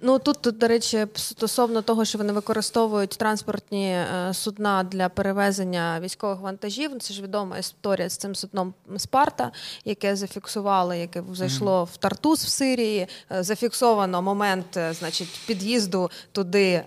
Ну 0.00 0.18
тут, 0.18 0.40
тут, 0.40 0.58
до 0.58 0.68
речі, 0.68 1.06
стосовно 1.14 1.82
того, 1.82 2.04
що 2.04 2.18
вони 2.18 2.32
використовують 2.32 3.10
транспортні 3.10 3.88
е, 3.88 4.34
судна 4.34 4.84
для 4.84 5.08
перевезення 5.08 6.00
військових 6.00 6.40
вантажів. 6.40 6.98
Це 7.00 7.14
ж 7.14 7.22
відома 7.22 7.58
історія 7.58 8.08
з 8.08 8.16
цим 8.16 8.34
судном 8.34 8.74
Спарта, 8.96 9.52
яке 9.84 10.16
зафіксували, 10.16 10.98
яке 10.98 11.22
зайшло 11.32 11.84
в 11.84 11.96
Тартус 11.96 12.44
в 12.44 12.48
Сирії. 12.48 13.06
Е, 13.32 13.42
Зафіксовано 13.42 14.22
момент, 14.22 14.76
е, 14.76 14.92
значить, 14.92 15.40
під'їзду 15.46 16.10
туди, 16.32 16.68
е, 16.68 16.84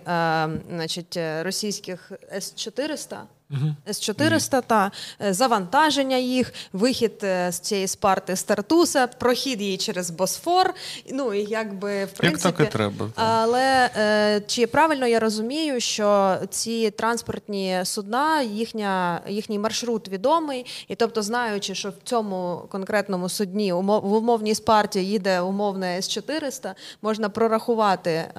значить, 0.70 1.18
російських 1.42 2.12
С-400. 2.32 3.16
Угу. 3.50 3.74
С-400 3.88 4.62
та 4.66 4.90
е, 5.22 5.34
завантаження 5.34 6.16
їх, 6.16 6.52
вихід 6.72 7.12
е, 7.22 7.52
з 7.52 7.58
цієї 7.58 7.86
спарти 7.86 8.36
з 8.36 8.42
Тартуса, 8.42 9.06
прохід 9.06 9.60
її 9.62 9.76
через 9.76 10.10
Босфор. 10.10 10.74
Ну 11.12 11.34
і 11.34 11.44
якби 11.44 11.88
в 11.88 11.98
Як 11.98 12.14
принципі, 12.14 12.56
так 12.56 12.68
і 12.68 12.72
треба. 12.72 13.06
так. 13.14 13.24
але 13.26 13.90
е, 13.96 14.42
чи 14.46 14.66
правильно 14.66 15.06
я 15.06 15.20
розумію, 15.20 15.80
що 15.80 16.38
ці 16.50 16.90
транспортні 16.90 17.80
судна, 17.84 18.42
їхня, 18.42 19.20
їхній 19.28 19.58
маршрут 19.58 20.08
відомий, 20.08 20.66
і 20.88 20.94
тобто, 20.94 21.22
знаючи, 21.22 21.74
що 21.74 21.88
в 21.90 21.94
цьому 22.04 22.62
конкретному 22.68 23.28
судні 23.28 23.72
умов, 23.72 24.02
в 24.02 24.12
умовній 24.12 24.54
спарті 24.54 25.04
їде 25.04 25.40
умовне 25.40 25.96
С-400, 25.96 26.74
можна 27.02 27.28
прорахувати 27.28 28.10
е, 28.10 28.32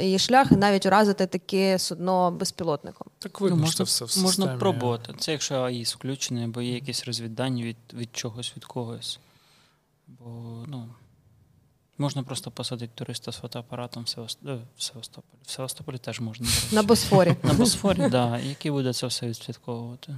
її 0.00 0.18
шлях 0.18 0.52
і 0.52 0.56
навіть 0.56 0.86
уразити 0.86 1.26
таке 1.26 1.78
судно 1.78 2.30
безпілотником. 2.30 3.06
Так 3.18 3.40
видно, 3.40 3.56
ну, 3.56 3.62
можна, 3.62 3.84
все 3.84 4.04
в 4.04 4.18
можна 4.22 4.41
системі. 4.42 4.60
пробувати. 4.60 5.14
Це 5.18 5.32
якщо 5.32 5.62
АІС 5.62 5.94
включений, 5.94 6.44
або 6.44 6.62
є 6.62 6.74
якісь 6.74 7.04
розвіддані 7.04 7.62
від, 7.62 7.76
від 7.94 8.16
чогось, 8.16 8.52
від 8.56 8.64
когось. 8.64 9.18
Бо, 10.06 10.24
ну, 10.66 10.88
можна 11.98 12.22
просто 12.22 12.50
посадити 12.50 12.92
туриста 12.94 13.32
з 13.32 13.36
фотоапаратом 13.36 14.02
в, 14.02 14.08
Севаст... 14.08 14.38
е, 14.46 14.58
в 14.76 14.82
Севастополі. 14.82 15.40
В 15.46 15.50
Севастополі 15.50 15.98
теж 15.98 16.20
можна. 16.20 16.46
На 16.72 16.82
Босфорі. 16.82 17.36
На 17.42 17.52
Босфорі, 17.52 17.98
так. 17.98 18.10
Да, 18.10 18.38
який 18.38 18.70
буде 18.70 18.92
це 18.92 19.06
все 19.06 19.26
відслідковувати. 19.26 20.16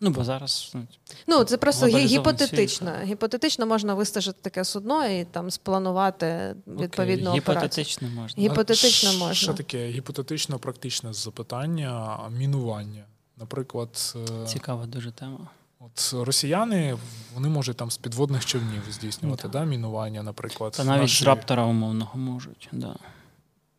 Ну, 0.00 0.10
бо 0.10 0.24
зараз 0.24 0.70
ну, 0.74 0.86
Ну, 1.26 1.44
це 1.44 1.56
просто 1.56 1.86
гі- 1.86 1.90
Глобалізований 1.90 2.18
гіпотетично. 2.18 2.92
Гіпотетично 3.04 3.66
можна 3.66 3.94
вистежити 3.94 4.38
таке 4.42 4.64
судно 4.64 5.06
і 5.06 5.24
там 5.24 5.50
спланувати 5.50 6.56
відповідну 6.66 7.30
операцію. 7.30 7.54
гіпотетично 7.54 8.08
можна. 8.08 8.42
Гіпотетично 8.42 9.10
А 9.10 9.12
можна. 9.12 9.34
Ще 9.34 9.54
таке 9.54 9.88
гіпотетично-практичне 9.90 11.12
запитання 11.12 12.18
мінування. 12.30 13.04
Наприклад, 13.38 14.14
е, 14.42 14.46
Цікава 14.46 14.86
дуже 14.86 15.10
тема. 15.12 15.38
от 15.80 16.26
росіяни 16.26 16.96
вони 17.34 17.48
можуть 17.48 17.76
там 17.76 17.90
з 17.90 17.96
підводних 17.96 18.46
човнів 18.46 18.82
здійснювати 18.90 19.48
Да. 19.48 19.58
да, 19.58 19.64
мінування, 19.64 20.22
наприклад. 20.22 20.72
Та 20.72 20.84
навіть 20.84 21.00
наші- 21.02 21.24
з 21.24 21.26
раптора 21.26 21.64
умовного 21.64 22.18
можуть. 22.18 22.68
Да. 22.72 22.96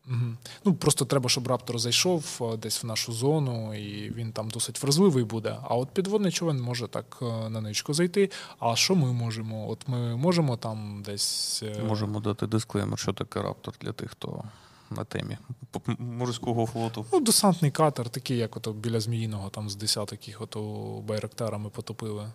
Мгм. 0.06 0.38
Ну 0.64 0.74
просто 0.74 1.04
треба, 1.04 1.28
щоб 1.28 1.46
раптор 1.48 1.78
зайшов 1.78 2.38
е, 2.40 2.56
десь 2.56 2.82
в 2.82 2.86
нашу 2.86 3.12
зону, 3.12 3.74
і 3.74 4.10
він 4.10 4.32
там 4.32 4.50
досить 4.50 4.82
вразливий 4.82 5.24
буде. 5.24 5.56
А 5.62 5.74
от 5.74 5.88
підводний 5.90 6.32
човен 6.32 6.60
може 6.60 6.88
так 6.88 7.18
е, 7.22 7.48
на 7.48 7.60
ничку 7.60 7.94
зайти. 7.94 8.30
А 8.58 8.76
що 8.76 8.94
ми 8.94 9.12
можемо? 9.12 9.70
От 9.70 9.88
ми 9.88 10.16
можемо 10.16 10.56
там 10.56 11.02
десь 11.06 11.62
Можемо 11.88 12.20
дати 12.20 12.46
дисклеймер, 12.46 12.98
що 12.98 13.12
таке 13.12 13.42
раптор 13.42 13.74
для 13.80 13.92
тих, 13.92 14.10
хто 14.10 14.44
на 14.90 15.04
темі 15.04 15.38
морського 15.98 16.66
флоту. 16.66 17.06
Ну, 17.12 17.20
десантний 17.20 17.70
катер, 17.70 18.08
такий, 18.08 18.36
як 18.36 18.56
ото 18.56 18.72
біля 18.72 19.00
Зміїного, 19.00 19.50
там 19.50 19.70
з 19.70 19.76
десяток 19.76 20.20
ото 20.40 20.60
байрактарами 21.08 21.70
потопили. 21.70 22.32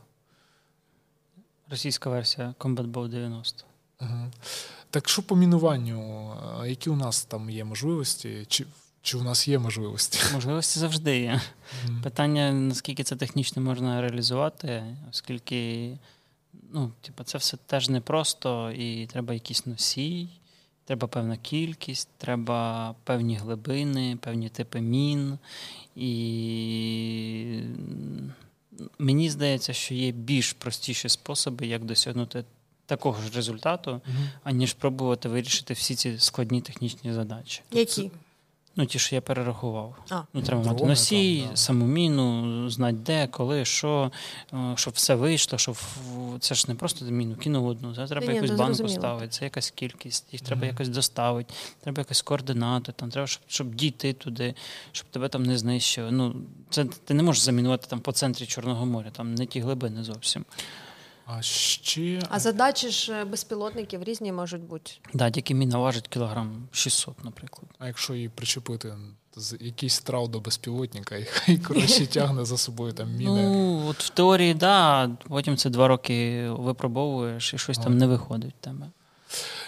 Російська 1.70 2.10
версія 2.10 2.54
Combat 2.60 2.92
Bow 2.92 3.08
90. 3.08 3.66
Угу. 4.02 4.32
Так 4.90 5.10
що 5.10 5.22
по 5.22 5.36
мінуванню, 5.36 6.32
які 6.66 6.90
у 6.90 6.96
нас 6.96 7.26
там 7.26 7.50
є 7.50 7.64
можливості? 7.64 8.46
Чи 8.48 8.66
Чи 9.02 9.18
у 9.18 9.24
нас 9.24 9.48
є 9.48 9.60
можливості? 9.60 10.20
Можливості 10.34 10.80
завжди 10.80 11.20
є. 11.20 11.42
Mm. 11.88 12.02
Питання, 12.04 12.52
наскільки 12.52 13.04
це 13.04 13.16
технічно 13.16 13.62
можна 13.62 14.02
реалізувати, 14.02 14.84
оскільки 15.10 15.90
ну, 16.74 16.92
типу, 17.02 17.24
це 17.24 17.38
все 17.38 17.58
теж 17.58 17.90
непросто, 17.90 18.72
і 18.72 19.06
треба 19.08 19.34
якийсь 19.34 19.66
носій, 19.66 20.30
треба 20.86 21.08
певна 21.08 21.38
кількість, 21.38 22.10
треба 22.18 22.96
певні 23.04 23.36
глибини, 23.36 24.18
певні 24.22 24.50
типи 24.50 24.82
мін. 24.82 25.38
І 25.96 27.60
мені 29.00 29.30
здається, 29.30 29.74
що 29.74 29.94
є 29.94 30.12
більш 30.12 30.54
простіші 30.54 31.10
способи, 31.10 31.68
як 31.68 31.86
досягнути 31.86 32.44
такого 32.86 33.22
ж 33.22 33.36
результату, 33.36 33.92
mm-hmm. 33.92 34.28
аніж 34.44 34.74
пробувати 34.74 35.30
вирішити 35.30 35.74
всі 35.74 35.96
ці 35.96 36.20
складні 36.20 36.62
технічні 36.62 37.14
задачі. 37.14 37.62
Які? 37.72 38.12
Ну, 38.76 38.86
ті, 38.86 39.00
що 39.00 39.16
я 39.16 39.22
перерахував. 39.22 39.96
А. 40.10 40.22
Ну, 40.34 40.42
Треба 40.42 40.64
мати 40.64 40.86
носій, 40.86 41.40
там, 41.40 41.50
да. 41.50 41.56
саму 41.56 41.86
міну, 41.86 42.70
знати 42.70 42.98
де, 43.06 43.28
коли, 43.28 43.66
що, 43.66 44.12
е, 44.54 44.74
щоб 44.76 44.94
все 44.94 45.16
вийшло, 45.16 45.58
щоб 45.58 45.78
це 46.40 46.56
ж 46.56 46.66
не 46.68 46.76
просто 46.76 47.06
міну 47.06 47.36
кинув 47.36 47.66
одну, 47.66 47.96
це 47.96 48.08
треба 48.08 48.28
Ні, 48.28 48.34
якусь 48.36 48.50
банку 48.50 48.74
зрозуміло. 48.74 49.02
ставити, 49.02 49.28
це 49.28 49.44
якась 49.46 49.72
кількість, 49.72 50.34
їх 50.34 50.42
треба 50.42 50.62
mm-hmm. 50.62 50.68
якось 50.68 50.88
доставити, 50.88 51.54
треба 51.82 52.02
якось 52.02 52.22
координати, 52.22 52.92
там 52.92 53.10
треба, 53.10 53.28
щоб 53.28 53.44
щоб 53.48 53.76
дійти 53.76 54.14
туди, 54.14 54.56
щоб 54.92 55.08
тебе 55.08 55.30
там 55.30 55.44
не 55.44 55.58
знищили. 55.58 56.12
Ну, 56.12 56.36
це 56.70 56.86
Ти 56.86 57.14
не 57.14 57.24
можеш 57.24 57.44
замінувати 57.44 57.88
там 57.88 58.00
по 58.00 58.12
центрі 58.12 58.46
Чорного 58.46 58.86
моря, 58.86 59.10
там 59.12 59.36
не 59.36 59.46
ті 59.46 59.60
глибини 59.60 60.04
зовсім. 60.04 60.46
А 61.26 61.42
ще... 61.42 62.22
А 62.30 62.40
задачі 62.40 62.90
ж 62.90 63.14
е, 63.14 63.26
безпілотників 63.26 64.04
різні 64.04 64.32
можуть 64.32 64.62
бути. 64.62 64.92
Да, 65.14 65.32
тільки 65.32 65.54
міна 65.54 65.78
важить 65.78 66.08
кілограм 66.08 66.68
600, 66.72 67.24
наприклад. 67.24 67.66
А 67.80 67.88
якщо 67.88 68.14
її 68.14 68.30
причепити 68.30 68.94
якийсь 69.60 69.94
страв 69.94 70.28
до 70.28 70.40
безпілотника, 70.40 71.16
і 71.18 71.26
хай 71.26 71.58
коротше 71.58 72.08
тягне 72.08 72.46
за 72.46 72.58
собою 72.58 72.94
там 72.94 73.12
міни. 73.12 73.44
Ну, 73.44 73.88
от 73.88 74.04
в 74.04 74.10
теорії, 74.10 74.54
да, 74.54 75.08
потім 75.28 75.58
це 75.58 75.70
два 75.70 75.88
роки 75.88 76.50
випробовуєш 76.50 77.54
і 77.54 77.58
щось 77.58 77.80
а. 77.80 77.84
там 77.84 77.98
не 77.98 78.08
виходить 78.08 78.54
в 78.62 78.64
тебе. 78.64 78.90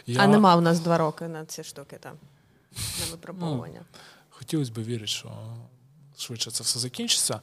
Я... 0.06 0.20
А 0.20 0.28
нема 0.28 0.56
в 0.56 0.62
нас 0.62 0.80
два 0.80 0.98
роки 0.98 1.28
на 1.28 1.46
ці 1.46 1.64
штуки 1.64 1.98
там, 2.00 2.14
на 3.00 3.12
випробовування. 3.12 3.80
Ну, 3.80 4.00
Хотілося 4.30 4.72
б 4.72 4.84
вірити, 4.84 5.08
що 5.08 5.32
швидше 6.18 6.52
це 6.52 6.64
все 6.64 6.80
закінчиться. 6.80 7.40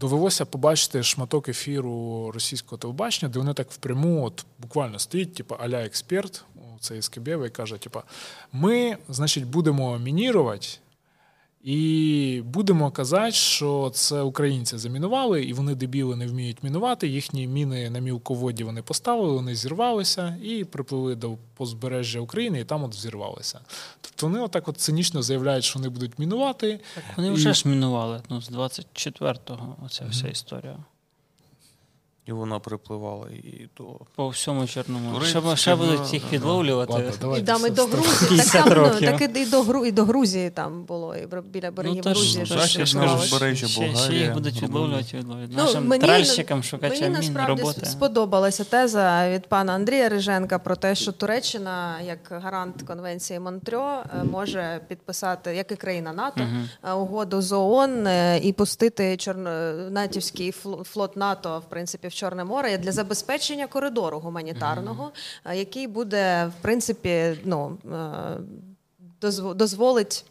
Довелося 0.00 0.44
побачити 0.44 1.02
шматок 1.02 1.48
ефіру 1.48 2.30
російського 2.34 2.78
телебачення, 2.78 3.32
де 3.32 3.38
вони 3.38 3.54
так 3.54 3.70
впряму, 3.70 4.24
от 4.24 4.46
буквально 4.58 4.98
стоїть, 4.98 5.34
типу, 5.34 5.54
аля 5.54 5.84
експерт, 5.84 6.44
цей 6.80 7.02
Скабєва, 7.02 7.46
і 7.46 7.50
каже: 7.50 7.76
типу, 7.76 8.00
ми, 8.52 8.96
значить, 9.08 9.46
будемо 9.46 9.98
мінірувати 9.98 10.68
і 11.64 12.42
будемо 12.44 12.90
казати, 12.90 13.32
що 13.32 13.90
це 13.94 14.20
українці 14.20 14.78
замінували, 14.78 15.44
і 15.44 15.52
вони 15.52 15.74
дебіли 15.74 16.16
не 16.16 16.26
вміють 16.26 16.62
мінувати. 16.62 17.08
Їхні 17.08 17.46
міни 17.46 17.90
на 17.90 17.98
мілководі 17.98 18.64
вони 18.64 18.82
поставили, 18.82 19.32
вони 19.32 19.54
зірвалися 19.54 20.36
і 20.42 20.64
припливли 20.64 21.14
до 21.14 21.36
позбережжя 21.56 22.20
України, 22.20 22.60
і 22.60 22.64
там 22.64 22.84
от 22.84 22.94
взірвалися. 22.94 23.60
Тобто 24.00 24.26
вони 24.26 24.40
отак 24.40 24.68
от 24.68 24.78
цинічно 24.78 25.22
заявляють, 25.22 25.64
що 25.64 25.78
вони 25.78 25.88
будуть 25.88 26.18
мінувати. 26.18 26.80
Так 26.94 27.04
Вони 27.16 27.30
вже 27.30 27.54
ж 27.54 27.68
мінували 27.68 28.22
ну, 28.28 28.42
з 28.42 28.50
24-го. 28.50 29.76
Оця 29.84 30.04
вся 30.10 30.28
історія. 30.28 30.76
І 32.26 32.32
вона 32.32 32.58
припливала 32.58 33.26
і 33.30 33.68
до 33.76 33.84
по 34.14 34.28
всьому 34.28 34.66
Чорному. 34.66 35.20
Ще, 35.20 35.56
ще 35.56 35.76
будуть 35.76 36.12
їх 36.12 36.32
відловлювати. 36.32 36.92
Ладно, 36.92 37.10
давайте, 37.20 37.42
і, 37.42 37.46
там, 37.46 37.66
і 37.66 37.70
до 37.70 37.84
Грузії, 37.86 38.40
так, 38.52 38.64
там, 38.64 38.90
ну, 39.00 39.00
так 39.00 39.36
і 39.36 39.46
до, 39.46 39.62
Гру, 39.62 39.86
і 39.86 39.92
до 39.92 40.04
Грузії 40.04 40.50
там 40.50 40.84
було, 40.84 41.16
і 41.16 41.28
біля 41.44 41.70
берегів 41.70 42.02
ну, 42.06 42.10
Грузії. 42.10 42.46
Ну, 42.50 42.58
ще, 42.58 42.86
ще, 42.86 43.66
ще 43.96 44.14
їх 44.14 44.32
будуть 44.34 44.62
відловлювати, 44.62 45.16
відловлювати. 45.16 45.52
Ну, 45.56 45.64
Нашим 45.64 45.86
мені, 45.86 46.04
тральщикам, 46.04 46.62
шукачам 46.62 47.12
мені, 47.12 47.14
насправді 47.14 47.62
роботи. 47.62 47.86
сподобалася 47.86 48.64
теза 48.64 49.30
від 49.30 49.46
пана 49.46 49.72
Андрія 49.72 50.08
Риженка 50.08 50.58
про 50.58 50.76
те, 50.76 50.94
що 50.94 51.12
Туреччина, 51.12 52.00
як 52.00 52.18
гарант 52.30 52.82
конвенції 52.82 53.40
Монтрьо, 53.40 54.02
е, 54.20 54.24
може 54.24 54.80
підписати, 54.88 55.54
як 55.54 55.72
і 55.72 55.76
країна 55.76 56.12
НАТО, 56.12 56.40
uh 56.40 56.94
угоду 56.94 57.42
з 57.42 57.52
ООН 57.52 58.06
е, 58.06 58.40
і 58.42 58.52
пустити 58.52 59.16
чорно 59.16 59.50
натівський 59.90 60.52
флот 60.84 61.16
НАТО, 61.16 61.62
в 61.66 61.70
принципі, 61.70 62.10
Чорне 62.14 62.44
море 62.44 62.78
для 62.78 62.92
забезпечення 62.92 63.66
коридору 63.66 64.18
гуманітарного, 64.18 65.04
mm-hmm. 65.04 65.54
який 65.54 65.86
буде 65.86 66.46
в 66.58 66.62
принципі 66.62 67.38
ну, 67.44 67.78
е, 69.22 69.28
дозволить 69.54 70.24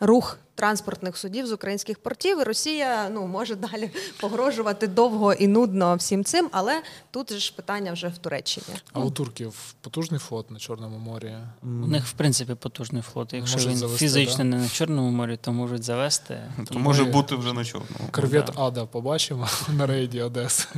рух. 0.00 0.38
Транспортних 0.56 1.16
судів 1.16 1.46
з 1.46 1.52
українських 1.52 1.98
портів, 1.98 2.40
і 2.40 2.42
Росія 2.42 3.08
ну 3.08 3.26
може 3.26 3.54
далі 3.54 3.90
погрожувати 4.20 4.86
довго 4.86 5.32
і 5.32 5.48
нудно 5.48 5.96
всім 5.96 6.24
цим, 6.24 6.48
але 6.52 6.82
тут 7.10 7.32
ж 7.32 7.54
питання 7.56 7.92
вже 7.92 8.08
в 8.08 8.18
Туреччині. 8.18 8.66
А 8.92 9.00
у 9.00 9.10
турків 9.10 9.74
потужний 9.80 10.20
флот 10.20 10.50
на 10.50 10.58
Чорному 10.58 10.98
морі? 10.98 11.34
У 11.62 11.66
них 11.66 12.06
в 12.06 12.12
принципі 12.12 12.54
потужний 12.54 13.02
флот. 13.02 13.32
Якщо 13.32 13.68
він 13.68 13.76
завести, 13.76 14.06
фізично 14.06 14.38
да? 14.38 14.44
не 14.44 14.56
на 14.56 14.68
Чорному 14.68 15.10
морі, 15.10 15.36
то 15.36 15.52
можуть 15.52 15.82
завести. 15.82 16.40
То 16.70 16.78
може 16.78 17.04
бути 17.04 17.36
вже 17.36 17.52
на 17.52 17.64
чорному. 17.64 18.08
Корвет 18.10 18.50
Ада 18.54 18.86
побачимо 18.86 19.48
на 19.68 19.86
рейді 19.86 20.22
Одеси. 20.22 20.68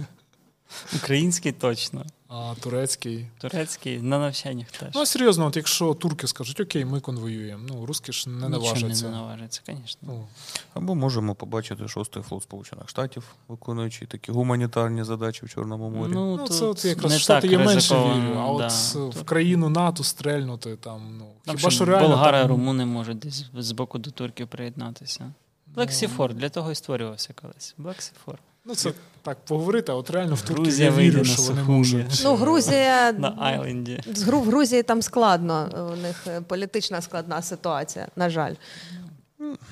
Український 0.96 1.52
точно. 1.52 2.04
А 2.28 2.54
турецький. 2.60 3.26
Турецький 3.38 4.02
на 4.02 4.18
навчаннях 4.18 4.70
теж. 4.70 4.88
Ну, 4.94 5.06
серйозно, 5.06 5.46
от 5.46 5.56
якщо 5.56 5.94
турки 5.94 6.26
скажуть, 6.26 6.60
окей, 6.60 6.84
ми 6.84 7.00
конвоюємо. 7.00 7.64
Ну, 7.68 7.86
русські 7.86 8.12
ж 8.12 8.28
не 8.28 8.48
наважаться. 8.48 9.04
не 9.04 9.16
наважаться, 9.16 9.62
звісно. 9.66 10.00
Ну. 10.02 10.26
Або 10.74 10.94
можемо 10.94 11.34
побачити 11.34 11.88
шостий 11.88 12.22
флот 12.22 12.42
Сполучених 12.42 12.88
Штатів, 12.88 13.24
виконуючи 13.48 14.06
такі 14.06 14.32
гуманітарні 14.32 15.04
задачі 15.04 15.46
в 15.46 15.48
Чорному 15.48 15.90
морі. 15.90 16.10
Ну, 16.14 16.36
ну 16.36 16.48
це 16.48 16.64
от 16.64 16.84
якраз 16.84 17.12
не 17.12 17.18
Штати 17.18 17.48
я 17.48 17.58
менше 17.58 17.94
вірю, 17.94 18.38
а 18.38 18.58
да. 18.58 19.00
от 19.00 19.16
в 19.16 19.24
країну 19.24 19.68
НАТО 19.68 20.04
стрельнути 20.04 20.76
там. 20.76 21.16
ну, 21.18 21.26
там 21.44 21.56
хіба 21.56 21.70
що 21.70 21.84
реально... 21.84 22.08
Болгари, 22.08 22.38
там... 22.38 22.48
румуни 22.48 22.86
можуть 22.86 23.18
десь 23.18 23.44
з 23.54 23.72
боку 23.72 23.98
до 23.98 24.10
турків 24.10 24.48
приєднатися. 24.48 25.32
Блексіфор 25.66 26.34
для 26.34 26.48
того 26.48 26.72
і 26.72 26.74
створювався 26.74 27.32
колись. 27.32 27.74
Блексіфор. 27.78 28.38
Ну, 28.68 28.74
це 28.74 28.92
так 29.22 29.38
поговорити, 29.44 29.92
а 29.92 29.94
от 29.94 30.10
реально 30.10 30.34
в 30.34 30.42
Турції 30.42 30.84
я 30.84 30.90
вірю, 30.90 31.24
що 31.24 31.42
вони 31.42 31.62
можуть. 31.62 32.20
Ну, 32.24 32.34
Грузія 32.34 33.12
на 33.18 33.34
Айленді. 33.38 34.00
В 34.06 34.40
Грузії 34.40 34.82
там 34.82 35.02
складно. 35.02 35.68
У 35.92 36.02
них 36.02 36.26
е, 36.26 36.40
політична 36.40 37.00
складна 37.00 37.42
ситуація, 37.42 38.08
на 38.16 38.30
жаль. 38.30 38.54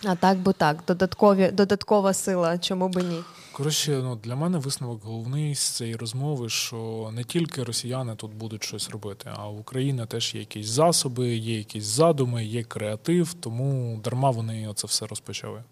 А 0.04 0.14
так 0.14 0.38
би 0.38 0.52
так, 0.52 0.82
додаткові, 0.86 1.50
додаткова 1.50 2.12
сила, 2.12 2.58
чому 2.58 2.88
би 2.88 3.02
ні. 3.02 3.22
Коротше, 3.52 4.00
ну 4.02 4.16
для 4.16 4.36
мене 4.36 4.58
висновок 4.58 5.04
головний 5.04 5.54
з 5.54 5.60
цієї 5.60 5.96
розмови, 5.96 6.48
що 6.48 7.10
не 7.12 7.24
тільки 7.24 7.62
росіяни 7.62 8.16
тут 8.16 8.34
будуть 8.34 8.64
щось 8.64 8.90
робити, 8.90 9.30
а 9.36 9.48
в 9.48 9.60
Україні 9.60 10.06
теж 10.06 10.34
є 10.34 10.40
якісь 10.40 10.66
засоби, 10.66 11.28
є 11.28 11.58
якісь 11.58 11.84
задуми, 11.84 12.44
є 12.44 12.62
креатив, 12.62 13.34
тому 13.34 14.00
дарма 14.04 14.30
вони 14.30 14.68
оце 14.68 14.86
все 14.86 15.06
розпочали. 15.06 15.62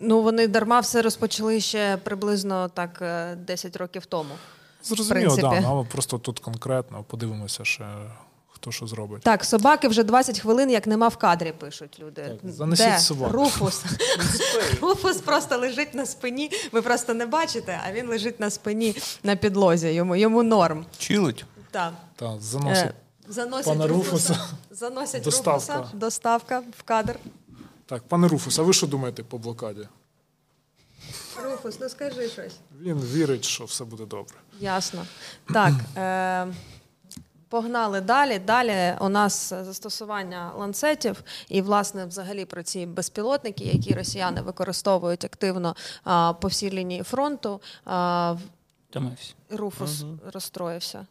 Ну, 0.00 0.22
вони 0.22 0.48
дарма 0.48 0.80
все 0.80 1.02
розпочали 1.02 1.60
ще 1.60 1.96
приблизно 1.96 2.68
так 2.68 3.02
10 3.38 3.76
е, 3.76 3.78
років 3.78 4.06
тому. 4.06 4.34
Зрозуміло, 4.82 5.36
так, 5.36 5.58
ну, 5.62 5.68
але 5.68 5.84
просто 5.84 6.18
тут 6.18 6.38
конкретно 6.38 7.02
подивимося 7.02 7.64
ще. 7.64 7.86
Хто 8.64 8.72
що 8.72 8.86
зробить? 8.86 9.22
Так, 9.22 9.44
собаки 9.44 9.88
вже 9.88 10.04
20 10.04 10.40
хвилин, 10.40 10.70
як 10.70 10.86
нема 10.86 11.08
в 11.08 11.16
кадрі, 11.16 11.52
пишуть 11.58 12.00
люди. 12.00 12.22
Так, 12.22 12.52
занесіть 12.52 12.86
Де? 12.86 12.98
собак. 12.98 13.32
Руфус. 13.32 13.84
Руфус 14.80 15.16
просто 15.16 15.58
лежить 15.58 15.94
на 15.94 16.06
спині. 16.06 16.50
Ви 16.72 16.82
просто 16.82 17.14
не 17.14 17.26
бачите, 17.26 17.80
а 17.86 17.92
він 17.92 18.08
лежить 18.08 18.40
на 18.40 18.50
спині 18.50 18.96
на 19.22 19.36
підлозі. 19.36 19.88
Йому 19.88 20.16
йому 20.16 20.42
норм. 20.42 20.86
Чилить? 20.98 21.44
Так. 21.70 21.92
Так, 22.16 22.40
заносить. 22.40 22.84
Е, 22.84 22.94
заносять 23.28 23.66
Пана 23.66 23.86
Руфуса. 23.86 24.32
Руфуса. 24.32 24.48
Заносять 24.70 25.22
Доставка. 25.22 25.76
Руфуса. 25.76 25.96
Доставка 25.96 26.62
в 26.78 26.82
кадр. 26.82 27.16
Так, 27.86 28.02
пане 28.02 28.28
Руфус, 28.28 28.58
а 28.58 28.62
ви 28.62 28.72
що 28.72 28.86
думаєте 28.86 29.22
по 29.22 29.38
блокаді? 29.38 29.88
Руфус, 31.44 31.80
ну 31.80 31.88
скажи 31.88 32.28
щось. 32.28 32.56
Він 32.80 33.00
вірить, 33.00 33.44
що 33.44 33.64
все 33.64 33.84
буде 33.84 34.06
добре. 34.06 34.34
Ясно. 34.60 35.06
Так. 35.52 35.72
Е- 35.96 36.54
Погнали 37.48 38.00
далі. 38.00 38.38
Далі 38.38 38.96
у 39.00 39.08
нас 39.08 39.48
застосування 39.48 40.52
ланцетів, 40.56 41.24
і, 41.48 41.62
власне, 41.62 42.06
взагалі 42.06 42.44
про 42.44 42.62
ці 42.62 42.86
безпілотники, 42.86 43.64
які 43.64 43.94
росіяни 43.94 44.40
використовують 44.40 45.24
активно 45.24 45.76
а, 46.04 46.32
по 46.32 46.48
всій 46.48 46.70
лінії 46.70 47.02
фронту. 47.02 47.60
А, 47.84 48.36
Руфус 49.50 50.02
угу. 50.02 50.18
розстроївся. 50.32 51.06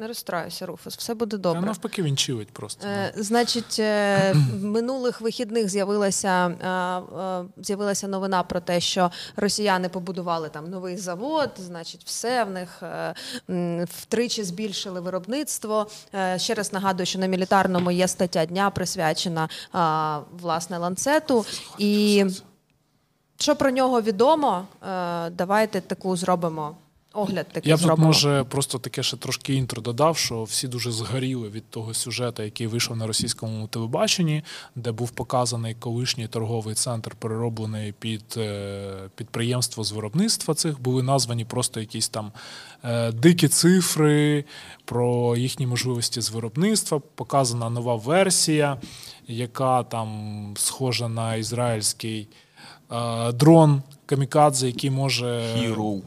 Не 0.00 0.06
розстраюся, 0.08 0.66
Руфус, 0.66 0.96
все 0.96 1.14
буде 1.14 1.36
добре. 1.36 1.60
навпаки, 1.60 2.02
він 2.02 2.16
чилить 2.16 2.48
просто. 2.50 2.86
Е, 2.86 3.12
Значить, 3.16 3.76
е, 3.78 4.34
минулих 4.62 5.20
вихідних 5.20 5.68
з'явилася 5.68 6.46
е, 6.48 6.68
е, 7.20 7.44
з'явилася 7.64 8.08
новина 8.08 8.42
про 8.42 8.60
те, 8.60 8.80
що 8.80 9.10
росіяни 9.36 9.88
побудували 9.88 10.48
там 10.48 10.70
новий 10.70 10.96
завод. 10.96 11.50
Значить, 11.58 12.02
все 12.04 12.44
в 12.44 12.50
них 12.50 12.82
е, 12.82 13.84
втричі 13.84 14.44
збільшили 14.44 15.00
виробництво. 15.00 15.86
Е, 16.14 16.38
Ще 16.38 16.54
раз 16.54 16.72
нагадую, 16.72 17.06
що 17.06 17.18
на 17.18 17.26
мілітарному 17.26 17.90
є 17.90 18.08
стаття 18.08 18.46
дня 18.46 18.70
присвячена 18.70 19.48
е, 19.74 20.24
власне 20.40 20.78
ланцету. 20.78 21.46
І 21.78 22.24
що 23.38 23.56
про 23.56 23.70
нього 23.70 24.00
відомо, 24.02 24.66
е, 24.82 25.30
давайте 25.30 25.80
таку 25.80 26.16
зробимо. 26.16 26.76
Огляд 27.12 27.48
такий 27.52 27.70
Я 27.70 27.76
б 27.76 27.78
тут, 27.78 27.86
зробимо. 27.86 28.06
може, 28.06 28.44
просто 28.44 28.78
таке 28.78 29.02
ще 29.02 29.16
трошки 29.16 29.54
інтро 29.54 29.82
додав, 29.82 30.16
що 30.16 30.42
всі 30.42 30.68
дуже 30.68 30.92
згоріли 30.92 31.48
від 31.48 31.70
того 31.70 31.94
сюжету, 31.94 32.42
який 32.42 32.66
вийшов 32.66 32.96
на 32.96 33.06
російському 33.06 33.66
телебаченні, 33.66 34.42
де 34.74 34.92
був 34.92 35.10
показаний 35.10 35.74
колишній 35.74 36.28
торговий 36.28 36.74
центр, 36.74 37.14
перероблений 37.14 37.92
під 37.92 38.24
е, 38.36 39.08
підприємство 39.14 39.84
з 39.84 39.92
виробництва 39.92 40.54
цих. 40.54 40.80
Були 40.80 41.02
названі 41.02 41.44
просто 41.44 41.80
якісь 41.80 42.08
там 42.08 42.32
е, 42.84 43.12
дикі 43.12 43.48
цифри 43.48 44.44
про 44.84 45.36
їхні 45.36 45.66
можливості 45.66 46.20
з 46.20 46.30
виробництва. 46.30 47.00
Показана 47.14 47.70
нова 47.70 47.96
версія, 47.96 48.76
яка 49.28 49.82
там 49.82 50.54
схожа 50.56 51.08
на 51.08 51.34
ізраїльський 51.34 52.28
е, 52.92 53.32
дрон 53.32 53.82
камікадзе, 54.06 54.66
який 54.66 54.90
може 54.90 55.26
Hero. 55.26 56.02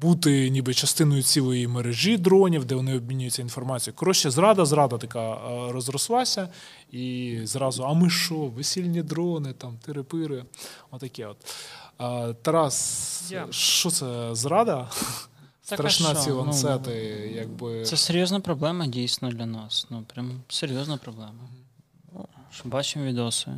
Бути 0.00 0.50
ніби 0.50 0.74
частиною 0.74 1.22
цілої 1.22 1.68
мережі 1.68 2.16
дронів, 2.16 2.64
де 2.64 2.74
вони 2.74 2.96
обмінюються 2.96 3.42
інформацією. 3.42 3.96
Коротше, 3.96 4.30
зрада, 4.30 4.64
зрада 4.64 4.98
така 4.98 5.32
е, 5.32 5.72
розрослася, 5.72 6.48
і 6.92 7.38
зразу, 7.44 7.84
а 7.84 7.92
ми 7.92 8.10
що, 8.10 8.34
весільні 8.34 9.02
дрони, 9.02 9.52
там, 9.52 9.78
тири-пири, 9.86 10.44
отаке 10.90 11.26
от. 11.26 11.36
Е, 12.00 12.34
Тарас, 12.34 13.22
Я. 13.30 13.46
що 13.50 13.90
це 13.90 14.34
зрада? 14.34 14.90
Так, 15.68 15.78
Страшна 15.78 16.08
а 16.10 16.14
що? 16.14 16.22
ці 16.22 16.30
Ну, 16.30 16.92
якби. 17.34 17.84
Це 17.84 17.96
серйозна 17.96 18.40
проблема 18.40 18.86
дійсно 18.86 19.30
для 19.30 19.46
нас. 19.46 19.86
Ну, 19.90 20.04
прям 20.14 20.42
серйозна 20.48 20.96
проблема. 20.96 21.48
Що 22.50 22.68
Бачимо 22.68 23.04
відоси. 23.04 23.50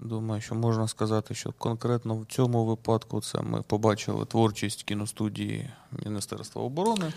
Думаю, 0.00 0.40
що 0.40 0.54
можна 0.54 0.88
сказати, 0.88 1.34
що 1.34 1.52
конкретно 1.58 2.16
в 2.16 2.26
цьому 2.26 2.64
випадку 2.64 3.20
це 3.20 3.40
ми 3.40 3.62
побачили 3.62 4.24
творчість 4.24 4.82
кіностудії 4.82 5.70
Міністерства 6.04 6.62
оборони 6.62 7.12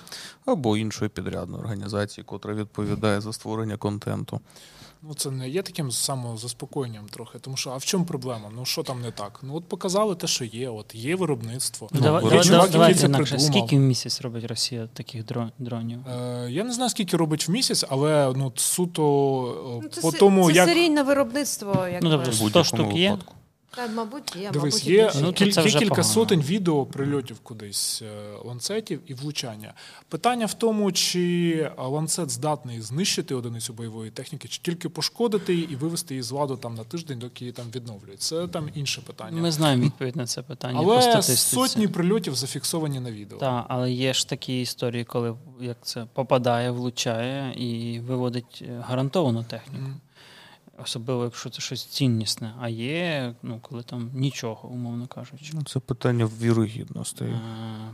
або 0.45 0.77
іншої 0.77 1.09
підрядної 1.09 1.63
організації, 1.63 2.25
котра 2.25 2.53
відповідає 2.53 3.21
за 3.21 3.34
створення 3.34 3.77
контенту. 3.77 4.39
Ну, 5.03 5.13
це 5.13 5.31
не 5.31 5.49
є 5.49 5.61
таким 5.61 5.91
самозаспокоєнням 5.91 7.05
трохи. 7.09 7.39
Тому 7.39 7.57
що, 7.57 7.69
а 7.69 7.77
в 7.77 7.85
чому 7.85 8.05
проблема? 8.05 8.51
Ну 8.55 8.65
що 8.65 8.83
там 8.83 9.01
не 9.01 9.11
так? 9.11 9.39
Ну 9.43 9.55
от 9.55 9.65
показали 9.65 10.15
те, 10.15 10.27
що 10.27 10.45
є. 10.45 10.69
От 10.69 10.95
є 10.95 11.15
виробництво. 11.15 11.87
Ну, 11.91 11.99
Ну, 11.99 12.05
давай, 12.05 12.23
давай, 12.23 12.43
чувак, 12.43 12.69
давай, 12.71 12.93
це 12.95 13.05
інакше. 13.05 13.39
Скільки 13.39 13.77
в 13.77 13.79
місяць 13.79 14.21
робить 14.21 14.45
Росія 14.45 14.87
таких 14.93 15.25
дрон 15.25 15.51
дронів? 15.59 15.99
Е, 16.07 16.47
я 16.51 16.63
не 16.63 16.73
знаю, 16.73 16.89
скільки 16.89 17.17
робить 17.17 17.47
в 17.47 17.51
місяць, 17.51 17.85
але 17.89 18.33
ну 18.35 18.51
суто 18.55 19.03
е, 19.77 19.79
Ну, 19.83 19.89
це, 19.89 20.01
по 20.01 20.11
тому, 20.11 20.47
це 20.47 20.53
як 20.53 20.67
серійне 20.69 21.03
виробництво, 21.03 21.87
як 21.93 22.03
Ну, 22.03 22.09
добре, 22.09 22.33
100 22.33 22.43
будь-якому 22.43 22.63
штук 22.65 22.95
є? 22.99 23.09
випадку. 23.11 23.33
Та, 23.76 23.88
мабуть, 23.88 24.36
є, 24.36 24.51
Дивись, 24.51 24.74
мабуть, 24.74 24.88
є. 24.88 25.11
Ну, 25.22 25.34
кіль- 25.34 25.51
це 25.51 25.61
є 25.61 25.67
вже 25.67 25.80
кілька 25.80 25.95
погано. 25.95 26.13
сотень 26.13 26.41
відео 26.41 26.86
прильотів 26.86 27.39
кудись 27.39 28.01
е, 28.01 28.38
ланцетів 28.45 29.01
і 29.07 29.13
влучання. 29.13 29.74
Питання 30.09 30.45
в 30.45 30.53
тому, 30.53 30.91
чи 30.91 31.51
е, 31.78 31.82
ланцет 31.84 32.30
здатний 32.30 32.82
знищити 32.82 33.36
одиницю 33.36 33.74
бойової 33.74 34.11
техніки, 34.11 34.47
чи 34.47 34.59
тільки 34.61 34.89
пошкодити 34.89 35.53
її 35.53 35.72
і 35.72 35.76
вивести 35.76 36.13
її 36.13 36.22
з 36.24 36.32
ладу 36.32 36.57
там 36.57 36.76
на 36.76 36.84
тиждень, 36.84 37.19
доки 37.19 37.45
її 37.45 37.51
там 37.51 37.65
відновлюють. 37.76 38.22
Це 38.22 38.47
там 38.47 38.69
інше 38.76 39.01
питання. 39.01 39.41
Ми 39.41 39.51
знаємо 39.51 39.84
відповідь 39.84 40.15
на 40.15 40.26
це 40.28 40.41
питання. 40.41 40.84
по 40.84 41.01
статистиці. 41.01 41.55
сотні 41.55 41.88
прильотів 41.88 42.36
зафіксовані 42.36 42.99
на 42.99 43.11
відео. 43.11 43.38
Так, 43.38 43.65
але 43.67 43.91
є 43.91 44.13
ж 44.13 44.30
такі 44.30 44.61
історії, 44.61 45.03
коли 45.03 45.36
як 45.61 45.78
це 45.82 46.05
попадає, 46.13 46.72
влучає 46.72 47.53
і 47.57 47.99
виводить 47.99 48.63
е, 48.67 48.84
гарантовану 48.88 49.43
техніку. 49.43 49.82
Мгм. 49.84 50.01
Особливо, 50.78 51.24
якщо 51.24 51.49
це 51.49 51.61
щось 51.61 51.86
ціннісне. 51.86 52.53
А 52.59 52.69
є, 52.69 53.34
ну, 53.43 53.59
коли 53.61 53.84
там 53.84 54.09
нічого, 54.13 54.69
умовно 54.69 55.07
кажучи. 55.07 55.51
Ну, 55.53 55.63
це 55.63 55.80
питання 55.80 56.30
вірогідності. 56.41 57.24
Е, 57.24 57.39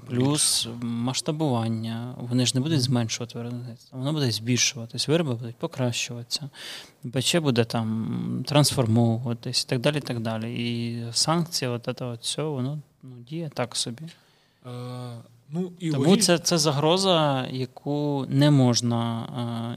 Плюс 0.08 0.68
масштабування. 0.82 2.16
Вони 2.18 2.46
ж 2.46 2.52
не 2.56 2.62
будуть 2.62 2.82
зменшувати 2.82 3.38
виробництво, 3.38 4.00
воно 4.00 4.14
буде 4.14 4.32
збільшуватись, 4.32 5.08
вироби 5.08 5.36
будуть 5.36 5.56
покращуватися, 5.56 6.50
БЧ 7.04 7.36
буде 7.36 7.64
там 7.64 8.44
трансформовуватись 8.48 9.64
і 9.64 9.70
так 9.70 9.80
далі. 9.80 9.98
І 9.98 10.02
так 10.02 10.20
далі. 10.20 10.56
І 10.56 11.04
санкції, 11.12 11.72
от 11.72 11.84
це 11.98 12.06
от 12.06 12.22
все, 12.22 12.44
воно 12.44 12.80
ну, 13.04 13.16
діє 13.30 13.52
так 13.54 13.76
собі. 13.76 14.04
Е, 14.66 14.70
ну, 15.50 15.72
і 15.80 15.92
Тому 15.92 16.06
логіч- 16.06 16.22
це, 16.22 16.40
це 16.40 16.58
загроза, 16.58 17.48
яку 17.52 18.26
не 18.30 18.52
можна 18.52 19.24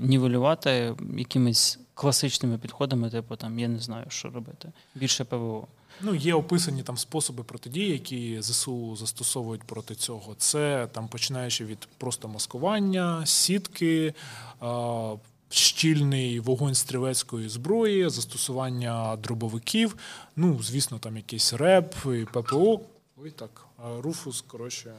е, 0.00 0.06
нівелювати 0.06 0.94
якимись 1.16 1.78
класичними 2.00 2.58
підходами, 2.58 3.10
типу 3.10 3.36
там 3.36 3.58
я 3.58 3.68
не 3.68 3.78
знаю, 3.78 4.06
що 4.08 4.30
робити. 4.30 4.72
Більше 4.94 5.24
ПВО. 5.24 5.66
Ну, 6.00 6.14
є 6.14 6.34
описані 6.34 6.82
там 6.82 6.96
способи 6.96 7.44
протидії, 7.44 7.92
які 7.92 8.42
ЗСУ 8.42 8.96
застосовують 8.96 9.62
проти 9.62 9.94
цього. 9.94 10.34
Це 10.38 10.88
там 10.92 11.08
починаючи 11.08 11.64
від 11.64 11.88
просто 11.98 12.28
маскування, 12.28 13.26
сітки, 13.26 14.14
а, 14.60 15.14
щільний 15.50 16.40
вогонь 16.40 16.74
стрілецької 16.74 17.48
зброї, 17.48 18.08
застосування 18.08 19.16
дробовиків. 19.16 19.96
Ну, 20.36 20.62
звісно, 20.62 20.98
там 20.98 21.16
якийсь 21.16 21.52
РЕП 21.52 21.94
і 22.06 22.24
ППО. 22.24 22.80
Ой, 23.16 23.30
так, 23.30 23.66
Руфус, 23.98 24.40
коротше, 24.40 24.92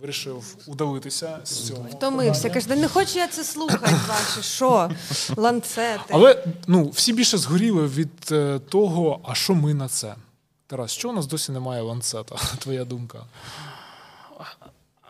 вирішив 0.00 0.56
удалитися 0.66 1.38
з 1.44 1.66
цього. 1.66 1.86
Втомився. 1.90 2.50
Каже, 2.50 2.76
не 2.76 2.88
хочу 2.88 3.18
я 3.18 3.28
це 3.28 3.44
слухати, 3.44 3.94
ваші 4.08 4.42
що? 4.42 4.90
Ланцети. 5.36 6.04
Але 6.10 6.44
ну, 6.66 6.88
всі 6.88 7.12
більше 7.12 7.38
згоріли 7.38 7.86
від 7.86 8.28
е, 8.32 8.58
того, 8.68 9.20
а 9.24 9.34
що 9.34 9.54
ми 9.54 9.74
на 9.74 9.88
це? 9.88 10.14
Тарас, 10.66 10.92
що 10.92 11.10
у 11.10 11.12
нас 11.12 11.26
досі 11.26 11.52
немає 11.52 11.82
ланцета? 11.82 12.36
Твоя 12.58 12.84
думка? 12.84 13.18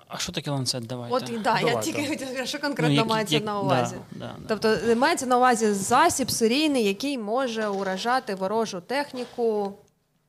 А 0.08 0.18
що 0.18 0.32
таке 0.32 0.50
ланцет? 0.50 0.86
Давайте. 0.86 1.16
От 1.16 1.42
да, 1.42 1.60
я 1.60 1.66
Давайте. 1.66 1.80
тільки 1.82 2.08
хотіла 2.08 2.46
що 2.46 2.58
конкретно 2.58 2.94
як- 2.94 3.06
мається 3.06 3.34
як- 3.34 3.44
на 3.44 3.60
увазі. 3.60 3.96
Да, 4.12 4.18
да, 4.18 4.34
да. 4.38 4.44
Тобто 4.48 4.90
е, 4.90 4.94
мається 4.94 5.26
на 5.26 5.36
увазі 5.36 5.72
засіб 5.72 6.30
серійний, 6.30 6.84
який 6.84 7.18
може 7.18 7.68
уражати 7.68 8.34
ворожу 8.34 8.80
техніку. 8.80 9.72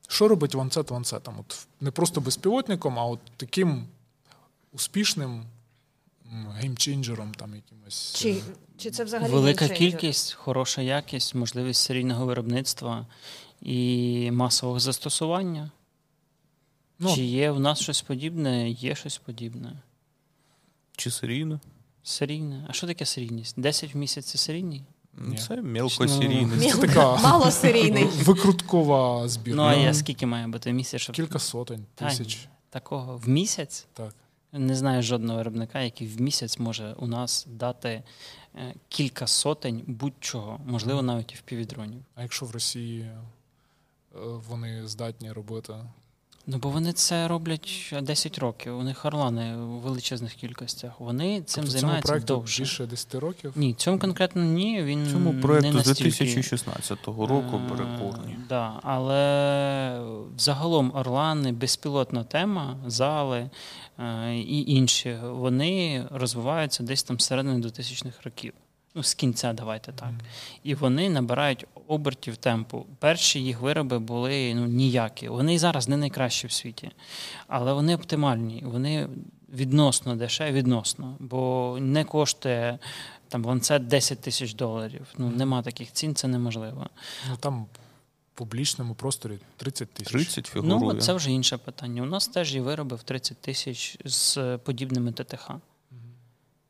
Що 0.08 0.28
робить 0.28 0.54
ланцет 0.54 0.90
ланцетом? 0.90 1.34
От 1.40 1.66
не 1.80 1.90
просто 1.90 2.20
безпілотником, 2.20 2.98
а 2.98 3.04
от 3.04 3.18
таким 3.36 3.86
успішним 4.72 5.44
геймченджером 6.54 7.34
там 7.34 7.54
якимось. 7.54 8.14
Чи, 8.14 8.42
чи 8.76 8.90
це 8.90 9.04
взагалі 9.04 9.32
Велика 9.32 9.68
кількість, 9.68 10.32
хороша 10.32 10.82
якість, 10.82 11.34
можливість 11.34 11.82
серійного 11.82 12.26
виробництва 12.26 13.06
і 13.62 14.30
масового 14.30 14.80
застосування. 14.80 15.70
Ну, 16.98 17.14
Чи 17.14 17.24
є 17.24 17.50
в 17.50 17.60
нас 17.60 17.80
щось 17.80 18.02
подібне? 18.02 18.70
Є 18.70 18.94
щось 18.94 19.18
подібне. 19.18 19.82
Чи 20.96 21.10
серійно? 21.10 21.60
Серійне. 22.02 22.66
А 22.68 22.72
що 22.72 22.86
таке 22.86 23.06
серійність? 23.06 23.60
10 23.60 23.94
в 23.94 23.98
місяць 23.98 24.26
це 24.26 24.38
серійний? 24.38 24.82
Ні. 25.18 25.36
Це 25.36 25.62
мелкосерійність. 25.62 26.62
Міл- 26.64 26.72
Це 26.72 26.78
така 26.78 27.16
Малосерійний. 27.22 28.04
викруткова 28.24 29.28
збірка. 29.28 29.56
Ну, 29.56 29.62
а 29.62 29.74
я 29.74 29.94
скільки 29.94 30.26
має 30.26 30.46
бути 30.46 30.72
місяць? 30.72 31.00
Щоб... 31.00 31.16
Кілька 31.16 31.38
сотень, 31.38 31.86
Та 31.94 32.08
тисяч. 32.08 32.48
Такого 32.70 33.16
в 33.16 33.28
місяць? 33.28 33.86
Так. 33.92 34.14
Не 34.52 34.74
знаю 34.74 35.02
жодного 35.02 35.38
виробника, 35.38 35.80
який 35.80 36.06
в 36.08 36.20
місяць 36.20 36.58
може 36.58 36.94
у 36.98 37.06
нас 37.06 37.46
дати 37.50 38.02
е, 38.54 38.74
кілька 38.88 39.26
сотень 39.26 39.82
будь-чого, 39.86 40.60
можливо, 40.66 41.02
навіть 41.02 41.32
і 41.32 41.34
в 41.34 41.40
півдронів. 41.40 42.02
А 42.14 42.22
якщо 42.22 42.46
в 42.46 42.50
Росії 42.50 43.00
е, 43.00 43.18
вони 44.48 44.86
здатні 44.86 45.32
робити. 45.32 45.74
Ну, 46.46 46.58
бо 46.58 46.68
вони 46.68 46.92
це 46.92 47.28
роблять 47.28 47.94
10 48.02 48.38
років. 48.38 48.78
У 48.78 48.82
них 48.82 49.04
орлани 49.04 49.56
у 49.56 49.78
величезних 49.78 50.34
кількостях. 50.34 51.00
Вони 51.00 51.42
цим 51.42 51.64
Тобто 51.64 51.78
займаються 51.78 52.08
проекту 52.08 52.34
довше. 52.34 52.62
більше 52.62 52.86
10 52.86 53.14
років. 53.14 53.52
Ні, 53.56 53.74
цьому 53.74 53.98
конкретно 53.98 54.44
ні. 54.44 54.82
Він 54.82 55.10
Цьому 55.10 55.32
не 55.32 55.42
проекту 55.42 55.72
з 55.72 55.74
настільки... 55.74 56.02
2016 56.10 57.06
року 57.06 57.60
Е, 57.70 57.76
рекордні. 57.78 58.36
Да, 58.48 58.80
але 58.82 60.02
загалом 60.38 60.92
Орлани, 60.94 61.52
безпілотна 61.52 62.24
тема, 62.24 62.76
зали 62.86 63.50
і 64.34 64.64
інші, 64.72 65.16
вони 65.22 66.06
розвиваються 66.10 66.82
десь 66.82 67.02
там 67.02 67.20
середини 67.20 67.66
2000-х 67.66 68.22
років. 68.24 68.52
Ну, 68.94 69.02
з 69.02 69.14
кінця, 69.14 69.52
давайте 69.52 69.92
так. 69.92 70.10
І 70.62 70.74
вони 70.74 71.10
набирають 71.10 71.66
обертів 71.86 72.36
темпу. 72.36 72.86
Перші 72.98 73.42
їх 73.42 73.60
вироби 73.60 73.98
були 73.98 74.54
ну, 74.54 74.66
ніякі. 74.66 75.28
Вони 75.28 75.54
і 75.54 75.58
зараз 75.58 75.88
не 75.88 75.96
найкращі 75.96 76.46
в 76.46 76.52
світі, 76.52 76.90
але 77.48 77.72
вони 77.72 77.94
оптимальні. 77.94 78.62
Вони 78.66 79.08
відносно 79.52 80.16
дешеве, 80.16 80.52
відносно, 80.52 81.16
бо 81.18 81.76
не 81.80 82.04
коштує 82.04 82.78
там 83.28 83.44
ланцет 83.44 83.86
10 83.86 84.20
тисяч 84.20 84.54
доларів. 84.54 85.06
Ну, 85.18 85.30
нема 85.30 85.62
таких 85.62 85.92
цін, 85.92 86.14
це 86.14 86.28
неможливо. 86.28 86.86
Ну 87.30 87.36
там 87.40 87.66
публічному 88.40 88.94
просторі 88.94 89.38
30 89.56 89.90
тисяч. 89.90 90.12
30 90.12 90.46
фігурує. 90.46 90.94
Ну, 90.94 91.00
це 91.00 91.12
вже 91.12 91.30
інше 91.30 91.56
питання. 91.56 92.02
У 92.02 92.06
нас 92.06 92.28
теж 92.28 92.54
є 92.54 92.60
вироби 92.60 92.96
в 92.96 93.02
30 93.02 93.38
тисяч 93.38 93.98
з 94.04 94.58
подібними 94.58 95.12
ТТХ. 95.12 95.50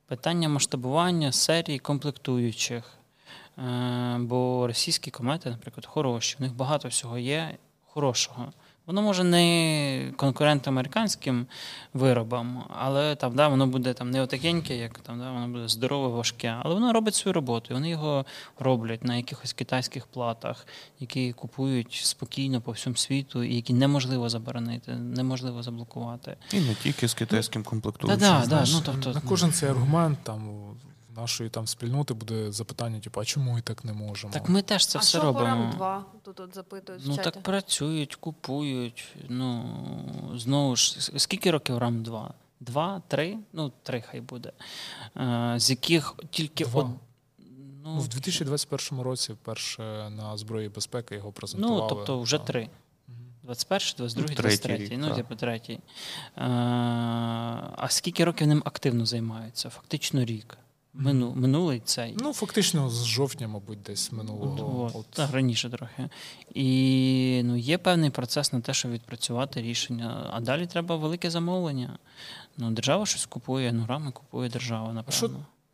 Питання 0.05 0.49
масштабування 0.49 1.31
серії 1.31 1.79
комплектуючих. 1.79 2.83
Е, 3.57 4.17
Бо 4.19 4.67
російські 4.67 5.11
комети, 5.11 5.49
наприклад, 5.49 5.85
хороші, 5.85 6.35
у 6.39 6.43
них 6.43 6.53
багато 6.53 6.87
всього 6.87 7.17
є 7.17 7.57
хорошого. 7.87 8.53
Воно 8.87 9.01
може 9.01 9.23
не 9.23 10.13
конкурент 10.15 10.67
американським 10.67 11.45
виробам, 11.93 12.63
але 12.79 13.15
там 13.15 13.35
да, 13.35 13.47
воно 13.47 13.67
буде 13.67 13.93
там 13.93 14.11
не 14.11 14.21
отакеньке, 14.21 14.77
як 14.77 14.99
там 14.99 15.19
да, 15.19 15.31
воно 15.31 15.47
буде 15.47 15.67
здорове, 15.67 16.07
важке, 16.07 16.55
але 16.59 16.73
воно 16.73 16.93
робить 16.93 17.15
свою 17.15 17.33
роботу. 17.33 17.67
і 17.71 17.73
Вони 17.73 17.89
його 17.89 18.25
роблять 18.59 19.03
на 19.03 19.15
якихось 19.15 19.53
китайських 19.53 20.07
платах, 20.07 20.67
які 20.99 21.33
купують 21.33 21.93
спокійно 22.03 22.61
по 22.61 22.71
всьому 22.71 22.95
світу, 22.95 23.43
і 23.43 23.55
які 23.55 23.73
неможливо 23.73 24.29
заборонити, 24.29 24.91
неможливо 24.95 25.63
заблокувати. 25.63 26.37
І 26.53 26.59
не 26.59 26.75
тільки 26.75 27.07
з 27.07 27.13
китайським 27.13 27.63
комплектуючим. 27.63 28.19
Да-да, 28.19 28.47
да, 28.47 28.65
ну, 28.71 28.81
тобто- 28.85 29.13
на 29.13 29.21
кожен 29.21 29.51
цей 29.51 29.69
аргумент 29.69 30.19
там 30.23 30.49
нашої 31.15 31.49
там 31.49 31.67
спільноти 31.67 32.13
буде 32.13 32.51
запитання, 32.51 32.99
типу, 32.99 33.19
а 33.19 33.25
чому 33.25 33.51
ми 33.53 33.61
так 33.61 33.85
не 33.85 33.93
можемо? 33.93 34.33
Так 34.33 34.49
ми 34.49 34.61
теж 34.61 34.85
це 34.85 34.97
а 34.97 35.01
все 35.01 35.09
що 35.17 35.21
робимо. 35.27 35.45
RAM 35.45 35.75
2? 35.75 36.05
Тут 36.23 36.39
от 36.39 36.55
запитують 36.55 37.01
Ну 37.05 37.13
в 37.13 37.15
чаті. 37.17 37.29
так 37.31 37.43
працюють, 37.43 38.15
купують. 38.15 39.07
Ну 39.29 39.65
знову 40.35 40.75
ж, 40.75 41.11
скільки 41.19 41.51
років 41.51 41.77
RAM 41.77 42.01
2? 42.01 42.33
Два, 42.59 43.01
три? 43.07 43.37
Ну, 43.53 43.71
три 43.83 44.01
хай 44.01 44.21
буде. 44.21 44.51
Е, 45.17 45.53
з 45.57 45.69
яких 45.69 46.15
тільки 46.29 46.65
Два. 46.65 46.81
од... 46.81 46.87
Ну, 47.83 47.93
ну, 47.95 47.99
в 47.99 48.07
2021 48.07 49.01
році 49.03 49.33
вперше 49.33 50.09
на 50.09 50.37
зброї 50.37 50.69
безпеки 50.69 51.15
його 51.15 51.31
презентували. 51.31 51.81
ну, 51.81 51.87
тобто 51.89 52.19
вже 52.19 52.37
Так. 52.37 52.45
три. 52.47 52.69
21, 53.43 53.93
22, 53.97 54.21
Ну, 54.21 54.35
третій 54.35 54.41
23, 54.41 54.97
ну, 54.97 55.07
так. 55.07 55.15
типу, 55.15 55.35
третій. 55.35 55.73
Е, 55.73 55.81
а 57.77 57.87
скільки 57.89 58.25
років 58.25 58.47
ним 58.47 58.61
активно 58.65 59.05
займаються? 59.05 59.69
Фактично 59.69 60.25
рік. 60.25 60.57
Мину, 60.93 61.33
минулий 61.35 61.81
цей. 61.85 62.15
Ну, 62.19 62.33
фактично, 62.33 62.89
з 62.89 63.05
жовтня, 63.05 63.47
мабуть, 63.47 63.81
десь 63.81 64.11
минулого. 64.11 64.85
От, 64.85 64.95
От. 64.95 65.05
так, 65.05 65.31
раніше 65.31 65.69
трохи. 65.69 66.09
І 66.53 67.41
ну, 67.45 67.57
є 67.57 67.77
певний 67.77 68.09
процес 68.09 68.53
на 68.53 68.61
те, 68.61 68.73
щоб 68.73 68.91
відпрацювати 68.91 69.61
рішення. 69.61 70.29
А 70.33 70.39
далі 70.41 70.67
треба 70.67 70.95
велике 70.95 71.29
замовлення. 71.29 71.97
Ну, 72.57 72.71
держава 72.71 73.05
щось 73.05 73.25
купує, 73.25 73.73
ну 73.73 73.85
рами 73.87 74.11
купує 74.11 74.49
держава, 74.49 74.93
напевно. 74.93 75.11
що 75.11 75.29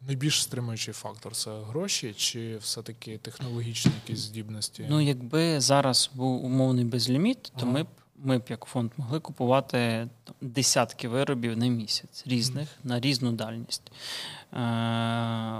Найбільш 0.07 0.43
стримуючий 0.43 0.93
фактор 0.93 1.35
це 1.35 1.61
гроші 1.61 2.13
чи 2.17 2.57
все-таки 2.57 3.17
технологічні 3.17 3.91
якісь 4.03 4.19
здібності? 4.19 4.85
Ну, 4.89 5.01
якби 5.01 5.59
зараз 5.61 6.09
був 6.13 6.45
умовний 6.45 6.85
безліміт, 6.85 7.41
то 7.43 7.51
Ага. 7.55 7.71
ми 7.71 7.83
б 7.83 7.87
ми 8.17 8.37
б 8.37 8.43
як 8.49 8.65
фонд 8.65 8.91
могли 8.97 9.19
купувати 9.19 10.07
десятки 10.41 11.07
виробів 11.07 11.57
на 11.57 11.67
місяць 11.67 12.23
різних 12.27 12.69
на 12.83 12.99
різну 12.99 13.31
дальність. 13.31 13.91
Е, 13.91 14.57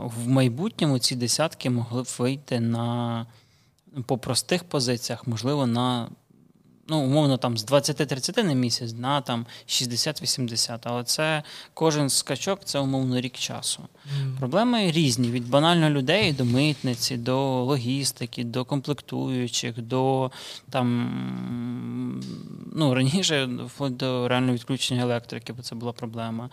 в 0.04 0.28
майбутньому 0.28 1.00
ці 1.00 1.16
десятки 1.16 1.70
могли 1.70 2.04
б 2.04 2.08
вийти 2.18 2.60
на 2.60 3.26
по 4.06 4.18
простих 4.18 4.64
позиціях, 4.64 5.28
можливо, 5.28 5.68
на 5.68 6.10
ну, 6.88 7.00
умовно 7.00 7.38
там 7.38 7.58
з 7.58 7.66
20-30 7.66 8.44
на 8.44 8.54
місяць 8.54 8.94
на 8.94 9.22
там 9.22 9.46
60-80. 9.68 10.80
Але 10.84 11.04
це 11.04 11.44
кожен 11.74 12.10
скачок 12.10 12.60
це 12.64 12.80
умовно 12.80 13.22
рік 13.22 13.34
часу. 13.38 13.84
Проблеми 14.40 14.92
різні: 14.92 15.32
від 15.32 15.50
банально 15.50 15.90
людей 15.90 16.34
до 16.34 16.46
митниці, 16.46 17.18
до 17.18 17.64
логістики, 17.64 18.44
до 18.44 18.66
комплектуючих, 18.66 19.82
до 19.82 20.32
там 20.70 22.22
ну 22.76 22.94
раніше 22.94 23.50
до 23.80 24.28
реального 24.28 24.54
відключення 24.54 25.02
електрики, 25.02 25.54
бо 25.54 25.62
це 25.62 25.76
була 25.76 25.92
проблема. 25.92 26.50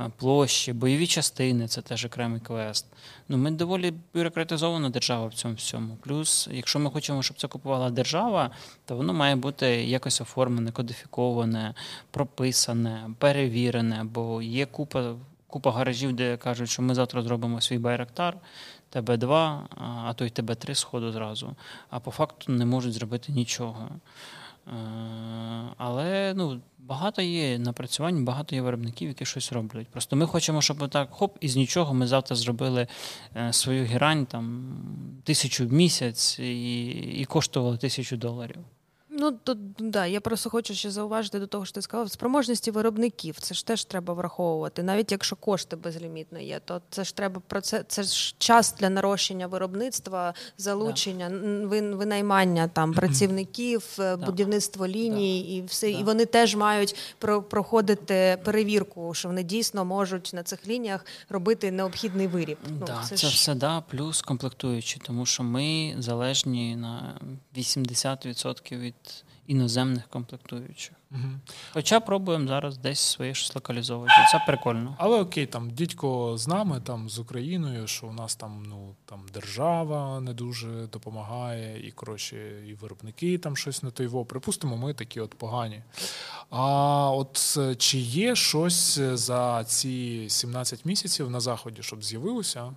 Е, 0.00 0.10
Площі, 0.16 0.72
бойові 0.72 1.06
частини 1.06 1.68
це 1.68 1.82
теж 1.82 2.04
окремий 2.04 2.40
квест. 2.40 2.86
Ну, 3.28 3.36
ми 3.36 3.50
доволі 3.50 3.92
бюрократизована 4.14 4.90
держава 4.90 5.26
в 5.26 5.34
цьому 5.34 5.54
всьому. 5.54 5.96
Плюс, 6.00 6.48
якщо 6.52 6.78
ми 6.78 6.90
хочемо, 6.90 7.22
щоб 7.22 7.40
це 7.40 7.48
купувала 7.48 7.90
держава, 7.90 8.50
то 8.84 8.96
воно 8.96 9.14
має 9.14 9.36
бути 9.36 9.66
якось 9.66 10.20
оформлене, 10.20 10.72
кодифіковане, 10.72 11.74
прописане, 12.10 13.10
перевірене, 13.18 14.04
бо 14.04 14.42
є 14.42 14.66
купа. 14.66 15.14
Купа 15.50 15.72
гаражів, 15.72 16.12
де 16.12 16.36
кажуть, 16.36 16.70
що 16.70 16.82
ми 16.82 16.94
завтра 16.94 17.22
зробимо 17.22 17.60
свій 17.60 17.78
байрактар, 17.78 18.36
ТБ2, 18.92 19.34
а- 19.34 19.66
а 19.78 20.12
то 20.12 20.24
й 20.24 20.28
ТБ3 20.28 20.74
сходу 20.74 21.12
зразу. 21.12 21.56
А 21.90 22.00
по 22.00 22.10
факту 22.10 22.52
не 22.52 22.64
можуть 22.64 22.92
зробити 22.92 23.32
нічого. 23.32 23.88
Е, 24.68 24.72
Але 25.76 26.34
ну, 26.36 26.60
багато 26.78 27.22
є 27.22 27.58
напрацювань, 27.58 28.24
багато 28.24 28.54
є 28.54 28.62
виробників, 28.62 29.08
які 29.08 29.24
щось 29.24 29.52
роблять. 29.52 29.88
Просто 29.88 30.16
ми 30.16 30.26
хочемо, 30.26 30.62
щоб 30.62 30.88
так 30.88 31.10
хоп, 31.10 31.36
із 31.40 31.56
нічого 31.56 31.94
ми 31.94 32.06
завтра 32.06 32.36
зробили 32.36 32.86
е, 33.36 33.52
свою 33.52 33.84
герань 33.84 34.26
там 34.26 34.74
тисячу 35.24 35.66
в 35.66 35.72
місяць 35.72 36.38
і, 36.38 36.86
і 36.90 37.24
коштували 37.24 37.76
тисячу 37.76 38.16
доларів. 38.16 38.58
Ну 39.12 39.32
тут 39.32 39.58
да, 39.78 40.06
я 40.06 40.20
просто 40.20 40.50
хочу 40.50 40.74
ще 40.74 40.90
зауважити 40.90 41.38
до 41.38 41.46
того, 41.46 41.64
що 41.64 41.74
ти 41.74 41.82
сказав, 41.82 42.10
спроможності 42.10 42.70
виробників. 42.70 43.40
Це 43.40 43.54
ж 43.54 43.66
теж 43.66 43.84
треба 43.84 44.14
враховувати. 44.14 44.82
Навіть 44.82 45.12
якщо 45.12 45.36
кошти 45.36 45.76
безлімітно 45.76 46.38
є, 46.40 46.60
то 46.64 46.80
це 46.90 47.04
ж 47.04 47.16
треба 47.16 47.42
про 47.46 47.60
це. 47.60 47.84
Це 47.88 48.02
ж 48.02 48.34
час 48.38 48.74
для 48.78 48.90
нарощення 48.90 49.46
виробництва, 49.46 50.34
залучення, 50.58 51.28
вин- 51.68 51.94
винаймання 51.96 52.68
там 52.68 52.92
працівників, 52.94 53.84
е, 53.98 54.16
Да. 54.16 54.26
будівництво 54.26 54.86
ліній 54.86 55.40
і 55.56 55.62
все. 55.62 55.92
Да. 55.92 55.98
І 55.98 56.02
вони 56.02 56.26
теж 56.26 56.56
мають 56.56 56.96
про- 57.18 57.42
проходити 57.42 58.38
перевірку, 58.44 59.14
що 59.14 59.28
вони 59.28 59.42
дійсно 59.42 59.84
можуть 59.84 60.30
на 60.34 60.42
цих 60.42 60.66
лініях 60.68 61.06
робити 61.28 61.70
необхідний 61.70 62.26
виріб. 62.26 62.58
Ну, 62.68 62.86
да, 62.86 63.02
це 63.08 63.16
ж- 63.16 63.26
все 63.36 63.54
да, 63.54 63.80
плюс 63.80 64.22
комплектуючі, 64.22 65.00
тому 65.06 65.26
що 65.26 65.42
ми 65.42 65.94
залежні 65.98 66.76
на 66.76 67.20
80% 67.56 68.78
від 68.78 68.94
іноземних 69.50 70.08
комплектуючих. 70.08 70.92
Мгм. 71.10 71.40
Хоча 71.72 72.00
пробуємо 72.00 72.48
зараз 72.48 72.78
десь 72.78 73.00
своє 73.00 73.34
щось 73.34 73.54
локалізовувати. 73.54 74.12
Це 74.32 74.44
прикольно. 74.46 74.96
Але 74.98 75.20
окей, 75.20 75.46
там 75.46 75.70
дідько 75.70 76.38
з 76.38 76.48
нами, 76.48 76.80
там 76.80 77.08
з 77.08 77.18
Україною, 77.18 77.86
що 77.86 78.06
у 78.06 78.12
нас 78.12 78.36
там 78.36 78.62
ну 78.68 78.94
там 79.04 79.26
держава 79.34 80.20
не 80.20 80.32
дуже 80.32 80.68
допомагає, 80.92 81.88
і 81.88 81.90
коротше, 81.90 82.66
і 82.66 82.74
виробники 82.74 83.38
там 83.38 83.56
щось 83.56 83.82
не 83.82 83.90
той 83.90 84.06
во. 84.06 84.24
Припустимо, 84.24 84.76
ми 84.76 84.94
такі 84.94 85.20
от 85.20 85.34
погані. 85.34 85.82
А 86.50 87.10
от 87.10 87.54
е, 87.58 87.74
чи 87.74 87.98
є 87.98 88.34
щось 88.36 88.98
за 88.98 89.64
ці 89.64 90.26
17 90.28 90.84
місяців 90.84 91.30
на 91.30 91.40
заході, 91.40 91.82
щоб 91.82 92.04
з'явилося? 92.04 92.72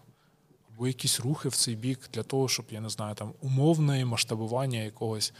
Або 0.76 0.88
якісь 0.88 1.19
рухи 1.19 1.49
в 1.49 1.55
цей 1.55 1.76
бік 1.76 1.99
для 2.13 2.24
того, 2.24 2.47
щоб 2.47 2.65
я 2.69 2.82
не 2.82 2.89
знаю, 2.89 3.15
там 3.15 3.34
умовне 3.41 4.05
масштабування 4.05 4.80
якогось. 4.80 5.34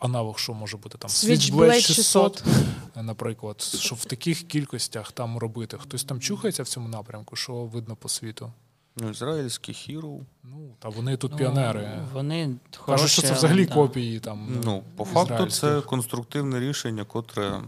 Аналог, 0.00 0.38
що 0.38 0.54
може 0.54 0.76
бути 0.76 0.98
там 0.98 1.10
Switchblade 1.10 1.80
600. 1.80 2.44
наприклад, 2.96 3.60
що 3.60 3.94
в 3.94 4.04
таких 4.04 4.42
кількостях 4.42 5.12
там 5.12 5.38
робити. 5.38 5.78
Хтось 5.78 6.04
там 6.04 6.20
чухається 6.20 6.62
в 6.62 6.68
цьому 6.68 6.88
напрямку, 6.88 7.36
що 7.36 7.52
видно 7.52 7.96
по 7.96 8.08
світу. 8.08 8.52
Ну, 8.96 9.10
ізраїльський 9.10 9.74
хіру. 9.74 10.20
Ну 10.44 10.74
та 10.78 10.88
вони 10.88 11.16
тут 11.16 11.32
Ну, 11.32 11.38
піонери. 11.38 11.90
Вони 12.12 12.54
Кажуть, 12.86 13.10
що 13.10 13.22
це 13.22 13.32
взагалі 13.32 13.66
да. 13.66 13.74
копії 13.74 14.20
там. 14.20 14.60
Ну, 14.64 14.82
по 14.96 15.04
факту, 15.04 15.46
це 15.46 15.80
конструктивне 15.80 16.60
рішення, 16.60 17.04
котре. 17.04 17.60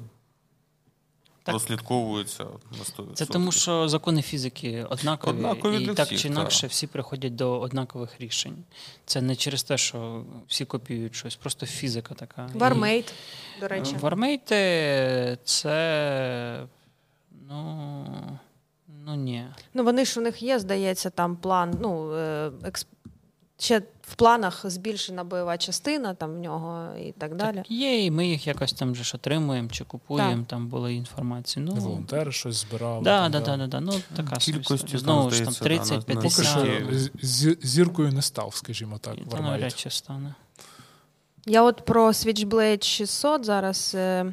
Прослідковується 1.45 2.45
на 2.45 3.05
100%. 3.05 3.15
Це 3.15 3.27
тому, 3.27 3.53
що 3.53 3.89
закони 3.89 4.23
фізики 4.23 4.87
однакові, 4.91 5.31
Однакові 5.37 5.83
і 5.85 5.87
так 5.87 6.07
всіх, 6.07 6.21
чи 6.21 6.29
інакше 6.29 6.61
так. 6.61 6.71
всі 6.71 6.87
приходять 6.87 7.35
до 7.35 7.61
однакових 7.61 8.21
рішень. 8.21 8.65
Це 9.07 9.21
не 9.21 9.37
через 9.37 9.63
те, 9.63 9.79
що 9.79 10.25
всі 10.49 10.65
копіюють 10.65 11.15
щось, 11.15 11.37
просто 11.37 11.67
фізика 11.67 12.15
така. 12.15 12.51
І- 12.55 12.59
Warmate, 12.59 13.15
до 13.61 13.69
речі. 13.69 13.97
Warmate 14.01 15.08
'и 15.08 15.39
це. 15.45 16.67
Ну. 17.49 18.07
Ну 19.07 19.15
ні. 19.15 19.47
Ну, 19.75 19.85
вони 19.85 20.05
ж 20.05 20.21
у 20.21 20.23
них 20.23 20.43
є, 20.43 20.59
здається, 20.59 21.11
там 21.11 21.37
план. 21.37 21.79
Ну, 21.81 22.15
е, 22.15 22.51
експ... 22.65 22.89
ще 23.65 23.83
в 24.03 24.15
планах 24.15 24.61
збільшена 24.71 25.25
бойова 25.25 25.59
частина 25.59 26.15
там 26.15 26.35
в 26.35 26.39
нього 26.39 26.97
і 26.99 27.13
так 27.13 27.37
далі. 27.37 27.57
Так 27.57 27.71
є, 27.71 28.05
і 28.05 28.11
ми 28.11 28.27
їх 28.27 28.47
якось 28.47 28.73
там 28.73 28.95
же 28.95 29.05
ж 29.05 29.13
отримуємо 29.15 29.69
чи 29.69 29.85
купуємо, 29.85 30.45
там 30.49 30.69
були 30.69 30.95
інформації. 30.95 31.67
Ну, 31.69 31.75
волонтери 31.75 32.33
щось 32.33 32.57
збирали. 32.57 33.05
Да, 33.05 33.23
там, 33.23 33.33
да, 33.33 33.41
да, 33.41 33.57
да, 33.57 33.67
да. 33.67 33.81
Ну, 33.81 33.93
така 34.17 34.37
Кількості 34.37 34.99
Знову 34.99 35.31
ж 35.31 35.45
там 35.45 35.55
30, 35.55 36.09
на- 36.09 36.15
на- 36.15 36.21
Поки 36.21 36.43
що 36.45 36.63
50. 36.63 37.67
Зіркою 37.67 38.13
не 38.13 38.23
став, 38.23 38.55
скажімо 38.55 38.99
так, 38.99 39.15
Та 39.17 39.23
Warmate. 39.25 39.53
навряд 39.53 39.79
чи 39.79 39.91
стане. 39.91 40.35
Я 41.47 41.63
от 41.63 41.85
про 41.85 42.09
Switchblade 42.09 42.83
600 42.85 43.45
зараз 43.45 43.93
е, 43.95 44.33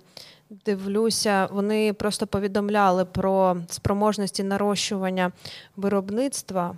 дивлюся, 0.65 1.49
вони 1.51 1.93
просто 1.93 2.27
повідомляли 2.27 3.05
про 3.05 3.57
спроможності 3.69 4.43
нарощування 4.43 5.31
виробництва. 5.75 6.75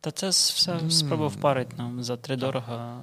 Та 0.00 0.10
це 0.10 0.28
все 0.28 0.80
спроба 0.90 1.26
впарить 1.26 1.78
нам 1.78 2.02
за 2.02 2.16
тридорого 2.16 3.00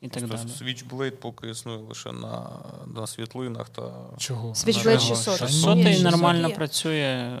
і 0.00 0.08
так 0.08 0.28
далі. 0.28 0.40
Switchblade 0.58 1.20
поки 1.20 1.50
існує 1.50 1.78
лише 1.78 2.12
на 2.12 2.50
на 2.96 3.06
світлинах 3.06 3.68
та. 3.68 3.82
Чого? 4.18 4.54
Свічблейд 4.54 5.00
600. 5.00 5.38
600 5.38 5.76
Ні, 5.76 6.02
нормально 6.02 6.48
є. 6.48 6.54
працює 6.54 7.38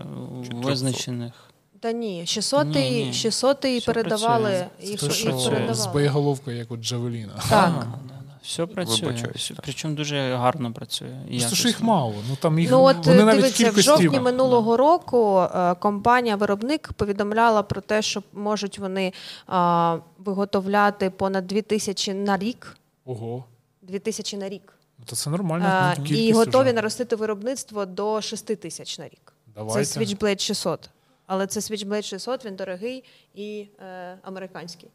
у 0.52 0.56
визначених. 0.56 1.32
Та 1.80 1.92
ні, 1.92 2.26
600 2.26 2.66
Ні, 2.66 2.90
ні. 3.04 3.12
600 3.12 3.60
передавали. 3.86 4.66
Їх, 4.80 5.02
їх 5.02 5.24
передавали. 5.24 5.74
з 5.74 5.86
боєголовкою, 5.86 6.56
як 6.56 6.70
у 6.70 6.76
Джавеліна. 6.76 7.32
Так. 7.50 7.86
Да. 8.08 8.13
Все 8.44 8.66
працює. 8.66 9.32
Все- 9.34 9.54
Причому 9.62 9.94
дуже 9.94 10.34
гарно 10.34 10.72
працює. 10.72 11.16
Просто 11.28 11.56
що 11.56 11.68
їх 11.68 11.82
мало. 11.82 12.14
Ну 12.28 12.36
там 12.36 12.58
їх 12.58 12.70
Ну 12.70 12.82
от 12.82 13.06
вони 13.06 13.24
навіть 13.24 13.40
дивіться, 13.40 13.70
в 13.70 13.80
жовтні 13.80 14.20
минулого 14.20 14.76
року 14.76 15.38
е, 15.40 15.74
компанія-виробник 15.74 16.92
повідомляла 16.92 17.62
про 17.62 17.80
те, 17.80 18.02
що 18.02 18.22
можуть 18.32 18.78
вони 18.78 19.12
а, 19.46 19.98
виготовляти 20.18 21.10
понад 21.10 21.46
2000 21.46 22.14
на 22.14 22.38
рік. 22.38 22.76
Ого. 23.04 23.44
2000 23.82 24.36
на 24.36 24.48
рік. 24.48 24.72
Ну, 24.98 25.04
то 25.04 25.16
це 25.16 25.30
нормально. 25.30 25.64
А, 25.68 25.94
ну, 25.98 26.04
і 26.04 26.32
готові 26.32 26.64
вже. 26.64 26.72
наростити 26.72 27.16
виробництво 27.16 27.86
до 27.86 28.20
6 28.20 28.46
тисяч 28.60 28.98
на 28.98 29.04
рік. 29.04 29.32
Давайте. 29.54 29.84
Це 29.84 30.00
Switchblade 30.00 30.38
600. 30.38 30.90
Але 31.26 31.46
це 31.46 31.60
Switchblade 31.60 32.02
600, 32.02 32.44
він 32.44 32.56
дорогий 32.56 33.04
і 33.34 33.66
е, 33.80 34.18
американський. 34.22 34.88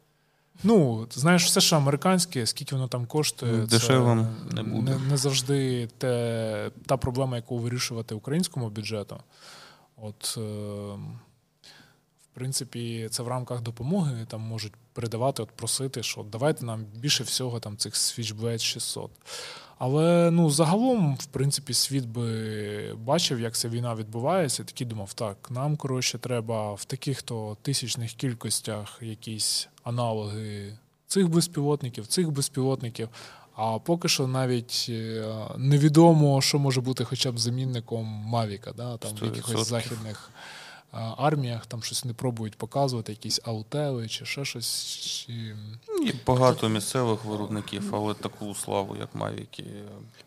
Ну, 0.62 1.06
знаєш, 1.10 1.44
все, 1.44 1.60
що 1.60 1.76
американське, 1.76 2.46
скільки 2.46 2.74
воно 2.74 2.88
там 2.88 3.06
коштує, 3.06 3.52
Ну, 3.52 3.66
це 3.66 3.78
не 4.52 4.62
буде. 4.62 4.90
Не, 4.90 4.98
не 4.98 5.16
завжди 5.16 5.88
те, 5.98 6.70
та 6.86 6.96
проблема, 6.96 7.36
яку 7.36 7.58
вирішувати 7.58 8.14
українському 8.14 8.70
бюджету. 8.70 9.16
От, 9.96 10.34
е, 10.36 10.40
в 10.40 12.34
принципі, 12.34 13.08
це 13.10 13.22
в 13.22 13.28
рамках 13.28 13.60
допомоги 13.60 14.26
там 14.28 14.40
можуть 14.40 14.72
передавати, 14.92 15.42
от 15.42 15.50
просити, 15.50 16.02
що 16.02 16.22
давайте 16.32 16.64
нам 16.64 16.84
більше 16.94 17.24
всього 17.24 17.60
там 17.60 17.76
цих 17.76 17.94
Switchblade 17.94 18.58
600. 18.58 19.10
Але 19.78 20.30
ну, 20.30 20.50
загалом, 20.50 21.16
в 21.16 21.26
принципі, 21.26 21.74
світ 21.74 22.06
би 22.06 22.94
бачив, 22.94 23.40
як 23.40 23.56
ця 23.56 23.68
війна 23.68 23.94
відбувається, 23.94 24.62
і 24.62 24.66
такий 24.66 24.86
думав, 24.86 25.12
так, 25.12 25.50
нам 25.50 25.76
коротше 25.76 26.18
треба 26.18 26.74
в 26.74 26.84
таких 26.84 27.22
то 27.22 27.56
тисячних 27.62 28.12
кількостях 28.12 28.98
якісь 29.02 29.68
аналоги 29.82 30.72
цих 31.06 31.28
безпілотників, 31.28 32.06
цих 32.06 32.30
безпілотників. 32.30 33.08
А 33.56 33.78
поки 33.78 34.08
що 34.08 34.26
навіть 34.26 34.86
е, 34.88 35.24
невідомо, 35.56 36.40
що 36.40 36.58
може 36.58 36.80
бути 36.80 37.04
хоча 37.04 37.32
б 37.32 37.38
замінником 37.38 38.06
Мавіка, 38.06 38.72
да? 38.72 38.96
там 38.96 39.10
в 39.14 39.22
100%. 39.22 39.24
якихось 39.24 39.68
західних 39.68 40.30
е, 40.94 40.98
арміях, 41.16 41.66
там 41.66 41.82
щось 41.82 42.04
не 42.04 42.12
пробують 42.12 42.56
показувати, 42.58 43.12
якісь 43.12 43.40
аутели 43.44 44.08
чи 44.08 44.24
ще 44.24 44.44
щось. 44.44 44.86
Чи... 44.96 45.32
Є 46.04 46.12
багато 46.26 46.68
місцевих 46.68 47.24
виробників, 47.24 47.94
але 47.94 48.14
таку 48.14 48.54
славу, 48.54 48.96
як 48.96 49.14
Мавіки, 49.14 49.64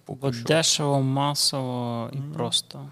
Бо 0.08 0.34
що. 0.34 0.44
дешево, 0.44 1.02
масово 1.02 2.10
і 2.14 2.18
просто. 2.18 2.90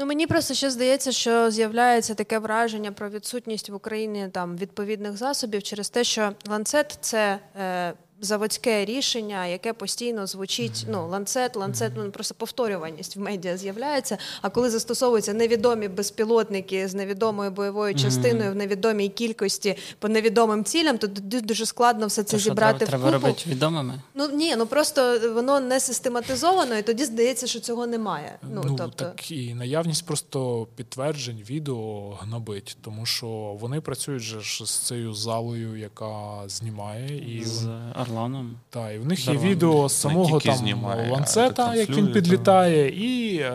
Ну 0.00 0.06
мені 0.06 0.26
просто 0.26 0.54
ще 0.54 0.70
здається, 0.70 1.12
що 1.12 1.50
з'являється 1.50 2.14
таке 2.14 2.38
враження 2.38 2.92
про 2.92 3.10
відсутність 3.10 3.70
в 3.70 3.74
Україні 3.74 4.28
там 4.32 4.56
відповідних 4.56 5.16
засобів 5.16 5.62
через 5.62 5.90
те, 5.90 6.04
що 6.04 6.32
ланцет 6.48 6.98
це. 7.00 7.38
Е, 7.60 7.92
Заводське 8.22 8.84
рішення, 8.84 9.46
яке 9.46 9.72
постійно 9.72 10.26
звучить. 10.26 10.86
Ну, 10.88 11.08
ланцет, 11.08 11.56
ланцет, 11.56 11.92
ну 11.96 12.10
просто 12.10 12.34
повторюваність 12.34 13.16
в 13.16 13.20
медіа 13.20 13.56
з'являється. 13.56 14.18
А 14.42 14.48
коли 14.50 14.70
застосовуються 14.70 15.32
невідомі 15.34 15.88
безпілотники 15.88 16.88
з 16.88 16.94
невідомою 16.94 17.50
бойовою 17.50 17.94
частиною 17.94 18.52
в 18.52 18.54
невідомій 18.54 19.08
кількості 19.08 19.76
по 19.98 20.08
невідомим 20.08 20.64
цілям, 20.64 20.98
то 20.98 21.06
дуже 21.40 21.66
складно 21.66 22.06
все 22.06 22.22
це 22.22 22.36
То 22.36 22.42
зібрати 22.42 22.86
треба, 22.86 22.98
в 22.98 23.00
треба 23.00 23.04
купу. 23.18 23.26
робити 23.26 23.50
відомими. 23.50 23.94
Ну 24.14 24.28
ні, 24.32 24.56
ну 24.56 24.66
просто 24.66 25.20
воно 25.34 25.60
не 25.60 25.80
систематизовано, 25.80 26.76
і 26.76 26.82
тоді 26.82 27.04
здається, 27.04 27.46
що 27.46 27.60
цього 27.60 27.86
немає. 27.86 28.38
Ну, 28.42 28.62
Ну, 28.66 28.74
тобто, 28.78 29.04
так 29.04 29.30
і 29.30 29.54
наявність 29.54 30.06
просто 30.06 30.66
підтверджень 30.76 31.42
відео 31.50 32.10
гнобить, 32.20 32.76
тому 32.80 33.06
що 33.06 33.26
вони 33.60 33.80
працюють 33.80 34.22
же 34.22 34.40
з 34.66 34.70
цією 34.78 35.14
залою, 35.14 35.76
яка 35.76 36.42
знімає, 36.46 37.36
і 37.38 37.44
З 37.44 37.68
Орланом. 38.10 38.56
Та, 38.70 38.92
і 38.92 38.98
в 38.98 39.06
них 39.06 39.28
є 39.28 39.36
відео 39.36 39.88
з 39.88 40.00
самого 40.00 40.26
тільки 40.26 40.48
там 40.48 40.58
знімає, 40.58 41.10
ланцета, 41.10 41.74
як 41.74 41.90
він 41.90 42.12
підлітає, 42.12 42.88
і 42.88 43.38
е, 43.38 43.52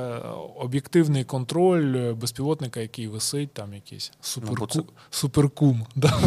об'єктивний 0.55 1.23
контроль 1.23 2.13
безпілотника, 2.13 2.79
який 2.79 3.07
висить, 3.07 3.53
там 3.53 3.73
якийсь 3.73 4.11
суперку... 4.21 4.67
бо 4.75 4.83
суперкум, 5.09 5.85
да? 5.95 6.19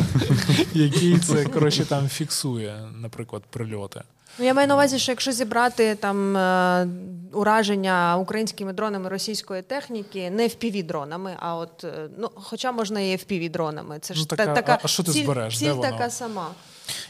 який 0.75 1.19
це 1.19 1.45
коротше 1.45 1.85
там 1.85 2.09
фіксує, 2.09 2.89
наприклад, 2.95 3.43
прильоти. 3.51 4.03
Ну, 4.39 4.45
я 4.45 4.55
маю 4.55 4.69
на 4.69 4.75
увазі, 4.75 4.99
що 4.99 5.13
якщо 5.13 5.33
зібрати 5.33 5.95
там 5.95 6.37
е, 6.37 6.89
ураження 7.33 8.17
українськими 8.17 8.73
дронами 8.73 9.09
російської 9.09 9.63
техніки, 9.63 10.31
не 10.31 10.43
fpv 10.43 10.87
дронами, 10.87 11.37
а 11.39 11.57
от 11.57 11.85
е, 11.85 12.09
ну, 12.19 12.31
хоча 12.35 12.73
можна 12.73 13.01
і 13.01 13.17
fpv 13.17 13.51
дронами. 13.51 13.99
Це 13.99 14.15
ж 14.15 14.21
Ну, 14.21 14.27
та- 14.27 14.37
така, 14.37 14.55
така 14.55 14.73
а- 14.73 14.79
а 14.83 14.89
що 14.89 15.03
ти 15.03 15.13
ціль, 15.13 15.25
збереш? 15.25 15.59
Ціль 15.59 15.75
Де 15.75 15.81
така 15.81 16.11
сама. 16.11 16.51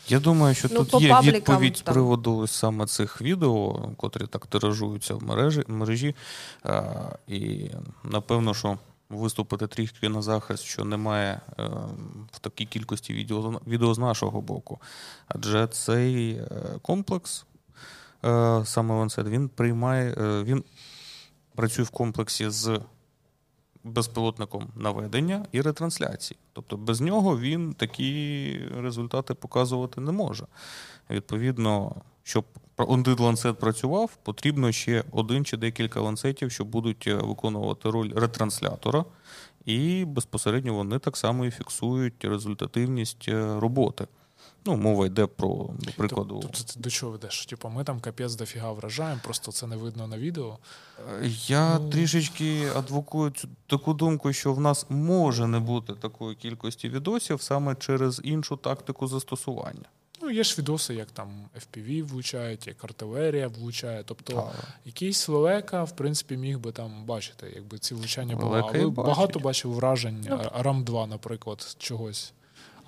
Я 0.08 0.20
думаю, 0.20 0.54
що 0.54 0.68
Ну, 0.70 0.84
тут 0.84 1.02
є 1.02 1.08
паблікам 1.08 1.34
відповідь 1.34 1.76
з 1.76 1.80
приводу 1.80 2.46
саме 2.46 2.86
цих 2.86 3.22
відео, 3.22 3.90
котрі 3.96 4.26
так 4.26 4.46
тиражуються 4.46 5.14
в 5.14 5.22
мережі, 5.22 5.64
мережі. 5.68 6.14
А, 6.62 6.82
і 7.28 7.70
напевно, 8.04 8.54
що 8.54 8.78
виступити 9.10 9.66
трішки 9.66 10.08
на 10.08 10.22
захист, 10.22 10.64
що 10.64 10.84
немає 10.84 11.40
е, 11.58 11.70
в 12.32 12.38
такій 12.38 12.64
кількості 12.64 13.14
відео, 13.14 13.60
відео 13.66 13.94
з 13.94 13.98
нашого 13.98 14.40
боку. 14.40 14.78
Адже 15.28 15.66
цей 15.66 16.30
е, 16.32 16.48
комплекс, 16.82 17.44
е, 18.24 18.62
саме 18.64 18.94
Lancet, 18.94 19.28
він 19.28 19.48
приймає, 19.48 20.14
він 20.44 20.64
працює 21.54 21.84
в 21.84 21.90
комплексі 21.90 22.50
з 22.50 22.80
безпілотником 23.84 24.68
наведення 24.76 25.46
і 25.52 25.60
ретрансляції. 25.60 26.38
Тобто 26.52 26.76
без 26.76 27.00
нього 27.00 27.38
він 27.38 27.72
такі 27.72 28.60
результати 28.76 29.34
показувати 29.34 30.00
не 30.00 30.12
може. 30.12 30.46
Відповідно, 31.10 31.94
щоб 32.22 32.44
один 32.76 33.16
ланцет 33.18 33.58
працював, 33.58 34.16
потрібно 34.22 34.72
ще 34.72 35.04
один 35.10 35.44
чи 35.44 35.56
декілька 35.56 36.00
ланцетів, 36.00 36.52
що 36.52 36.64
будуть 36.64 37.04
е, 37.06 37.14
виконувати 37.14 37.90
роль 37.90 38.12
ретранслятора, 38.16 39.04
і 39.64 40.04
безпосередньо 40.04 40.74
вони 40.74 40.98
так 40.98 41.16
само 41.16 41.44
і 41.44 41.50
фіксують 41.50 42.24
результативність 42.24 43.28
е, 43.28 43.60
роботи. 43.60 44.06
Ну, 44.64 44.76
мова 44.76 45.06
йде 45.06 45.26
про, 45.26 45.70
до 45.78 45.90
прикладу. 45.96 46.38
Тобто 46.42 46.58
ти 46.64 46.80
до 46.80 46.90
чого 46.90 47.12
ведеш? 47.12 47.46
Типу, 47.46 47.68
ми 47.68 47.84
там 47.84 48.00
капець 48.00 48.34
дофіга 48.34 48.72
вражаємо, 48.72 49.20
просто 49.24 49.52
це 49.52 49.66
не 49.66 49.76
видно 49.76 50.06
на 50.06 50.18
відео. 50.18 50.58
Я 51.46 51.78
Ну. 51.78 51.90
трішечки 51.90 52.68
адвокую 52.76 53.30
цю 53.30 53.48
таку 53.66 53.94
думку, 53.94 54.32
що 54.32 54.52
в 54.52 54.60
нас 54.60 54.86
може 54.88 55.46
не 55.46 55.60
бути 55.60 55.92
такої 55.92 56.36
кількості 56.36 56.88
відосів 56.88 57.42
саме 57.42 57.74
через 57.74 58.20
іншу 58.24 58.56
тактику 58.56 59.06
застосування. 59.06 59.84
Ну, 60.22 60.30
є 60.30 60.44
ж 60.44 60.54
відоси, 60.58 60.94
як 60.94 61.10
там 61.10 61.28
FPV 61.56 62.02
влучають, 62.04 62.66
як 62.66 62.84
артилерія 62.84 63.48
влучає. 63.48 64.02
Тобто 64.06 64.32
Так. 64.32 64.54
якийсь 64.84 65.28
лелека, 65.28 65.84
в 65.84 65.96
принципі, 65.96 66.36
міг 66.36 66.58
би 66.58 66.72
там 66.72 67.04
бачити, 67.04 67.52
якби 67.54 67.78
ці 67.78 67.94
влучання 67.94 68.36
були. 68.36 68.60
Але 68.60 68.72
бачить. 68.72 68.88
багато 68.92 69.38
бачив 69.38 69.72
вражень 69.72 70.26
Ну, 70.30 70.40
рам 70.54 70.84
2 70.84 71.06
наприклад, 71.06 71.76
чогось. 71.78 72.32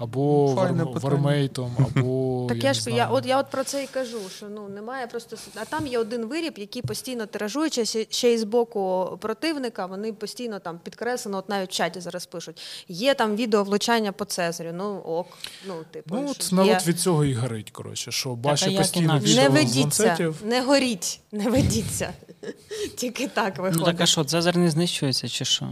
Або 0.00 0.46
Ну, 0.50 0.56
файне 0.56 0.84
питання. 0.84 1.00
вармейтом, 1.02 1.76
або. 1.96 2.46
Так 2.48 2.62
я, 2.62 2.68
я 2.68 2.74
ж 2.74 2.82
знаю. 2.82 2.96
я 2.98 3.06
от 3.08 3.26
я 3.26 3.38
от 3.40 3.50
про 3.50 3.64
це 3.64 3.84
і 3.84 3.86
кажу, 3.86 4.18
що 4.36 4.48
ну 4.48 4.68
немає 4.68 5.06
просто 5.06 5.36
с- 5.36 5.48
а 5.54 5.64
там 5.64 5.86
є 5.86 5.98
один 5.98 6.24
виріб, 6.26 6.54
який 6.56 6.82
постійно 6.82 7.26
тиражуючи 7.26 7.84
ще- 8.10 8.28
й 8.32 8.38
з 8.38 8.44
боку 8.44 9.10
противника. 9.20 9.86
Вони 9.86 10.12
постійно 10.12 10.58
там 10.58 10.78
підкреслено, 10.84 11.38
от 11.38 11.48
навіть 11.48 11.70
в 11.70 11.72
чаті 11.72 12.00
зараз 12.00 12.26
пишуть. 12.26 12.60
Є 12.88 13.14
там 13.14 13.36
відео 13.36 13.64
влучання 13.64 14.12
по 14.12 14.24
Цезарю. 14.24 14.70
Ну 14.74 14.98
ок, 14.98 15.26
ну 15.68 15.74
типу 15.90 16.14
Ну, 16.14 16.28
от 16.30 16.52
є. 16.52 16.56
народ 16.58 16.86
від 16.86 17.00
цього 17.00 17.24
і 17.24 17.34
горить, 17.34 17.70
коротше, 17.70 18.12
що 18.12 18.34
бачить 18.34 18.76
постійно 18.76 19.18
відео 19.18 19.42
не 19.42 19.48
ведіться, 19.48 20.02
ланцетів. 20.04 20.36
не 20.44 20.62
горіть, 20.62 21.20
не 21.32 21.50
ведіться. 21.50 22.12
Тільки 22.96 23.28
так 23.28 23.54
Ну 23.56 23.62
виходить. 23.62 23.84
так 23.86 24.00
а 24.00 24.06
що, 24.06 24.24
Цезар 24.24 24.56
не 24.56 24.70
знищується 24.70 25.28
чи 25.28 25.44
що? 25.44 25.68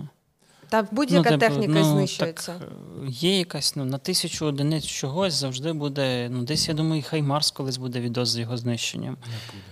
Та 0.69 0.83
будь-яка 0.91 1.29
типу, 1.31 1.41
техніка 1.41 1.73
ну, 1.73 1.85
знищується. 1.85 2.53
Так, 2.53 2.69
е, 3.03 3.07
є 3.09 3.39
якась 3.39 3.77
ну, 3.77 3.85
на 3.85 3.99
тисячу 3.99 4.47
одиниць 4.47 4.85
чогось 4.85 5.35
завжди 5.35 5.73
буде. 5.73 6.29
Ну, 6.29 6.43
десь 6.43 6.69
я 6.69 6.75
думаю, 6.75 7.05
хай 7.07 7.23
Марс 7.23 7.51
колись 7.51 7.77
буде 7.77 8.01
відос 8.01 8.29
з 8.29 8.39
його 8.39 8.57
знищенням. 8.57 9.17
Не 9.21 9.37
буде. 9.53 9.63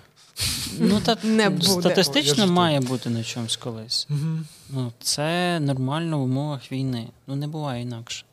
Ну 0.78 1.01
так 1.01 1.18
Не 1.24 1.51
буде. 1.51 1.66
Статистично 1.66 2.34
жартую. 2.34 2.53
має 2.53 2.80
бути 2.80 3.11
на 3.11 3.24
чомусь 3.24 3.57
колись. 3.57 4.07
Угу. 4.11 4.38
Ну, 4.70 4.92
це 5.01 5.61
нормально 5.61 6.18
в 6.18 6.22
умовах 6.22 6.72
війни. 6.72 7.09
Ну 7.26 7.36
не 7.36 7.47
буває 7.47 7.82
інакше. 7.82 8.24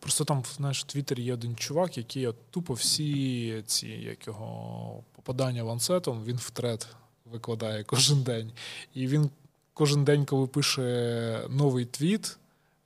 Просто 0.00 0.24
там, 0.24 0.42
знаєш, 0.56 0.80
в 0.80 0.82
Твіттері 0.82 1.22
є 1.22 1.34
один 1.34 1.56
чувак, 1.56 1.98
який 1.98 2.26
от 2.26 2.36
тупо 2.50 2.74
всі 2.74 3.62
ці 3.66 3.88
як 3.88 4.26
його 4.26 5.02
попадання 5.16 5.62
ланцетом, 5.62 6.24
він 6.24 6.36
в 6.36 6.50
трет 6.50 6.86
викладає 7.32 7.84
кожен 7.84 8.22
день. 8.22 8.52
І 8.94 9.06
він 9.06 9.30
кожен 9.74 10.04
день, 10.04 10.24
коли 10.24 10.46
пише 10.46 11.40
новий 11.50 11.84
твіт 11.84 12.38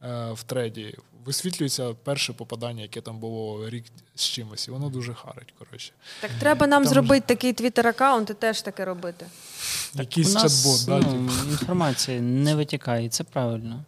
е, 0.02 0.32
в 0.32 0.42
треді, 0.42 0.94
висвітлюється 1.24 1.94
перше 1.94 2.32
попадання, 2.32 2.82
яке 2.82 3.00
там 3.00 3.18
було 3.18 3.70
рік 3.70 3.84
з 4.14 4.24
чимось, 4.24 4.68
і 4.68 4.70
воно 4.70 4.88
дуже 4.88 5.14
харить. 5.14 5.54
коротше. 5.58 5.92
Так 6.20 6.30
треба 6.40 6.66
нам 6.66 6.82
Там 6.82 6.92
зробити 6.92 7.24
такий 7.26 7.52
твіттер-аккаунт 7.52 8.30
і 8.30 8.34
теж 8.34 8.62
таке 8.62 8.84
робити. 8.84 9.26
Якийсь 9.94 10.30
У 10.30 10.34
нас, 10.34 10.66
чат-бот, 10.66 10.84
ну, 10.88 11.28
да? 11.44 11.50
інформація 11.50 12.20
не 12.20 12.54
витікає, 12.54 13.08
це 13.08 13.24
правильно. 13.24 13.84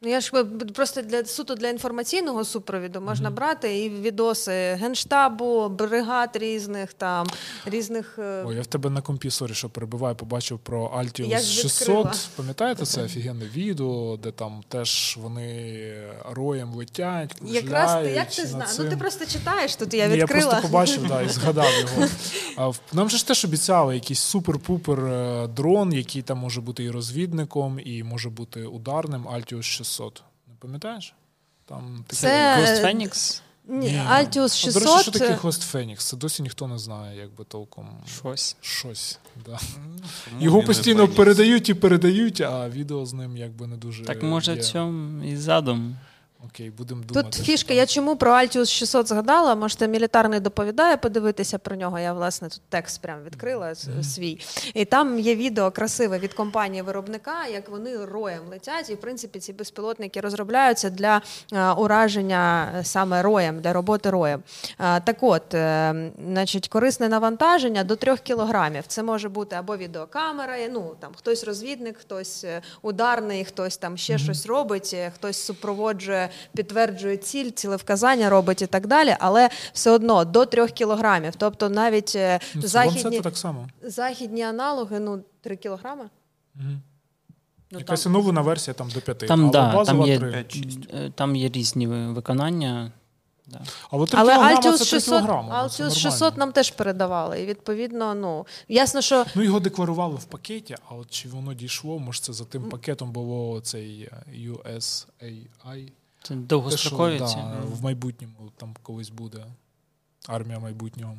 Ну, 0.00 0.08
я 0.08 0.20
ж 0.20 0.44
просто 0.74 1.02
для 1.02 1.24
суто 1.24 1.54
для 1.54 1.68
інформаційного 1.68 2.44
супровіду 2.44 3.00
можна 3.00 3.30
брати 3.30 3.78
і 3.78 3.90
відоси 3.90 4.52
генштабу, 4.52 5.68
бригад 5.68 6.30
різних 6.34 6.92
там 6.92 7.26
різних. 7.66 8.18
е, 8.18 8.44
Ой, 8.46 8.56
я 8.56 8.62
в 8.62 8.66
тебе 8.66 8.90
на 8.90 9.00
компі, 9.00 9.30
sorry, 9.30 9.54
що 9.54 9.68
перебуваю, 9.68 10.14
побачив 10.14 10.58
про 10.58 10.86
Altius 10.98 11.22
відкрила. 11.22 11.40
600. 11.40 12.28
Пам'ятаєте 12.36 12.84
це 12.86 13.02
офігенне 13.02 13.44
відео, 13.44 14.16
де 14.16 14.30
там 14.30 14.60
теж 14.68 15.18
вони 15.20 15.92
роєм 16.30 16.74
летять, 16.74 17.34
Якраз 17.44 18.04
ти 18.04 18.10
як 18.10 18.30
ти 18.30 18.46
знаєш? 18.46 18.78
Ну 18.78 18.90
ти 18.90 18.96
просто 18.96 19.26
читаєш 19.26 19.76
тут. 19.76 19.94
Я 19.94 20.06
Ні, 20.06 20.16
я 20.16 20.26
просто 20.26 20.58
побачив 20.62 21.08
да, 21.08 21.22
і 21.22 21.28
згадав 21.28 21.66
його. 21.80 22.74
Нам 22.92 23.10
же 23.10 23.16
ж 23.16 23.26
теж 23.26 23.44
обіцяли 23.44 23.94
якийсь 23.94 24.34
супер-пупер 24.34 25.06
е, 25.06 25.46
дрон, 25.46 25.92
який 25.92 26.22
там 26.22 26.38
може 26.38 26.60
бути 26.60 26.84
і 26.84 26.90
розвідником, 26.90 27.80
і 27.84 28.02
може 28.02 28.30
бути 28.30 28.64
ударним 28.64 29.26
Altius 29.28 29.62
600. 29.62 29.87
Не 30.48 30.54
пам'ятаєш? 30.58 31.14
Там 31.64 32.04
таке- 32.06 32.20
Це- 32.20 32.56
Ghost 32.60 32.84
Phoenix? 32.84 33.40
Ні, 33.70 33.88
Altius 33.88 34.68
А, 34.68 34.72
До 34.72 34.80
речі, 34.80 35.02
що 35.02 35.10
таке 35.10 35.34
Host 35.34 35.74
Phoenix? 35.74 35.96
Це 35.96 36.16
досі 36.16 36.42
ніхто 36.42 36.68
не 36.68 36.78
знає, 36.78 37.18
якби 37.18 37.44
толком. 37.44 37.88
Щось. 38.20 38.56
Щось. 38.60 39.18
Да. 39.46 39.58
Тому 40.28 40.42
Його 40.44 40.62
постійно 40.62 41.08
передають 41.08 41.68
і 41.68 41.74
передають, 41.74 42.40
а 42.40 42.68
відео 42.68 43.06
з 43.06 43.12
ним 43.12 43.36
якби 43.36 43.66
не 43.66 43.76
дуже. 43.76 44.04
Так 44.04 44.22
може 44.22 44.52
є. 44.54 44.60
в 44.60 44.64
цьому 44.64 45.24
і 45.24 45.36
задум. 45.36 45.96
Окей, 46.46 46.70
будемо 46.70 47.02
думати. 47.04 47.28
Тут 47.38 47.46
фішка, 47.46 47.74
я 47.74 47.86
чому 47.86 48.16
про 48.16 48.32
Altius 48.32 48.66
600 48.66 49.08
згадала? 49.08 49.54
Можете 49.54 49.88
мілітарний 49.88 50.40
доповідає 50.40 50.96
подивитися 50.96 51.58
про 51.58 51.76
нього. 51.76 51.98
Я 51.98 52.12
власне 52.12 52.48
тут 52.48 52.60
текст 52.68 53.02
прям 53.02 53.24
відкрила 53.24 53.70
с- 53.70 53.88
свій. 54.14 54.40
І 54.74 54.84
там 54.84 55.18
є 55.18 55.34
відео 55.36 55.70
красиве 55.70 56.18
від 56.18 56.34
компанії 56.34 56.82
виробника, 56.82 57.46
як 57.46 57.68
вони 57.68 58.04
роєм 58.04 58.40
летять. 58.50 58.90
І 58.90 58.94
в 58.94 59.00
принципі 59.00 59.38
ці 59.38 59.52
безпілотники 59.52 60.20
розробляються 60.20 60.90
для 60.90 61.22
е, 61.52 61.70
ураження 61.70 62.72
е, 62.78 62.84
саме 62.84 63.22
роєм, 63.22 63.60
для 63.60 63.72
роботи 63.72 64.10
роєм. 64.10 64.42
Е, 64.80 65.00
так 65.00 65.16
от, 65.20 65.42
значить, 66.28 66.68
корисне 66.68 67.08
навантаження 67.08 67.84
до 67.84 67.96
3 67.96 68.16
кілограмів. 68.16 68.84
Це 68.86 69.02
може 69.02 69.28
бути 69.28 69.56
або 69.56 69.76
відеокамера, 69.76 70.56
ну 70.72 70.94
там 71.00 71.12
хтось 71.16 71.44
розвідник, 71.44 71.98
хтось 71.98 72.44
ударний, 72.82 73.44
хтось 73.44 73.76
там 73.76 73.96
ще 73.96 74.18
щось 74.18 74.46
робить, 74.46 74.96
хтось 75.14 75.44
супроводжує, 75.44 76.27
підтверджує 76.56 77.16
ціль, 77.16 77.50
цілевказання 77.50 78.30
робить 78.30 78.62
і 78.62 78.66
так 78.66 78.86
далі. 78.86 79.16
Але 79.20 79.48
все 79.72 79.90
одно 79.90 80.24
до 80.24 80.44
3 80.46 80.68
кілограмів. 80.68 81.32
Тобто 81.36 81.68
навіть 81.68 82.12
е, 82.16 82.40
Ну, 82.54 82.62
західні, 82.62 83.20
так 83.20 83.36
само. 83.36 83.68
західні 83.82 84.42
аналоги, 84.42 85.00
ну 85.00 85.20
3 85.40 85.56
кілограми. 85.56 86.04
Угу. 86.56 86.64
Ну, 87.70 87.78
Якась 87.78 88.02
там- 88.02 88.12
оновлена 88.14 88.40
версія 88.40 88.74
там 88.74 88.88
до 88.94 89.00
5. 89.00 89.18
Там, 89.18 89.40
але 89.42 89.50
да, 89.50 89.72
базова 89.72 89.98
там, 89.98 90.08
є, 90.08 90.18
3. 90.18 90.30
5-6. 90.30 90.88
е, 90.94 91.12
там 91.14 91.36
є 91.36 91.48
різні 91.48 91.86
виконання. 91.86 92.92
Да. 93.46 93.60
Але 93.90 94.06
3 94.06 94.20
Але 94.20 94.38
Altius 94.38 94.62
це 94.62 94.76
3 94.76 94.84
600, 94.84 95.04
кілограми. 95.14 95.48
ну, 95.62 95.68
це 95.68 95.84
Altius 95.84 95.94
600 95.98 96.36
нам 96.36 96.52
теж 96.52 96.70
передавали. 96.70 97.40
І 97.42 97.46
відповідно, 97.46 98.14
ну 98.14 98.46
ясно, 98.68 99.00
що 99.00 99.24
Ну, 99.34 99.42
його 99.42 99.60
декларували 99.60 100.14
в 100.16 100.24
пакеті, 100.24 100.76
а 100.88 100.94
от 100.94 101.10
чи 101.10 101.28
воно 101.28 101.54
дійшло, 101.54 101.98
може 101.98 102.20
це 102.20 102.32
за 102.32 102.44
тим 102.44 102.62
пакетом 102.62 103.12
було 103.12 103.60
цей 103.60 104.02
е, 104.12 104.22
USAI. 104.50 105.88
Це 106.22 106.28
Те, 106.28 106.34
довгострокові 106.34 107.16
що, 107.16 107.26
ці. 107.26 107.34
да, 107.36 107.60
в 107.72 107.82
майбутньому 107.82 108.34
там 108.56 108.74
колись 108.82 109.08
буде. 109.10 109.44
Армія 110.28 110.58
майбутнього. 110.58 111.16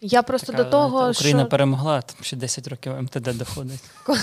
я 0.00 0.22
просто 0.22 0.52
Така, 0.52 0.64
до 0.64 0.70
того, 0.70 1.08
Україна 1.10 1.40
що 1.40 1.48
перемогла, 1.48 2.02
там 2.02 2.16
ще 2.20 2.36
10 2.36 2.68
років 2.68 3.02
МТД 3.02 3.38
доходить. 3.38 3.80
коли, 4.04 4.18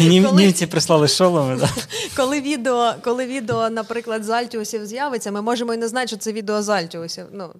нім- 0.00 0.24
Коли- 0.24 0.42
Німці 0.42 0.66
прислали 0.66 1.08
шоломи. 1.08 1.56
Да. 1.56 1.70
коли 2.16 2.40
відео, 2.40 2.94
коли 3.04 3.26
відео, 3.26 3.70
наприклад, 3.70 4.24
з 4.24 4.30
Альтіусів 4.30 4.86
з'явиться, 4.86 5.30
ми 5.30 5.42
можемо 5.42 5.74
і 5.74 5.76
не 5.76 5.88
знати, 5.88 6.06
що 6.08 6.16
це 6.16 6.32
відео 6.32 6.62
з 6.62 6.68
Альтіусів. 6.68 7.26
Ну 7.32 7.54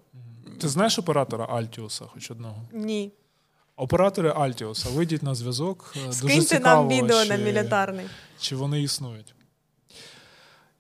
Ти 0.60 0.68
знаєш 0.68 0.98
оператора 0.98 1.46
Altius, 1.46 2.02
хоч 2.14 2.30
одного? 2.30 2.56
ні. 2.72 3.12
Оператори 3.76 4.30
Altius, 4.30 4.92
вийдіть 4.92 5.22
на 5.22 5.34
зв'язок. 5.34 5.94
Е, 5.96 6.06
Дуже 6.06 6.12
Скиньте 6.18 6.46
цікаво, 6.46 6.90
нам 6.90 7.02
відео 7.02 7.22
чи, 7.22 7.28
на 7.28 7.36
мілітарний. 7.36 8.06
чи 8.40 8.56
вони 8.56 8.82
існують. 8.82 9.34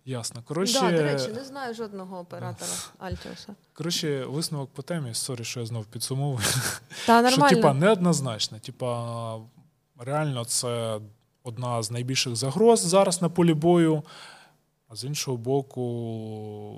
Ясно. 0.04 0.42
Коротше, 0.42 0.80
Да, 0.80 0.92
до 0.92 1.02
речі, 1.02 1.28
не 1.28 1.44
знаю 1.44 1.74
жодного 1.74 2.18
оператора 2.18 2.70
Altius 2.98 3.35
'а. 3.35 3.54
коротше, 3.72 4.24
висновок 4.24 4.70
по 4.70 4.82
темі. 4.82 5.14
Sorry, 5.14 5.44
що 5.44 5.60
я 5.60 5.66
знов 5.66 5.86
підсумовую. 5.86 6.44
Та 7.06 7.30
Що, 7.30 7.48
типа, 7.48 7.74
неоднозначно. 7.74 8.58
Типа, 8.58 9.38
реально, 9.98 10.44
це 10.44 11.00
одна 11.42 11.82
з 11.82 11.90
найбільших 11.90 12.36
загроз 12.36 12.80
зараз 12.80 13.22
на 13.22 13.28
полі 13.28 13.54
бою. 13.54 14.02
А 14.88 14.96
з 14.96 15.04
іншого 15.04 15.36
боку, 15.36 15.82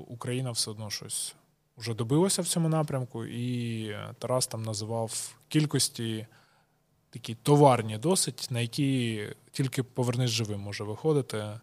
Україна 0.08 0.50
все 0.50 0.70
одно 0.70 0.90
щось 0.90 1.34
вже 1.76 1.94
добилася 1.94 2.42
в 2.42 2.46
цьому 2.46 2.68
напрямку, 2.68 3.24
і 3.24 3.96
Тарас 4.18 4.46
там 4.46 4.62
називав 4.62 5.34
кількості 5.48 6.26
такі 7.10 7.34
товарні 7.34 7.98
досить, 7.98 8.48
на 8.50 8.60
які 8.60 9.22
тільки 9.52 9.82
повернись 9.82 10.30
живим 10.30 10.60
може 10.60 10.84
виходити, 10.84 11.60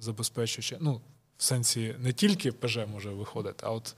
забезпечуючи. 0.00 0.76
Ну, 0.80 1.00
в 1.38 1.42
сенсі 1.42 1.94
не 1.98 2.12
тільки 2.12 2.52
ПЖ 2.52 2.78
може 2.92 3.10
виходити, 3.10 3.66
а 3.66 3.70
от 3.70 3.94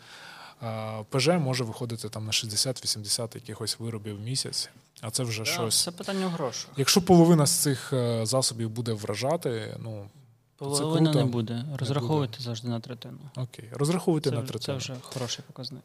а, 0.61 1.03
ПЖ 1.11 1.28
може 1.28 1.64
виходити 1.64 2.09
там 2.09 2.24
на 2.26 2.30
60-80 2.32 3.34
якихось 3.34 3.78
виробів 3.78 4.16
в 4.16 4.20
місяць, 4.20 4.70
а 5.01 5.11
це 5.11 5.22
вже 5.22 5.42
Да, 5.42 5.51
щось. 5.51 5.82
Це 5.82 5.90
питання 5.90 6.26
в 6.26 6.30
грошах. 6.30 6.70
Якщо 6.76 7.03
половина 7.03 7.46
з 7.46 7.51
цих 7.51 7.92
е, 7.92 8.26
засобів 8.26 8.70
буде 8.70 8.92
вражати, 8.92 9.76
ну 9.82 10.09
Половина 10.57 11.11
круто. 11.12 11.24
не 11.26 11.32
буде. 11.32 11.64
Розраховуйте 11.78 12.42
завжди 12.42 12.68
на 12.68 12.80
третину. 12.80 13.18
окей, 13.36 13.68
розраховуйте 13.72 14.30
Це, 14.30 14.36
на 14.36 14.42
вже- 14.42 14.59
це 14.59 14.74
вже 14.74 14.96
хороший 15.03 15.44
показник. 15.46 15.82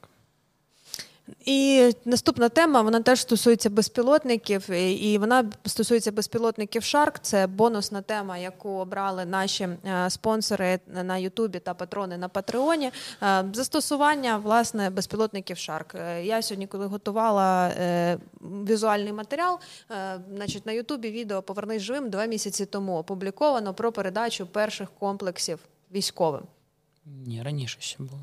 І 1.46 1.92
наступна 2.06 2.50
тема 2.50 2.82
вона 2.82 3.02
теж 3.02 3.22
стосується 3.22 3.70
безпілотників, 3.70 4.70
і 4.70 5.18
вона 5.18 5.46
стосується 5.66 6.12
безпілотників 6.12 6.82
Shark. 6.82 7.16
Це 7.22 7.48
бонусна 7.48 8.02
тема, 8.02 8.38
яку 8.38 8.70
обрали 8.70 9.26
наші 9.26 9.64
е, 9.64 10.10
спонсори 10.10 10.80
на 11.04 11.18
Ютубі 11.18 11.60
та 11.60 11.74
патрони 11.74 12.18
на 12.18 12.30
Патреоні. 12.30 12.92
Е, 13.24 13.46
Застосування 13.54 14.38
власне 14.38 14.90
безпілотників 14.90 15.58
Shark. 15.58 15.98
Е, 15.98 16.26
Я 16.26 16.42
сьогодні, 16.42 16.68
коли 16.68 16.86
готувала 16.86 17.72
візуальний 18.42 19.14
матеріал, 19.14 19.60
значить 20.36 20.66
на 20.66 20.72
Ютубі 20.72 21.12
відео 21.12 21.42
Повернись 21.42 21.82
живим 21.82 22.10
два 22.10 22.26
місяці 22.26 22.66
тому 22.66 22.98
опубліковано 22.98 23.74
про 23.74 23.92
передачу 23.92 24.48
перших 24.48 24.90
комплексів 25.00 25.60
військовим. 25.92 26.42
Ні, 27.06 27.44
раніше 27.44 27.78
ще 27.82 28.04
було. 28.04 28.22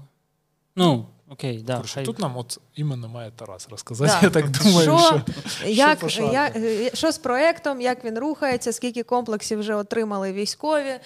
Ну, 0.81 1.07
окей, 1.28 1.62
да, 1.62 1.83
хай. 1.95 2.05
Тут 2.05 2.18
нам 2.18 2.37
от 2.37 2.59
іменно 2.74 3.09
має 3.09 3.31
Тарас 3.31 3.68
розказати. 3.68 4.12
Да. 4.20 4.26
Я 4.26 4.31
так 4.31 4.51
думаю, 4.51 4.83
що, 4.83 5.22
що, 5.51 5.68
як, 5.68 5.99
по 5.99 6.07
як, 6.33 6.57
е, 6.57 6.91
що 6.95 7.12
з 7.12 7.18
проектом, 7.18 7.81
як 7.81 8.05
він 8.05 8.18
рухається, 8.18 8.72
скільки 8.72 9.03
комплексів 9.03 9.59
вже 9.59 9.74
отримали 9.74 10.33
військові 10.33 10.89
е, 10.89 11.01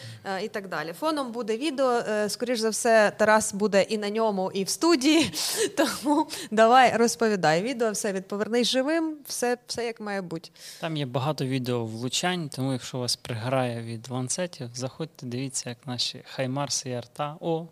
і 0.45 0.49
так 0.49 0.69
далі. 0.69 0.93
Фоном 0.93 1.33
буде 1.33 1.57
відео. 1.57 1.91
е, 1.91 2.29
Скоріш 2.29 2.59
за 2.59 2.71
все, 2.71 3.13
Тарас 3.17 3.55
буде 3.55 3.83
і 3.83 3.99
на 3.99 4.11
ньому, 4.11 4.51
і 4.55 4.65
в 4.65 4.69
студії. 4.69 5.33
Тому 5.77 6.27
давай 6.51 6.97
розповідай. 6.97 7.63
Відео 7.63 7.91
все 7.91 8.13
від 8.13 8.29
повернись 8.29 8.69
живим, 8.69 9.17
все, 9.27 9.57
все 9.67 9.85
як 9.85 10.01
має 10.01 10.23
бути. 10.23 10.51
Там 10.81 10.97
є 10.97 11.07
багато 11.07 11.45
відео 11.45 11.85
влучань, 11.85 12.49
тому 12.49 12.73
якщо 12.73 12.99
вас 12.99 13.17
приграє 13.17 13.83
від 13.83 14.11
ланцетів, 14.11 14.69
заходьте, 14.75 15.27
дивіться, 15.27 15.69
як 15.69 15.79
наші 15.87 16.23
Хаймарс 16.35 16.87
і 16.87 16.93
Арта 16.93 17.37
О 17.41 17.67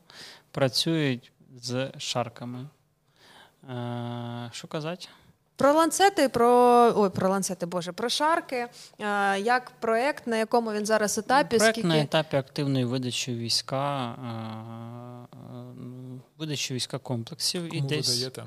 працюють 0.52 1.31
з 1.60 1.90
шарками. 1.98 2.66
Е, 3.70 4.50
що 4.52 4.68
казати? 4.68 5.08
Про 5.56 5.72
ланцети, 5.72 6.28
про 6.28 6.48
ой, 6.96 7.10
про 7.10 7.28
ланцети, 7.30 7.66
боже, 7.66 7.92
про 7.92 8.08
шарки. 8.08 8.66
е, 9.00 9.40
Як 9.40 9.70
проект, 9.80 10.26
на 10.26 10.36
якому 10.36 10.72
він 10.72 10.86
зараз 10.86 11.18
етапі, 11.18 11.56
Проект 11.58 11.74
скільки 11.74 11.88
на 11.88 12.00
етапі 12.00 12.36
активної 12.36 12.84
видачі 12.84 13.34
війська, 13.34 14.12
е, 14.12 15.36
видачі 16.38 16.74
війська 16.74 16.98
комплексів 16.98 17.64
і 17.64 17.68
кому 17.68 17.82
ви 17.82 17.88
десь 17.96 18.18
даєте? 18.18 18.44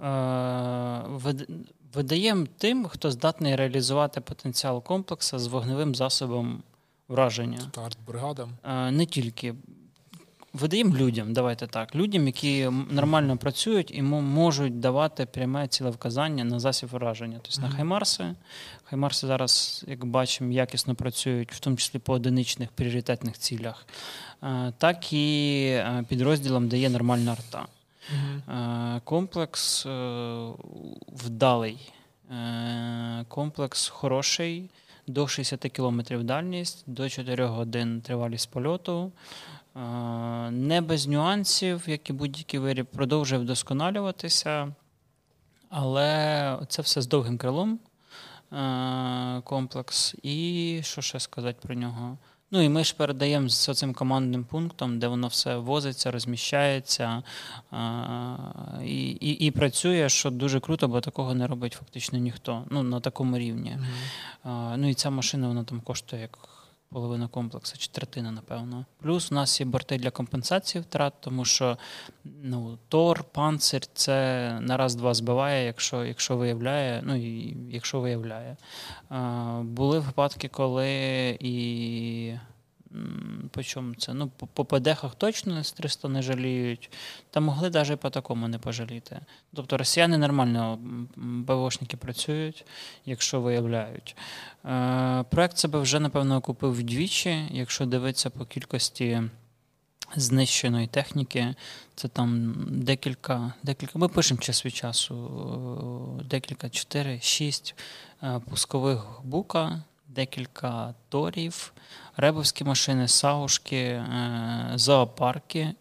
е, 0.00 1.62
видаємо 1.94 2.46
тим, 2.58 2.86
хто 2.86 3.10
здатний 3.10 3.56
реалізувати 3.56 4.20
потенціал 4.20 4.82
комплексу 4.82 5.38
з 5.38 5.46
вогневим 5.46 5.94
засобом 5.94 6.62
враження. 7.08 7.58
Тобто 7.60 7.82
артбригада. 7.82 8.48
Не 8.90 9.06
тільки. 9.06 9.54
Видаємо 10.56 10.96
людям, 10.96 11.32
давайте 11.32 11.66
так, 11.66 11.94
людям, 11.94 12.26
які 12.26 12.70
нормально 12.90 13.36
працюють 13.36 13.90
і 13.94 14.02
можуть 14.02 14.80
давати 14.80 15.26
пряме 15.26 15.68
цілевказання 15.68 16.44
на 16.44 16.60
засіб 16.60 16.88
враження. 16.88 17.38
Тобто 17.42 17.60
mm-hmm. 17.60 17.70
на 17.70 17.76
Хаймарси. 17.76 18.34
Хаймарси 18.84 19.26
зараз, 19.26 19.84
як 19.88 20.04
бачимо, 20.04 20.52
якісно 20.52 20.94
працюють, 20.94 21.52
в 21.52 21.60
тому 21.60 21.76
числі 21.76 21.98
по 21.98 22.12
одиничних 22.12 22.68
пріоритетних 22.72 23.38
цілях, 23.38 23.86
е, 24.42 24.72
так 24.78 25.12
і 25.12 25.64
е, 25.66 26.04
підрозділам 26.08 26.68
дає 26.68 26.90
нормальна 26.90 27.32
арта. 27.32 27.66
Mm-hmm. 28.14 29.00
Комплекс 29.04 29.86
вдалий, 31.08 31.92
комплекс 33.28 33.88
хороший. 33.88 34.70
До 35.08 35.28
60 35.28 35.60
км 35.72 36.00
дальність, 36.20 36.84
до 36.86 37.08
4 37.08 37.46
годин 37.46 38.00
тривалість 38.00 38.50
польоту. 38.50 39.12
Не 40.50 40.80
без 40.80 41.06
нюансів, 41.06 41.84
як 41.86 42.10
і 42.10 42.12
будь-який 42.12 42.60
виріб, 42.60 42.86
продовжує 42.86 43.40
вдосконалюватися, 43.40 44.72
але 45.70 46.58
це 46.68 46.82
все 46.82 47.02
з 47.02 47.06
довгим 47.06 47.38
крилом 47.38 47.78
комплекс. 49.44 50.14
І 50.22 50.80
що 50.82 51.02
ще 51.02 51.20
сказати 51.20 51.58
про 51.62 51.74
нього? 51.74 52.18
Ну 52.50 52.62
і 52.62 52.68
ми 52.68 52.84
ж 52.84 52.94
передаємо 52.96 53.48
з 53.48 53.74
цим 53.74 53.94
командним 53.94 54.44
пунктом, 54.44 54.98
де 54.98 55.08
воно 55.08 55.28
все 55.28 55.56
возиться, 55.56 56.10
розміщається 56.10 57.22
і 58.84 59.10
і, 59.10 59.30
і 59.30 59.50
працює, 59.50 60.08
що 60.08 60.30
дуже 60.30 60.60
круто, 60.60 60.88
бо 60.88 61.00
такого 61.00 61.34
не 61.34 61.46
робить 61.46 61.72
фактично 61.72 62.18
ніхто. 62.18 62.64
Ну, 62.70 62.82
на 62.82 63.00
такому 63.00 63.38
рівні. 63.38 63.78
Mm-hmm. 64.44 64.76
Ну 64.76 64.88
і 64.88 64.94
ця 64.94 65.10
машина 65.10 65.48
вона 65.48 65.64
там 65.64 65.80
коштує 65.80 66.22
як 66.22 66.38
половина 66.88 67.28
комплексу, 67.28 67.78
чи 67.78 67.88
третина, 67.88 68.30
напевно. 68.30 68.84
Плюс 69.02 69.32
у 69.32 69.34
нас 69.34 69.60
є 69.60 69.66
борти 69.66 69.98
для 69.98 70.10
компенсації 70.10 70.82
втрат, 70.82 71.12
тому 71.20 71.44
що 71.44 71.78
ну, 72.24 72.78
Тор, 72.88 73.24
панцир 73.24 73.86
це 73.94 74.58
на 74.60 74.76
раз-два 74.76 75.14
збиває, 75.14 75.66
якщо 75.66 76.04
якщо 76.04 76.36
виявляє. 76.36 77.02
ну, 77.04 77.16
і 77.16 77.56
якщо 77.70 78.00
виявляє. 78.00 78.56
Були 79.62 79.98
випадки, 79.98 80.48
коли 80.48 80.90
і 81.40 82.34
по 83.50 83.62
чому 83.62 83.94
це? 83.94 84.14
Ну, 84.14 84.28
по, 84.28 84.64
ПДХах 84.64 85.14
точно 85.14 85.64
з 85.64 85.72
300 85.72 86.08
не 86.08 86.22
жаліють, 86.22 86.90
та 87.30 87.40
могли 87.40 87.70
навіть 87.70 88.00
по 88.00 88.10
такому 88.10 88.48
не 88.48 88.58
пожаліти. 88.58 89.20
Тобто 89.54 89.76
росіяни 89.76 90.18
нормально, 90.18 90.78
БВОшники 91.16 91.96
працюють, 91.96 92.66
якщо 93.06 93.40
виявляють. 93.40 94.16
Е, 94.64 95.24
Проект 95.30 95.58
себе 95.58 95.78
вже, 95.78 96.00
напевно, 96.00 96.36
окупив 96.36 96.72
вдвічі, 96.72 97.48
якщо 97.50 97.86
дивитися 97.86 98.30
по 98.30 98.44
кількості. 98.44 99.22
Знищеної 100.16 100.86
техніки, 100.86 101.54
це 101.94 102.08
там 102.08 102.54
декілька, 102.70 103.52
декілька. 103.62 103.98
Ми 103.98 104.08
пишемо 104.08 104.40
час 104.40 104.66
від 104.66 104.74
часу, 104.74 105.14
е, 106.20 106.24
декілька, 106.24 106.66
4-6 106.66 107.74
е, 108.22 108.40
пускових 108.50 109.20
бука, 109.24 109.82
декілька 110.08 110.94
торів, 111.08 111.72
ребовські 112.16 112.64
машини, 112.64 113.08
саушки, 113.08 113.76
е, 113.76 114.72
зоопарки. 114.74 115.74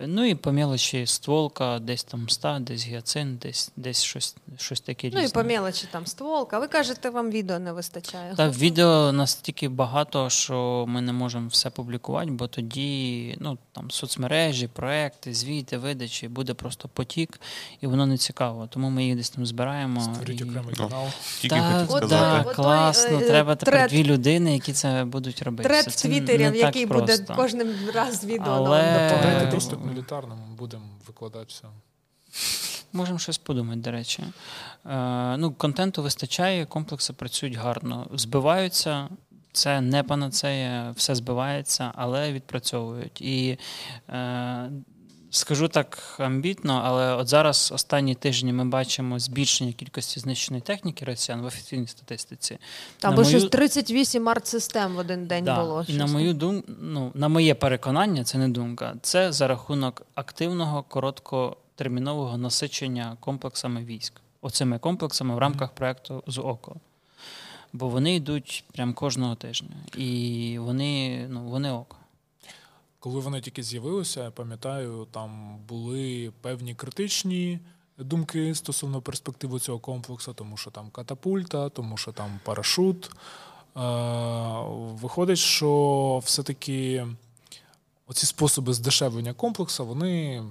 Ну 0.00 0.24
і 0.24 0.34
по 0.34 0.52
мелочі 0.52 1.06
стволка, 1.06 1.78
десь 1.78 2.04
там 2.04 2.26
ста, 2.28 2.58
десь 2.58 2.86
гіацин, 2.86 3.38
десь 3.42 3.72
десь 3.76 4.02
щось 4.02 4.36
щось 4.58 4.80
таке 4.80 5.06
різне. 5.06 5.20
Ну 5.20 5.26
і 5.26 5.30
по 5.30 5.44
мелочі 5.44 5.88
там 5.90 6.06
стволка. 6.06 6.58
Ви 6.58 6.68
кажете, 6.68 7.10
вам 7.10 7.30
відео 7.30 7.58
не 7.58 7.72
вистачає. 7.72 8.34
Так, 8.36 8.56
відео 8.56 9.12
настільки 9.12 9.68
багато, 9.68 10.30
що 10.30 10.84
ми 10.88 11.00
не 11.00 11.12
можемо 11.12 11.48
все 11.48 11.70
публікувати, 11.70 12.30
бо 12.30 12.46
тоді 12.46 13.36
ну, 13.40 13.58
там 13.72 13.90
соцмережі, 13.90 14.68
проекти, 14.68 15.34
звіти, 15.34 15.78
видачі 15.78 16.28
буде 16.28 16.54
просто 16.54 16.88
потік, 16.88 17.40
і 17.80 17.86
воно 17.86 18.06
не 18.06 18.18
цікаво. 18.18 18.68
Тому 18.70 18.90
ми 18.90 19.04
їх 19.04 19.16
десь 19.16 19.30
там 19.30 19.46
збираємо. 19.46 20.00
Створіть 20.00 20.40
і... 20.40 20.44
окремий 20.44 20.74
канал. 20.74 21.06
Тільки 21.40 21.56
так, 21.56 21.88
хотів 21.88 22.08
сказати. 22.08 22.44
Так, 22.44 22.56
класно. 22.56 23.18
Е, 23.18 23.26
Треба 23.26 23.56
тепер 23.56 23.90
дві 23.90 24.04
людини, 24.04 24.52
які 24.52 24.72
це 24.72 25.04
будуть 25.04 25.42
робити. 25.42 25.68
Тред 25.68 25.86
в 25.86 26.02
Твіттері, 26.02 26.58
який 26.58 26.86
буде 26.86 27.18
кожним 27.36 27.68
раз 27.94 28.24
відео. 28.24 28.52
Але... 28.52 29.50
доступ 29.50 29.85
мілітарному, 29.86 30.46
будемо 30.56 30.84
викладати 31.06 31.46
все. 31.48 31.64
Можемо 32.92 33.18
щось 33.18 33.38
подумати, 33.38 33.80
до 33.80 33.90
речі. 33.90 34.22
Е, 34.86 35.36
ну, 35.36 35.52
Контенту 35.52 36.02
вистачає, 36.02 36.66
комплекси 36.66 37.12
працюють 37.12 37.54
гарно. 37.54 38.06
Збиваються, 38.14 39.08
це 39.52 39.80
не 39.80 40.02
панацея, 40.02 40.90
все 40.96 41.14
збивається, 41.14 41.92
але 41.94 42.32
відпрацьовують. 42.32 43.20
І 43.20 43.58
е, 44.08 44.70
скажу 45.36 45.68
так 45.68 45.98
амбітно, 46.18 46.82
але 46.84 47.14
от 47.14 47.28
зараз 47.28 47.72
останні 47.74 48.14
тижні 48.14 48.52
ми 48.52 48.64
бачимо 48.64 49.18
збільшення 49.18 49.72
кількості 49.72 50.20
знищеної 50.20 50.62
техніки 50.62 51.04
росіян 51.04 51.40
в 51.40 51.44
офіційній 51.44 51.86
статистиці. 51.86 52.58
Там 52.98 53.14
бо 53.14 53.22
мою... 53.22 53.38
щось 53.38 53.50
38 53.50 54.28
арт-систем 54.28 54.94
в 54.94 54.98
один 54.98 55.26
день 55.26 55.44
да. 55.44 55.60
було. 55.60 55.84
І 55.88 55.96
на 55.96 56.06
мою 56.06 56.34
дум... 56.34 56.62
ну, 56.80 57.10
на 57.14 57.28
моє 57.28 57.54
переконання, 57.54 58.24
це 58.24 58.38
не 58.38 58.48
думка. 58.48 58.94
Це 59.02 59.32
за 59.32 59.46
рахунок 59.46 60.02
активного 60.14 60.82
короткотермінового 60.82 62.38
насичення 62.38 63.16
комплексами 63.20 63.84
військ. 63.84 64.12
Оцими 64.40 64.78
комплексами 64.78 65.34
в 65.34 65.38
рамках 65.38 65.72
проекту 65.72 66.22
з 66.26 66.38
ОКО. 66.38 66.76
Бо 67.72 67.88
вони 67.88 68.14
йдуть 68.14 68.64
прям 68.72 68.94
кожного 68.94 69.34
тижня. 69.34 69.76
І 69.96 70.56
вони, 70.58 71.26
ну, 71.30 71.40
вони 71.44 71.70
ок. 71.70 71.96
Коли 73.06 73.20
вони 73.20 73.40
тільки 73.40 73.62
з'явилися, 73.62 74.24
я 74.24 74.30
пам'ятаю, 74.30 75.06
там 75.10 75.58
були 75.68 76.32
певні 76.40 76.74
критичні 76.74 77.58
думки 77.98 78.54
стосовно 78.54 79.00
перспективи 79.00 79.58
цього 79.58 79.78
комплексу, 79.78 80.34
тому 80.34 80.56
що 80.56 80.70
там 80.70 80.90
катапульта, 80.90 81.68
тому 81.68 81.96
що 81.96 82.12
там 82.12 82.40
парашут. 82.44 83.10
Е, 83.76 83.80
виходить, 85.02 85.38
що 85.38 86.22
все-таки 86.24 87.06
оці 88.06 88.26
способи 88.26 88.72
здешевлення 88.72 89.32
комплексу, 89.32 89.86
вони. 89.86 90.44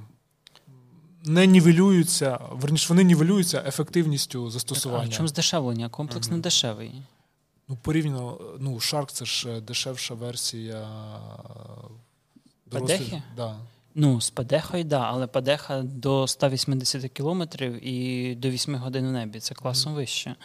Не 1.25 1.47
нівелюються, 1.47 2.39
верніше, 2.51 2.89
вони 2.89 3.03
нівелюються 3.03 3.63
ефективністю 3.67 4.49
застосування. 4.49 5.05
А 5.05 5.09
в 5.09 5.13
чому 5.13 5.27
здешевлення? 5.27 5.89
Комплекс 5.89 6.29
не 6.29 6.37
дешевий. 6.37 6.91
Ну, 7.67 7.77
порівняно, 7.81 8.37
ну, 8.59 8.75
Shark 8.75 9.11
це 9.11 9.25
ж 9.25 9.61
дешевша 9.61 10.13
версія 10.13 10.87
Падехи? 12.69 13.21
Да. 13.35 13.55
Ну, 13.97 14.21
з 14.21 14.29
Падехою, 14.29 14.83
так, 14.83 14.89
да, 14.89 14.99
але 14.99 15.27
Падеха 15.27 15.81
до 15.81 16.27
180 16.27 17.11
кілометрів 17.11 17.87
і 17.87 18.35
до 18.35 18.49
8 18.49 18.75
годин 18.75 19.07
в 19.07 19.11
небі. 19.11 19.39
Це 19.39 19.55
класом 19.55 19.93
вище 19.93 20.35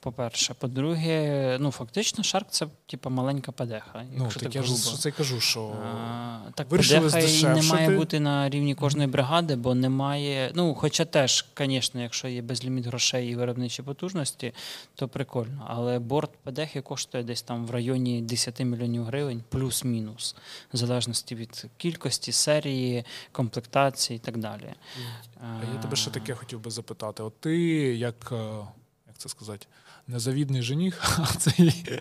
по-перше. 0.00 0.54
По-друге, 0.54 1.56
ну 1.60 1.70
фактично, 1.70 2.24
Шарк 2.24 2.46
це 2.50 2.66
типу, 2.86 3.10
маленька 3.10 3.52
падеха. 3.52 4.04
Ну, 4.16 4.24
так, 4.24 4.42
так 4.42 4.54
я 4.54 4.60
грубо. 4.60 4.76
ж 4.76 4.98
це 4.98 5.10
кажу, 5.10 5.40
що 5.40 5.60
а, 5.60 6.50
так 6.54 6.68
падеха 6.68 7.18
і 7.18 7.44
не 7.44 7.62
має 7.62 7.90
бути 7.90 8.20
на 8.20 8.48
рівні 8.48 8.74
кожної 8.74 9.08
бригади, 9.08 9.56
бо 9.56 9.74
немає. 9.74 10.50
Ну, 10.54 10.74
хоча 10.74 11.04
теж, 11.04 11.46
звісно, 11.58 12.02
якщо 12.02 12.28
є 12.28 12.42
безліміт 12.42 12.86
грошей 12.86 13.28
і 13.28 13.34
виробничі 13.34 13.82
потужності, 13.82 14.52
то 14.94 15.08
прикольно. 15.08 15.66
Але 15.68 15.98
борт 15.98 16.30
падехи 16.42 16.80
коштує 16.80 17.24
десь 17.24 17.42
там 17.42 17.66
в 17.66 17.70
районі 17.70 18.22
10 18.22 18.60
мільйонів 18.60 19.04
гривень, 19.04 19.42
плюс-мінус, 19.48 20.36
в 20.72 20.76
залежності 20.76 21.34
від 21.34 21.66
кількості, 21.76 22.32
серії, 22.32 23.04
комплектації 23.32 24.16
і 24.16 24.20
так 24.20 24.38
далі. 24.38 24.74
А 25.40 25.74
Я 25.74 25.82
тебе 25.82 25.96
ще 25.96 26.10
таке 26.10 26.34
хотів 26.34 26.60
би 26.60 26.70
запитати: 26.70 27.22
от 27.22 27.40
ти 27.40 27.58
як. 27.96 28.32
Е, 28.32 28.66
як 29.10 29.18
це 29.18 29.28
сказати, 29.28 29.66
незавідний 30.12 30.62
жених, 30.62 31.20
а 31.32 31.34
цей 31.34 32.00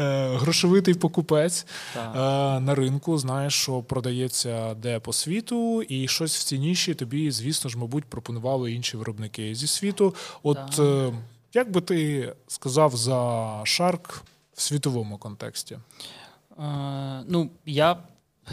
е, 0.00 0.36
грошовитий 0.36 0.94
покупець 0.94 1.66
так. 1.94 2.16
Е, 2.16 2.60
на 2.60 2.74
ринку, 2.74 3.18
знаєш, 3.18 3.54
що 3.54 3.82
продається 3.82 4.74
де 4.74 5.00
по 5.00 5.12
світу, 5.12 5.82
і 5.82 6.08
щось 6.08 6.38
в 6.38 6.42
цініші 6.42 6.94
тобі, 6.94 7.30
звісно 7.30 7.70
ж, 7.70 7.78
мабуть, 7.78 8.04
пропонували 8.04 8.72
інші 8.72 8.96
виробники 8.96 9.54
зі 9.54 9.66
світу. 9.66 10.14
От 10.42 10.78
е, 10.78 11.12
як 11.54 11.70
би 11.70 11.80
ти 11.80 12.32
сказав 12.48 12.96
за 12.96 13.60
Шарк 13.64 14.22
в 14.54 14.62
світовому 14.62 15.18
контексті? 15.18 15.78
Е, 16.58 16.64
ну, 17.28 17.50
я 17.66 17.96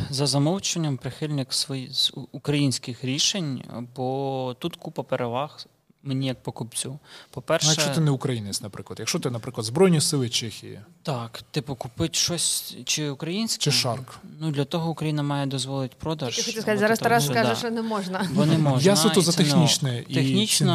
за 0.09 0.27
замовченням 0.27 0.97
прихильник 0.97 1.53
своїх 1.53 1.91
українських 2.31 3.03
рішень, 3.03 3.63
бо 3.95 4.55
тут 4.59 4.75
купа 4.75 5.03
переваг 5.03 5.65
мені 6.03 6.27
як 6.27 6.43
покупцю. 6.43 6.99
По-перше, 7.31 7.67
ну, 7.67 7.73
якщо 7.77 7.95
ти 7.95 8.01
не 8.01 8.11
українець, 8.11 8.61
наприклад, 8.61 8.99
якщо 8.99 9.19
ти, 9.19 9.29
наприклад, 9.29 9.65
Збройні 9.65 10.01
Сили 10.01 10.29
Чехії. 10.29 10.79
Так, 11.03 11.41
типу, 11.51 11.75
купити 11.75 12.13
щось 12.13 12.77
чи 12.85 13.09
українське. 13.09 13.63
Чи 13.63 13.71
шарк. 13.71 14.19
Ну 14.39 14.51
для 14.51 14.65
того 14.65 14.89
Україна 14.89 15.23
має 15.23 15.45
дозволити 15.45 15.95
продаж. 15.99 16.37
Я 16.37 16.43
хочу 16.43 16.61
сказати, 16.61 16.77
зараз 16.77 16.99
Тарас 16.99 17.25
скаже, 17.25 17.49
да. 17.49 17.55
що 17.55 17.69
не 17.71 17.81
можна. 17.81 18.29
Бо 18.31 18.45
не 18.45 18.57
можна. 18.57 18.91
Я 18.91 18.95
суто 18.95 19.21
за 19.21 19.31
технічне. 19.31 20.03
і 20.07 20.13
Технічно, 20.13 20.73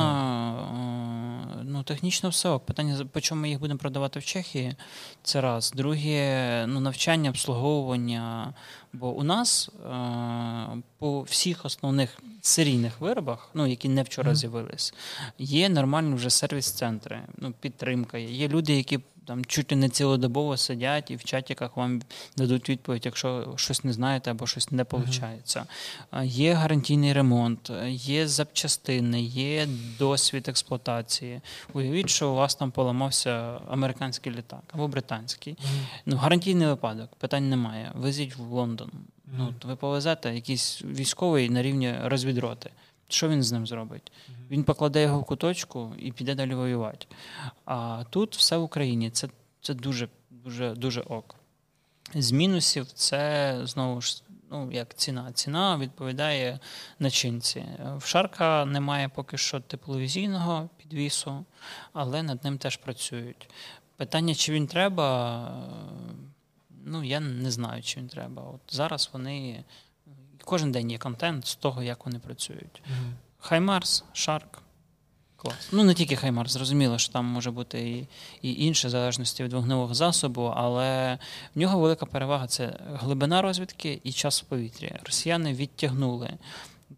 технічно 1.83 2.29
все. 2.29 2.49
ок. 2.49 2.67
Питання, 2.67 3.07
по 3.13 3.21
чому 3.21 3.41
ми 3.41 3.49
їх 3.49 3.61
будемо 3.61 3.79
продавати 3.79 4.21
в 4.21 4.25
Чехії, 4.25 4.75
це 5.23 5.41
раз. 5.41 5.73
Друге, 5.77 6.67
ну, 6.69 6.81
навчання, 6.81 7.31
обслуговування. 7.31 8.55
Бо 8.93 9.11
у 9.11 9.23
нас 9.23 9.71
е- 9.87 10.83
по 10.99 11.23
всіх 11.23 11.65
основних 11.65 12.19
серійних 12.43 13.01
виробах, 13.01 13.51
ну, 13.55 13.67
які 13.67 13.89
не 13.89 14.03
вчора 14.03 14.35
з'явились, 14.35 14.95
є 15.39 15.69
нормальні 15.69 16.15
вже 16.15 16.31
сервіс-центри, 16.31 17.21
ну, 17.39 17.53
підтримка 17.61 18.19
є. 18.19 18.31
Є 18.31 18.49
люди, 18.49 18.77
які 18.77 19.01
там 19.27 19.45
чуть 19.45 19.73
ли 19.73 19.79
не 19.79 19.89
цілодобово 19.89 20.57
сидять 20.57 21.11
і 21.11 21.17
в 21.17 21.25
чатіках 21.25 21.77
вам 21.77 22.03
дадуть 22.37 22.71
відповідь, 22.71 23.05
якщо 23.05 23.55
щось 23.57 23.85
не 23.85 23.93
знаєте 23.93 24.31
або 24.31 24.47
щось 24.47 24.71
не 24.71 24.83
виходить. 24.83 25.57
Є 26.23 26.53
гарантійний 26.53 27.13
ремонт, 27.13 27.71
є 27.89 28.29
запчастини, 28.29 29.23
є 29.23 29.69
досвід 29.99 30.49
експлуатації. 30.49 31.41
Уявіть, 31.73 32.11
що 32.11 32.31
у 32.31 32.35
вас 32.35 32.55
там 32.55 32.71
поламався 32.71 33.61
американський 33.69 34.33
літак 34.33 34.63
або 34.73 34.89
британський. 34.89 35.57
Ну, 36.07 36.17
гарантійний 36.17 36.67
випадок, 36.67 37.11
питань 37.19 37.51
немає. 37.51 37.93
Везіть 37.95 38.37
в 38.37 38.43
Лондон. 38.43 38.91
Ну, 39.39 39.55
то 39.59 39.69
ви 39.69 39.77
повезете 39.77 40.35
якийсь 40.35 40.83
військовий 40.83 41.51
на 41.51 41.63
рівні 41.63 41.95
розвідроти. 42.05 42.71
Що 43.09 43.29
він 43.29 43.43
з 43.43 43.53
ним 43.53 43.67
зробить? 43.67 44.13
Він 44.51 44.65
покладе 44.65 45.03
його 45.03 45.21
в 45.21 45.25
куточку 45.25 45.93
і 45.99 46.13
піде 46.13 46.35
далі 46.35 46.55
воювати. 46.55 47.07
А 47.65 48.05
тут 48.11 48.37
все 48.37 48.57
в 48.57 48.63
Україні. 48.63 49.11
Це, 49.11 49.29
це 49.61 49.75
дуже, 49.75 50.09
дуже, 50.31 50.75
дуже 50.75 51.01
ок. 51.01 51.37
З 52.15 52.33
мінусів 52.33 52.87
це 52.87 53.61
знову 53.63 54.01
ж 54.01 54.23
ну, 54.51 54.73
як 54.73 54.95
ціна. 54.95 55.33
Ціна 55.33 55.77
відповідає 55.77 56.59
начинці. 56.99 57.65
В 57.97 58.07
Shark 58.07 58.48
'а 58.48 58.65
немає 58.65 59.09
поки 59.09 59.37
що 59.37 59.61
тепловізійного 59.61 60.69
підвісу, 60.77 61.45
але 61.93 62.23
над 62.23 62.45
ним 62.45 62.59
теж 62.59 62.77
працюють. 62.77 63.49
Питання, 63.97 64.35
чи 64.35 64.53
він 64.53 64.67
треба, 64.67 65.51
ну 66.85 67.05
я 67.05 67.21
не 67.21 67.51
знаю, 67.51 67.83
чи 67.83 68.01
він 68.01 68.09
треба. 68.09 68.43
От 68.43 68.75
зараз 68.75 69.11
вони 69.13 69.65
кожен 70.45 70.73
день 70.73 70.91
є 70.91 70.99
контент 70.99 71.47
з 71.47 71.57
того, 71.57 71.83
як 71.83 72.07
вони 72.07 72.19
працюють. 72.19 72.83
HIMARS, 73.45 74.05
Shark. 74.13 74.63
Клас. 75.37 75.69
Ну, 75.73 75.85
не 75.85 75.95
тільки 75.95 76.17
Хаймарс, 76.17 76.53
зрозуміло, 76.53 76.99
що 76.99 77.13
там 77.13 77.25
може 77.25 77.51
бути 77.51 77.91
і, 77.91 78.07
і 78.43 78.65
інше, 78.65 78.89
в 78.89 78.91
залежності 78.91 79.45
від 79.45 79.53
вогневого 79.53 79.95
засобу, 79.95 80.43
але 80.57 81.19
в 81.55 81.59
нього 81.59 81.79
велика 81.79 82.07
перевага 82.07 82.47
це 82.47 82.79
глибина 82.81 83.43
розвідки 83.43 84.01
і 84.05 84.13
час 84.13 84.43
в 84.43 84.45
повітрі. 84.45 84.97
Росіяни 85.05 85.53
відтягнули 85.53 86.31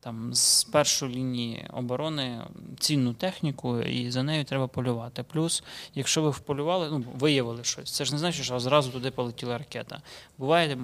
там 0.01 0.35
з 0.35 0.65
першої 0.65 1.15
лінії 1.15 1.67
оборони 1.73 2.41
цінну 2.79 3.15
техніку, 3.15 3.81
і 3.81 4.11
за 4.11 4.23
нею 4.23 4.45
треба 4.45 4.67
полювати. 4.67 5.23
Плюс, 5.23 5.65
якщо 5.95 6.23
ви 6.23 6.31
вполювали, 6.31 6.91
ну, 6.91 7.05
виявили 7.15 7.65
щось, 7.65 7.93
це 7.93 8.05
ж 8.05 8.13
не 8.13 8.19
значить, 8.19 8.45
що 8.45 8.61
зразу 8.61 8.91
туди 8.91 9.11
полетіла 9.11 9.59
ракета. 9.59 10.03
Буває, 10.39 10.79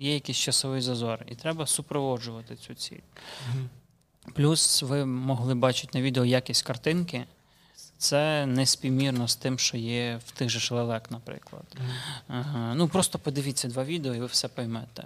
є 0.00 0.14
якийсь 0.14 0.38
часовий 0.38 0.80
зазор, 0.80 1.24
і 1.28 1.34
треба 1.34 1.66
супроводжувати 1.66 2.56
цю 2.56 2.74
ціль. 2.74 3.00
Плюс 4.34 4.82
ви 4.82 5.06
могли 5.06 5.54
бачити 5.54 5.98
на 5.98 6.04
відео 6.04 6.24
якість 6.24 6.62
картинки. 6.62 7.24
Це 7.98 8.46
неспівмірно 8.46 9.28
з 9.28 9.36
тим, 9.36 9.58
що 9.58 9.76
є 9.76 10.20
в 10.26 10.30
тих 10.30 10.48
же 10.48 10.60
ж 10.60 11.00
наприклад. 11.10 11.76
Ага. 12.28 12.74
Ну 12.74 12.88
просто 12.88 13.18
подивіться 13.18 13.68
два 13.68 13.84
відео, 13.84 14.14
і 14.14 14.20
ви 14.20 14.26
все 14.26 14.48
поймете. 14.48 15.04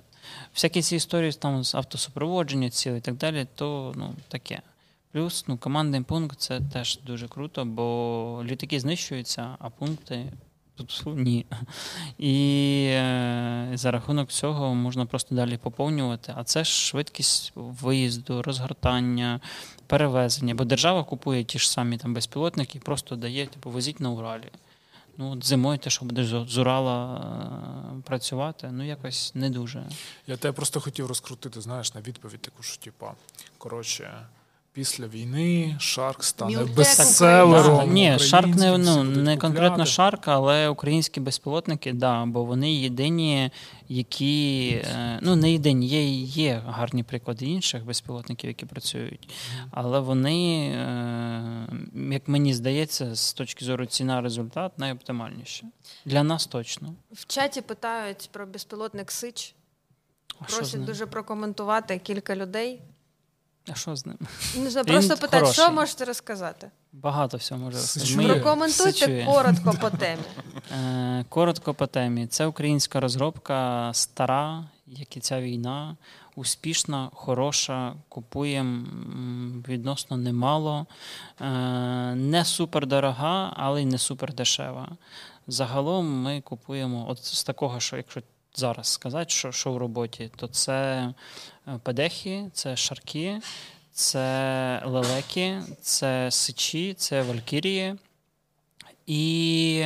Всякі 0.55 0.83
ці 0.83 0.97
історії 0.97 1.33
там 1.33 1.65
з 1.65 1.75
автосупроводження 1.75 2.71
цілі 2.71 2.99
і 2.99 3.01
так 3.01 3.15
далі, 3.15 3.47
то 3.55 3.93
ну, 3.97 4.15
таке. 4.29 4.63
Плюс 5.13 5.45
ну, 5.49 5.59
командний 5.59 6.01
пункт 6.01 6.41
це 6.41 6.61
теж 6.73 6.99
дуже 7.07 7.29
круто, 7.29 7.65
бо 7.65 8.43
літаки 8.45 8.81
знищуються, 8.81 9.57
а 9.59 9.71
пункти 9.71 10.33
тут 10.83 11.03
ні. 11.17 11.47
І 12.19 12.85
е, 12.91 13.71
за 13.75 13.91
рахунок 13.91 14.29
цього 14.29 14.75
можна 14.75 15.07
просто 15.07 15.35
далі 15.35 15.57
поповнювати. 15.57 16.35
А 16.37 16.45
це 16.45 16.65
ж 16.65 16.73
швидкість 16.73 17.53
виїзду, 17.55 18.43
розгортання, 18.43 19.41
перевезення. 19.87 20.55
Бо 20.55 20.65
держава 20.65 21.05
купує 21.05 21.45
ті 21.45 21.59
ж 21.59 21.71
самі 21.71 21.97
там 21.99 22.15
безпілотники 22.15 22.79
і 22.79 22.81
просто 22.81 23.17
дає, 23.17 23.47
типу, 23.47 23.71
возіть 23.71 24.01
на 24.01 24.11
Уралі. 24.11 24.51
Ну, 25.17 25.31
от 25.31 25.45
зимою 25.45 25.79
те, 25.79 25.91
що 25.91 26.05
будеш 26.05 26.27
з 26.27 26.59
Урала 26.59 27.17
е, 27.99 28.03
працювати, 28.03 28.69
ну 28.73 28.87
якось 28.87 29.35
не 29.35 29.51
дуже. 29.51 29.85
Я 30.27 30.37
тебе 30.37 30.53
просто 30.53 30.81
хотів 30.81 31.07
розкрутити, 31.07 31.61
знаєш, 31.61 31.95
на 31.95 32.01
відповідь 32.01 32.41
таку, 32.41 32.63
що 32.63 32.83
типа, 32.83 33.15
коротше. 33.59 34.27
Після 34.75 35.07
війни 35.07 35.77
Шарк 35.79 36.25
стане 36.25 36.57
miltech 36.57 36.77
бестселером. 36.77 37.93
Ні, 37.93 38.19
Шарк 38.19 38.47
не, 38.47 38.79
ну, 38.79 39.05
не 39.05 39.37
конкретно. 39.37 39.87
Шарк, 39.87 40.29
але 40.29 40.69
українські 40.69 41.21
безпілотники, 41.21 41.93
да, 41.93 42.25
бо 42.25 42.45
вони 42.45 42.73
єдині, 42.75 43.51
які 43.89 44.69
е, 44.85 45.19
ну 45.23 45.37
не 45.37 45.53
єдині, 45.53 45.87
є, 45.87 46.11
є 46.21 46.63
гарні 46.67 47.03
приклади 47.03 47.47
інших 47.47 47.85
безпілотників, 47.85 48.49
які 48.51 48.67
працюють. 48.67 49.29
Але 49.71 50.01
вони, 50.01 50.69
е, 50.69 51.69
як 52.13 52.29
мені 52.29 52.55
здається, 52.55 53.15
з 53.15 53.33
точки 53.33 53.65
зору 53.65 53.87
ціна 53.87 54.21
результат 54.21 54.79
найоптимальніші. 54.79 55.65
Для 56.05 56.23
нас 56.23 56.47
точно. 56.47 56.95
В 57.13 57.27
чаті 57.27 57.61
питають 57.61 58.29
про 58.33 58.47
безпілотник 58.47 59.11
Сич. 59.11 59.55
Просять 60.49 60.85
дуже 60.85 61.07
прокоментувати 61.07 61.99
кілька 61.99 62.37
людей. 62.37 62.81
А 63.71 63.75
що 63.75 63.97
з 63.97 64.07
ним? 64.07 64.19
Не 64.57 64.71
знаю, 64.71 64.85
Він 64.89 64.95
просто 64.95 65.17
питають, 65.17 65.49
що 65.53 65.71
можете 65.71 66.05
розказати? 66.05 66.71
Багато 66.93 67.37
всього 67.37 67.61
може 67.61 67.77
розказати. 67.77 68.07
Сичує. 68.11 68.29
Прокоментуйте 68.35 69.25
коротко 69.27 69.75
по 69.81 69.91
темі. 69.99 70.23
Е, 70.73 71.25
Коротко 71.29 71.75
по 71.75 71.87
темі. 71.87 72.27
Це 72.27 72.47
українська 72.47 73.01
розробка, 73.01 73.91
стара, 73.95 74.65
як 74.87 75.17
і 75.17 75.21
ця 75.21 75.41
війна, 75.41 75.97
успішна, 76.37 77.11
хороша, 77.15 77.95
купуємо 78.09 78.87
відносно 79.69 80.17
немало. 80.17 80.87
Е, 81.41 81.45
Не 82.15 82.45
супер 82.45 82.87
дорога, 82.87 83.53
але 83.57 83.83
й 83.83 83.87
не 83.87 83.99
супер 83.99 84.35
дешева. 84.35 84.89
Загалом 85.47 86.23
ми 86.23 86.41
купуємо 86.41 87.07
от 87.09 87.25
з 87.25 87.45
такого, 87.45 87.81
що 87.81 87.97
якщо 87.97 88.21
зараз 88.55 88.87
сказати, 88.87 89.31
що, 89.31 89.53
що 89.53 89.73
в 89.73 89.77
роботі, 89.77 90.31
то 90.37 90.47
це 90.49 91.09
е, 91.69 91.81
педехи, 91.83 92.45
це 92.53 92.77
шарки, 92.77 93.41
це 93.93 94.83
лелеки, 94.87 95.63
це 95.81 96.31
сичі, 96.31 96.95
це 96.95 97.23
валькірії 97.23 97.95
і 99.07 99.85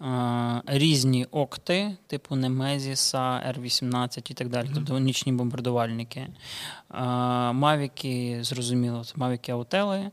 е, 0.00 0.62
різні 0.66 1.24
окти, 1.24 1.96
типу 2.06 2.36
Немезіса, 2.36 3.42
Р-18 3.46 4.30
і 4.30 4.34
так 4.34 4.48
далі, 4.48 4.68
тобто 4.74 4.98
нічні 4.98 5.32
бомбардувальники. 5.32 6.20
Е, 6.20 6.32
Мавіки, 7.52 8.38
зрозуміло, 8.42 9.04
це 9.04 9.12
Мавіки 9.16 9.52
Аутели, 9.52 10.10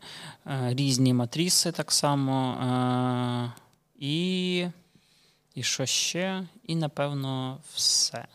е, 0.48 0.74
різні 0.74 1.14
матріси 1.14 1.72
так 1.72 1.92
само. 1.92 2.54
Е, 2.54 3.62
і, 4.00 4.66
і 5.56 5.64
що 5.64 5.86
ще? 5.86 6.44
І, 6.72 6.76
напевно, 6.76 7.58
все. 7.74 8.26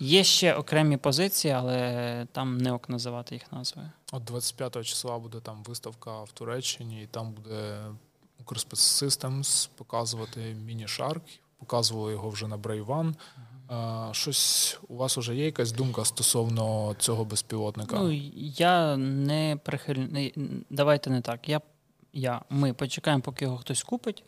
Є 0.00 0.24
ще 0.24 0.54
окремі 0.54 0.96
позиції, 0.96 1.54
але 1.54 2.26
там 2.32 2.58
не 2.58 2.72
ок 2.72 2.88
називати 2.88 3.34
їх 3.34 3.52
назви. 3.52 3.82
От 4.12 4.24
25 4.24 4.86
числа 4.86 5.18
буде 5.18 5.40
там 5.40 5.62
виставка 5.62 6.22
в 6.22 6.32
Туреччині, 6.32 7.02
і 7.02 7.06
там 7.06 7.32
буде 7.32 7.84
Ukrspecsystems 8.40 9.68
показувати 9.76 10.56
міні-шарк. 10.66 11.22
Показували 11.58 12.12
його 12.12 12.30
вже 12.30 12.48
на 12.48 12.56
Brave1. 12.56 13.16
Щось 14.12 14.78
у 14.88 14.96
вас 14.96 15.16
вже 15.16 15.36
є 15.36 15.44
якась 15.44 15.72
думка 15.72 16.04
стосовно 16.04 16.94
цього 16.98 17.24
безпілотника? 17.24 17.96
Ну, 17.98 18.12
я 18.56 18.96
не 18.96 19.58
прихильний. 19.64 20.34
Давайте 20.70 21.10
не 21.10 21.20
так. 21.20 21.48
Я, 21.48 21.60
я, 22.12 22.42
ми 22.50 22.72
почекаємо, 22.72 23.22
поки 23.22 23.44
його 23.44 23.58
хтось 23.58 23.82
купить, 23.82 24.24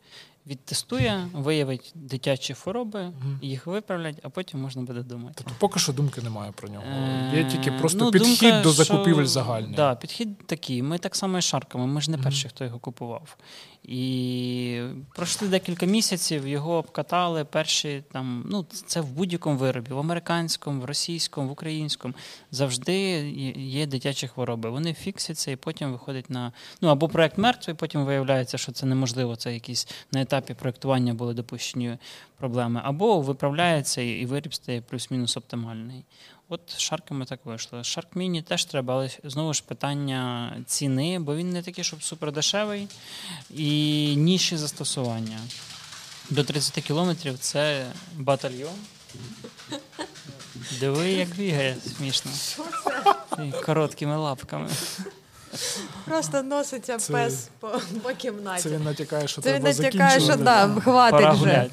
відтестує, 0.46 1.28
виявить 1.32 1.92
дитячі 1.94 2.54
хвороби, 2.54 3.12
їх 3.42 3.66
виправлять, 3.66 4.16
а 4.22 4.28
потім 4.28 4.60
можна 4.60 4.82
буде 4.82 5.02
думати. 5.02 5.34
Тобто 5.36 5.52
поки 5.58 5.80
що 5.80 5.92
думки 5.92 6.20
немає 6.20 6.52
про 6.52 6.68
нього. 6.68 6.84
Е, 6.86 7.32
Є 7.36 7.44
тільки 7.44 7.72
просто 7.72 8.04
ну, 8.04 8.10
підхід 8.10 8.40
думка, 8.40 8.62
до 8.62 8.72
що- 8.72 8.84
закупівель 8.84 9.24
загальний. 9.24 9.74
Да, 9.76 9.94
підхід 9.94 10.46
такий. 10.46 10.82
Ми 10.82 10.98
так 10.98 11.16
само 11.16 11.38
і 11.38 11.42
шарками. 11.42 11.86
Ми 11.86 12.00
ж 12.00 12.10
не 12.10 12.18
перші, 12.18 12.48
хто 12.48 12.64
його 12.64 12.78
купував. 12.78 13.36
І 13.88 14.82
пройшли 15.14 15.48
декілька 15.48 15.86
місяців, 15.86 16.48
його 16.48 16.74
обкатали. 16.74 17.44
Перші 17.44 18.02
там, 18.12 18.44
ну 18.50 18.66
це 18.86 19.00
в 19.00 19.10
будь-якому 19.10 19.56
виробі, 19.56 19.90
в 19.90 19.98
американському, 19.98 20.80
в 20.80 20.84
російському, 20.84 21.48
в 21.48 21.50
українському. 21.50 22.14
Завжди 22.50 22.94
є- 23.56 23.86
дитячі 23.86 24.28
хвороби. 24.28 24.70
Вони 24.70 24.94
фіксяться 24.94 25.50
і 25.50 25.56
потім 25.56 25.92
виходять 25.92 26.30
на 26.30 26.52
ну 26.80 26.88
або 26.88 27.08
проект 27.08 27.38
мертвий, 27.38 27.76
потім 27.76 28.04
виявляється, 28.04 28.58
що 28.58 28.72
це 28.72 28.86
неможливо. 28.86 29.36
Це 29.36 29.54
якийсь 29.54 29.88
на 30.12 30.22
етапі. 30.22 30.54
проєктування 30.54 31.14
були 31.14 31.34
допущені 31.34 31.98
проблеми, 32.38 32.80
або 32.84 33.20
виправляється 33.20 34.02
і 34.02 34.26
виріб 34.26 34.54
стає 34.54 34.80
плюс-мінус 34.80 35.36
оптимальний. 35.36 36.04
От 36.48 36.60
з 36.66 36.78
шарками 36.78 37.24
так 37.24 37.40
вийшло. 37.44 37.84
Шарк 37.84 38.16
Міні 38.16 38.42
теж 38.42 38.64
треба, 38.64 38.94
але 38.94 39.10
знову 39.24 39.54
ж 39.54 39.62
питання 39.66 40.52
ціни, 40.66 41.18
бо 41.18 41.36
він 41.36 41.50
не 41.50 41.62
такий, 41.62 41.84
щоб 41.84 42.02
супердешевий, 42.02 42.88
і 43.50 44.14
ніші 44.16 44.56
застосування. 44.56 45.40
До 46.30 46.44
30 46.44 46.84
кілометрів 46.84 47.38
це 47.38 47.86
батальйон. 48.16 48.74
Диви, 50.80 51.10
як 51.10 51.28
бігає 51.28 51.76
смішно. 51.96 52.30
Короткими 53.64 54.16
лапками. 54.16 54.68
Просто 56.04 56.42
носиться 56.42 56.98
Це- 56.98 57.12
пес 57.12 57.48
по, 57.60 57.80
по 58.02 58.10
кімнаті. 58.10 58.62
Це 58.62 58.68
він 58.68 58.82
натякає, 58.84 59.28
що 59.28 59.42
Це 59.42 59.52
він 59.54 59.62
треба 59.62 59.78
натякає, 59.78 60.20
що 60.20 60.36
да, 60.36 60.76
хватить 60.84 61.18
Пора 61.20 61.32
вже. 61.32 61.70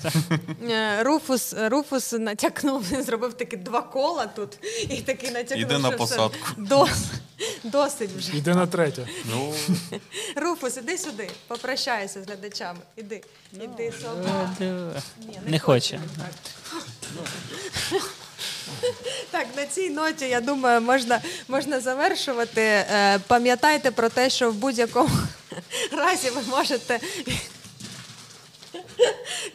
Е, 0.69 1.03
Руфус, 1.03 1.55
Руфус 1.57 2.11
натякнув, 2.13 2.85
він 2.91 3.03
зробив 3.03 3.33
такі 3.33 3.57
два 3.57 3.81
кола 3.81 4.25
тут 4.25 4.57
і 4.89 5.01
такий 5.01 5.31
натякнув. 5.31 5.59
Іде 5.59 5.73
на 5.79 5.79
що 5.79 5.89
все, 5.89 5.97
посадку. 5.97 6.47
дос- 6.57 7.11
досить 7.63 8.09
вже. 8.17 8.37
Йде 8.37 8.55
на 8.55 8.67
третє. 8.67 9.07
Ну, 9.25 9.53
Руфус, 10.35 10.77
іди 10.77 10.97
сюди, 10.97 11.29
попрощайся 11.47 12.23
з 12.23 12.27
глядачами. 12.27 12.79
Іди, 12.95 13.23
іди, 13.53 13.93
собака. 14.01 14.49
Диви. 14.59 15.01
Ні, 15.27 15.39
Не 15.45 15.59
хоче. 15.59 15.99
Так. 16.17 16.29
Так, 19.31 19.47
на 19.57 19.65
цій 19.65 19.89
ноті, 19.89 20.25
я 20.25 20.41
думаю, 20.41 20.81
можна, 20.81 21.21
можна 21.47 21.79
завершувати. 21.79 22.61
Е, 22.61 23.19
Пам'ятайте 23.27 23.91
про 23.91 24.09
те, 24.09 24.29
що 24.29 24.51
в 24.51 24.53
будь-якому 24.53 25.09
разі 25.91 26.29
ви 26.29 26.41
можете 26.49 26.99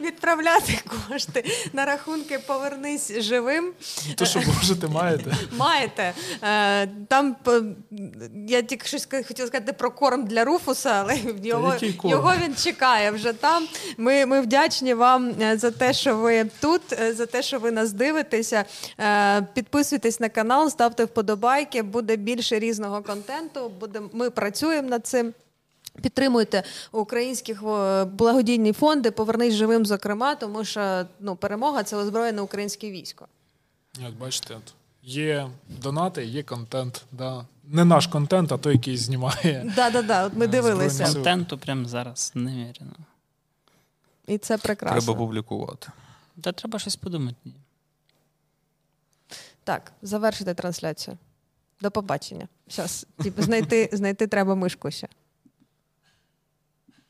відправляти 0.01 0.79
кошти 1.09 1.45
на 1.73 1.85
рахунки 1.85 2.39
Повернись 2.39 3.11
живим. 3.21 3.73
То, 4.15 4.25
що 4.25 4.41
можете, 4.41 4.87
маєте. 4.87 5.35
Маєте. 5.57 6.13
Е, 6.43 6.87
Там 7.07 7.35
я 8.47 8.61
тільки 8.61 8.87
щось 8.87 9.07
хотіла 9.27 9.47
сказати 9.47 9.73
про 9.73 9.91
корм 9.91 10.25
для 10.25 10.43
Руфуса, 10.45 10.89
але 10.89 11.17
його, 11.43 11.75
його 12.03 12.33
він 12.43 12.55
чекає 12.55 13.11
вже 13.11 13.33
там. 13.33 13.67
Ми, 13.97 14.25
ми 14.25 14.41
вдячні 14.41 14.93
вам 14.93 15.33
е, 15.41 15.57
за 15.57 15.71
те, 15.71 15.93
що 15.93 16.17
ви 16.17 16.45
тут, 16.59 16.81
е, 16.93 17.13
за 17.13 17.25
те, 17.25 17.41
що 17.41 17.59
ви 17.59 17.71
нас 17.71 17.91
дивитеся. 17.91 18.65
Е, 18.99 19.41
Підписуйтесь 19.53 20.19
на 20.19 20.29
канал, 20.29 20.69
ставте 20.69 21.05
вподобайки, 21.05 21.81
буде 21.81 22.15
більше 22.15 22.59
різного 22.59 23.01
контенту. 23.01 23.69
Буде, 23.79 24.01
ми 24.13 24.29
працюємо 24.29 24.89
над 24.89 25.07
цим. 25.07 25.33
Підтримуйте 26.01 26.63
українські 26.91 27.53
е, 27.53 28.05
благодійні 28.05 28.73
фонди, 28.73 29.11
повернись 29.11 29.53
живим, 29.53 29.85
зокрема, 29.85 30.35
тому 30.35 30.65
що 30.65 31.05
ну, 31.19 31.35
перемога 31.35 31.83
це 31.83 31.97
озброєне 31.97 32.41
українське 32.41 32.91
військо. 32.91 33.27
Як 34.03 34.13
бачите, 34.13 34.55
от 34.55 34.73
є 35.03 35.49
донати, 35.67 36.25
є 36.25 36.43
контент. 36.43 37.05
Да. 37.11 37.45
Не 37.63 37.85
наш 37.85 38.07
контент, 38.07 38.51
а 38.51 38.57
той, 38.57 38.73
який 38.73 38.97
знімає. 38.97 39.71
Да, 39.75 39.89
да, 39.89 40.01
да. 40.01 40.25
От 40.25 40.33
ми 40.35 40.45
Е, 40.45 40.47
дивилися. 40.47 41.05
Контенту 41.13 41.57
прямо 41.57 41.85
зараз 41.85 42.31
немерено. 42.35 42.95
І 44.27 44.37
це 44.37 44.57
прекрасно. 44.57 45.01
треба 45.01 45.19
публікувати. 45.19 45.87
Та 46.41 46.51
треба 46.51 46.79
щось 46.79 46.95
подумати. 46.95 47.35
Так, 49.63 49.91
завершити 50.01 50.53
трансляцію. 50.53 51.17
До 51.81 51.91
побачення. 51.91 52.47
Зараз 52.69 53.05
типу, 53.23 53.41
знайти, 53.41 53.89
знайти 53.91 54.27
треба 54.27 54.55
мишку 54.55 54.91
ще. 54.91 55.07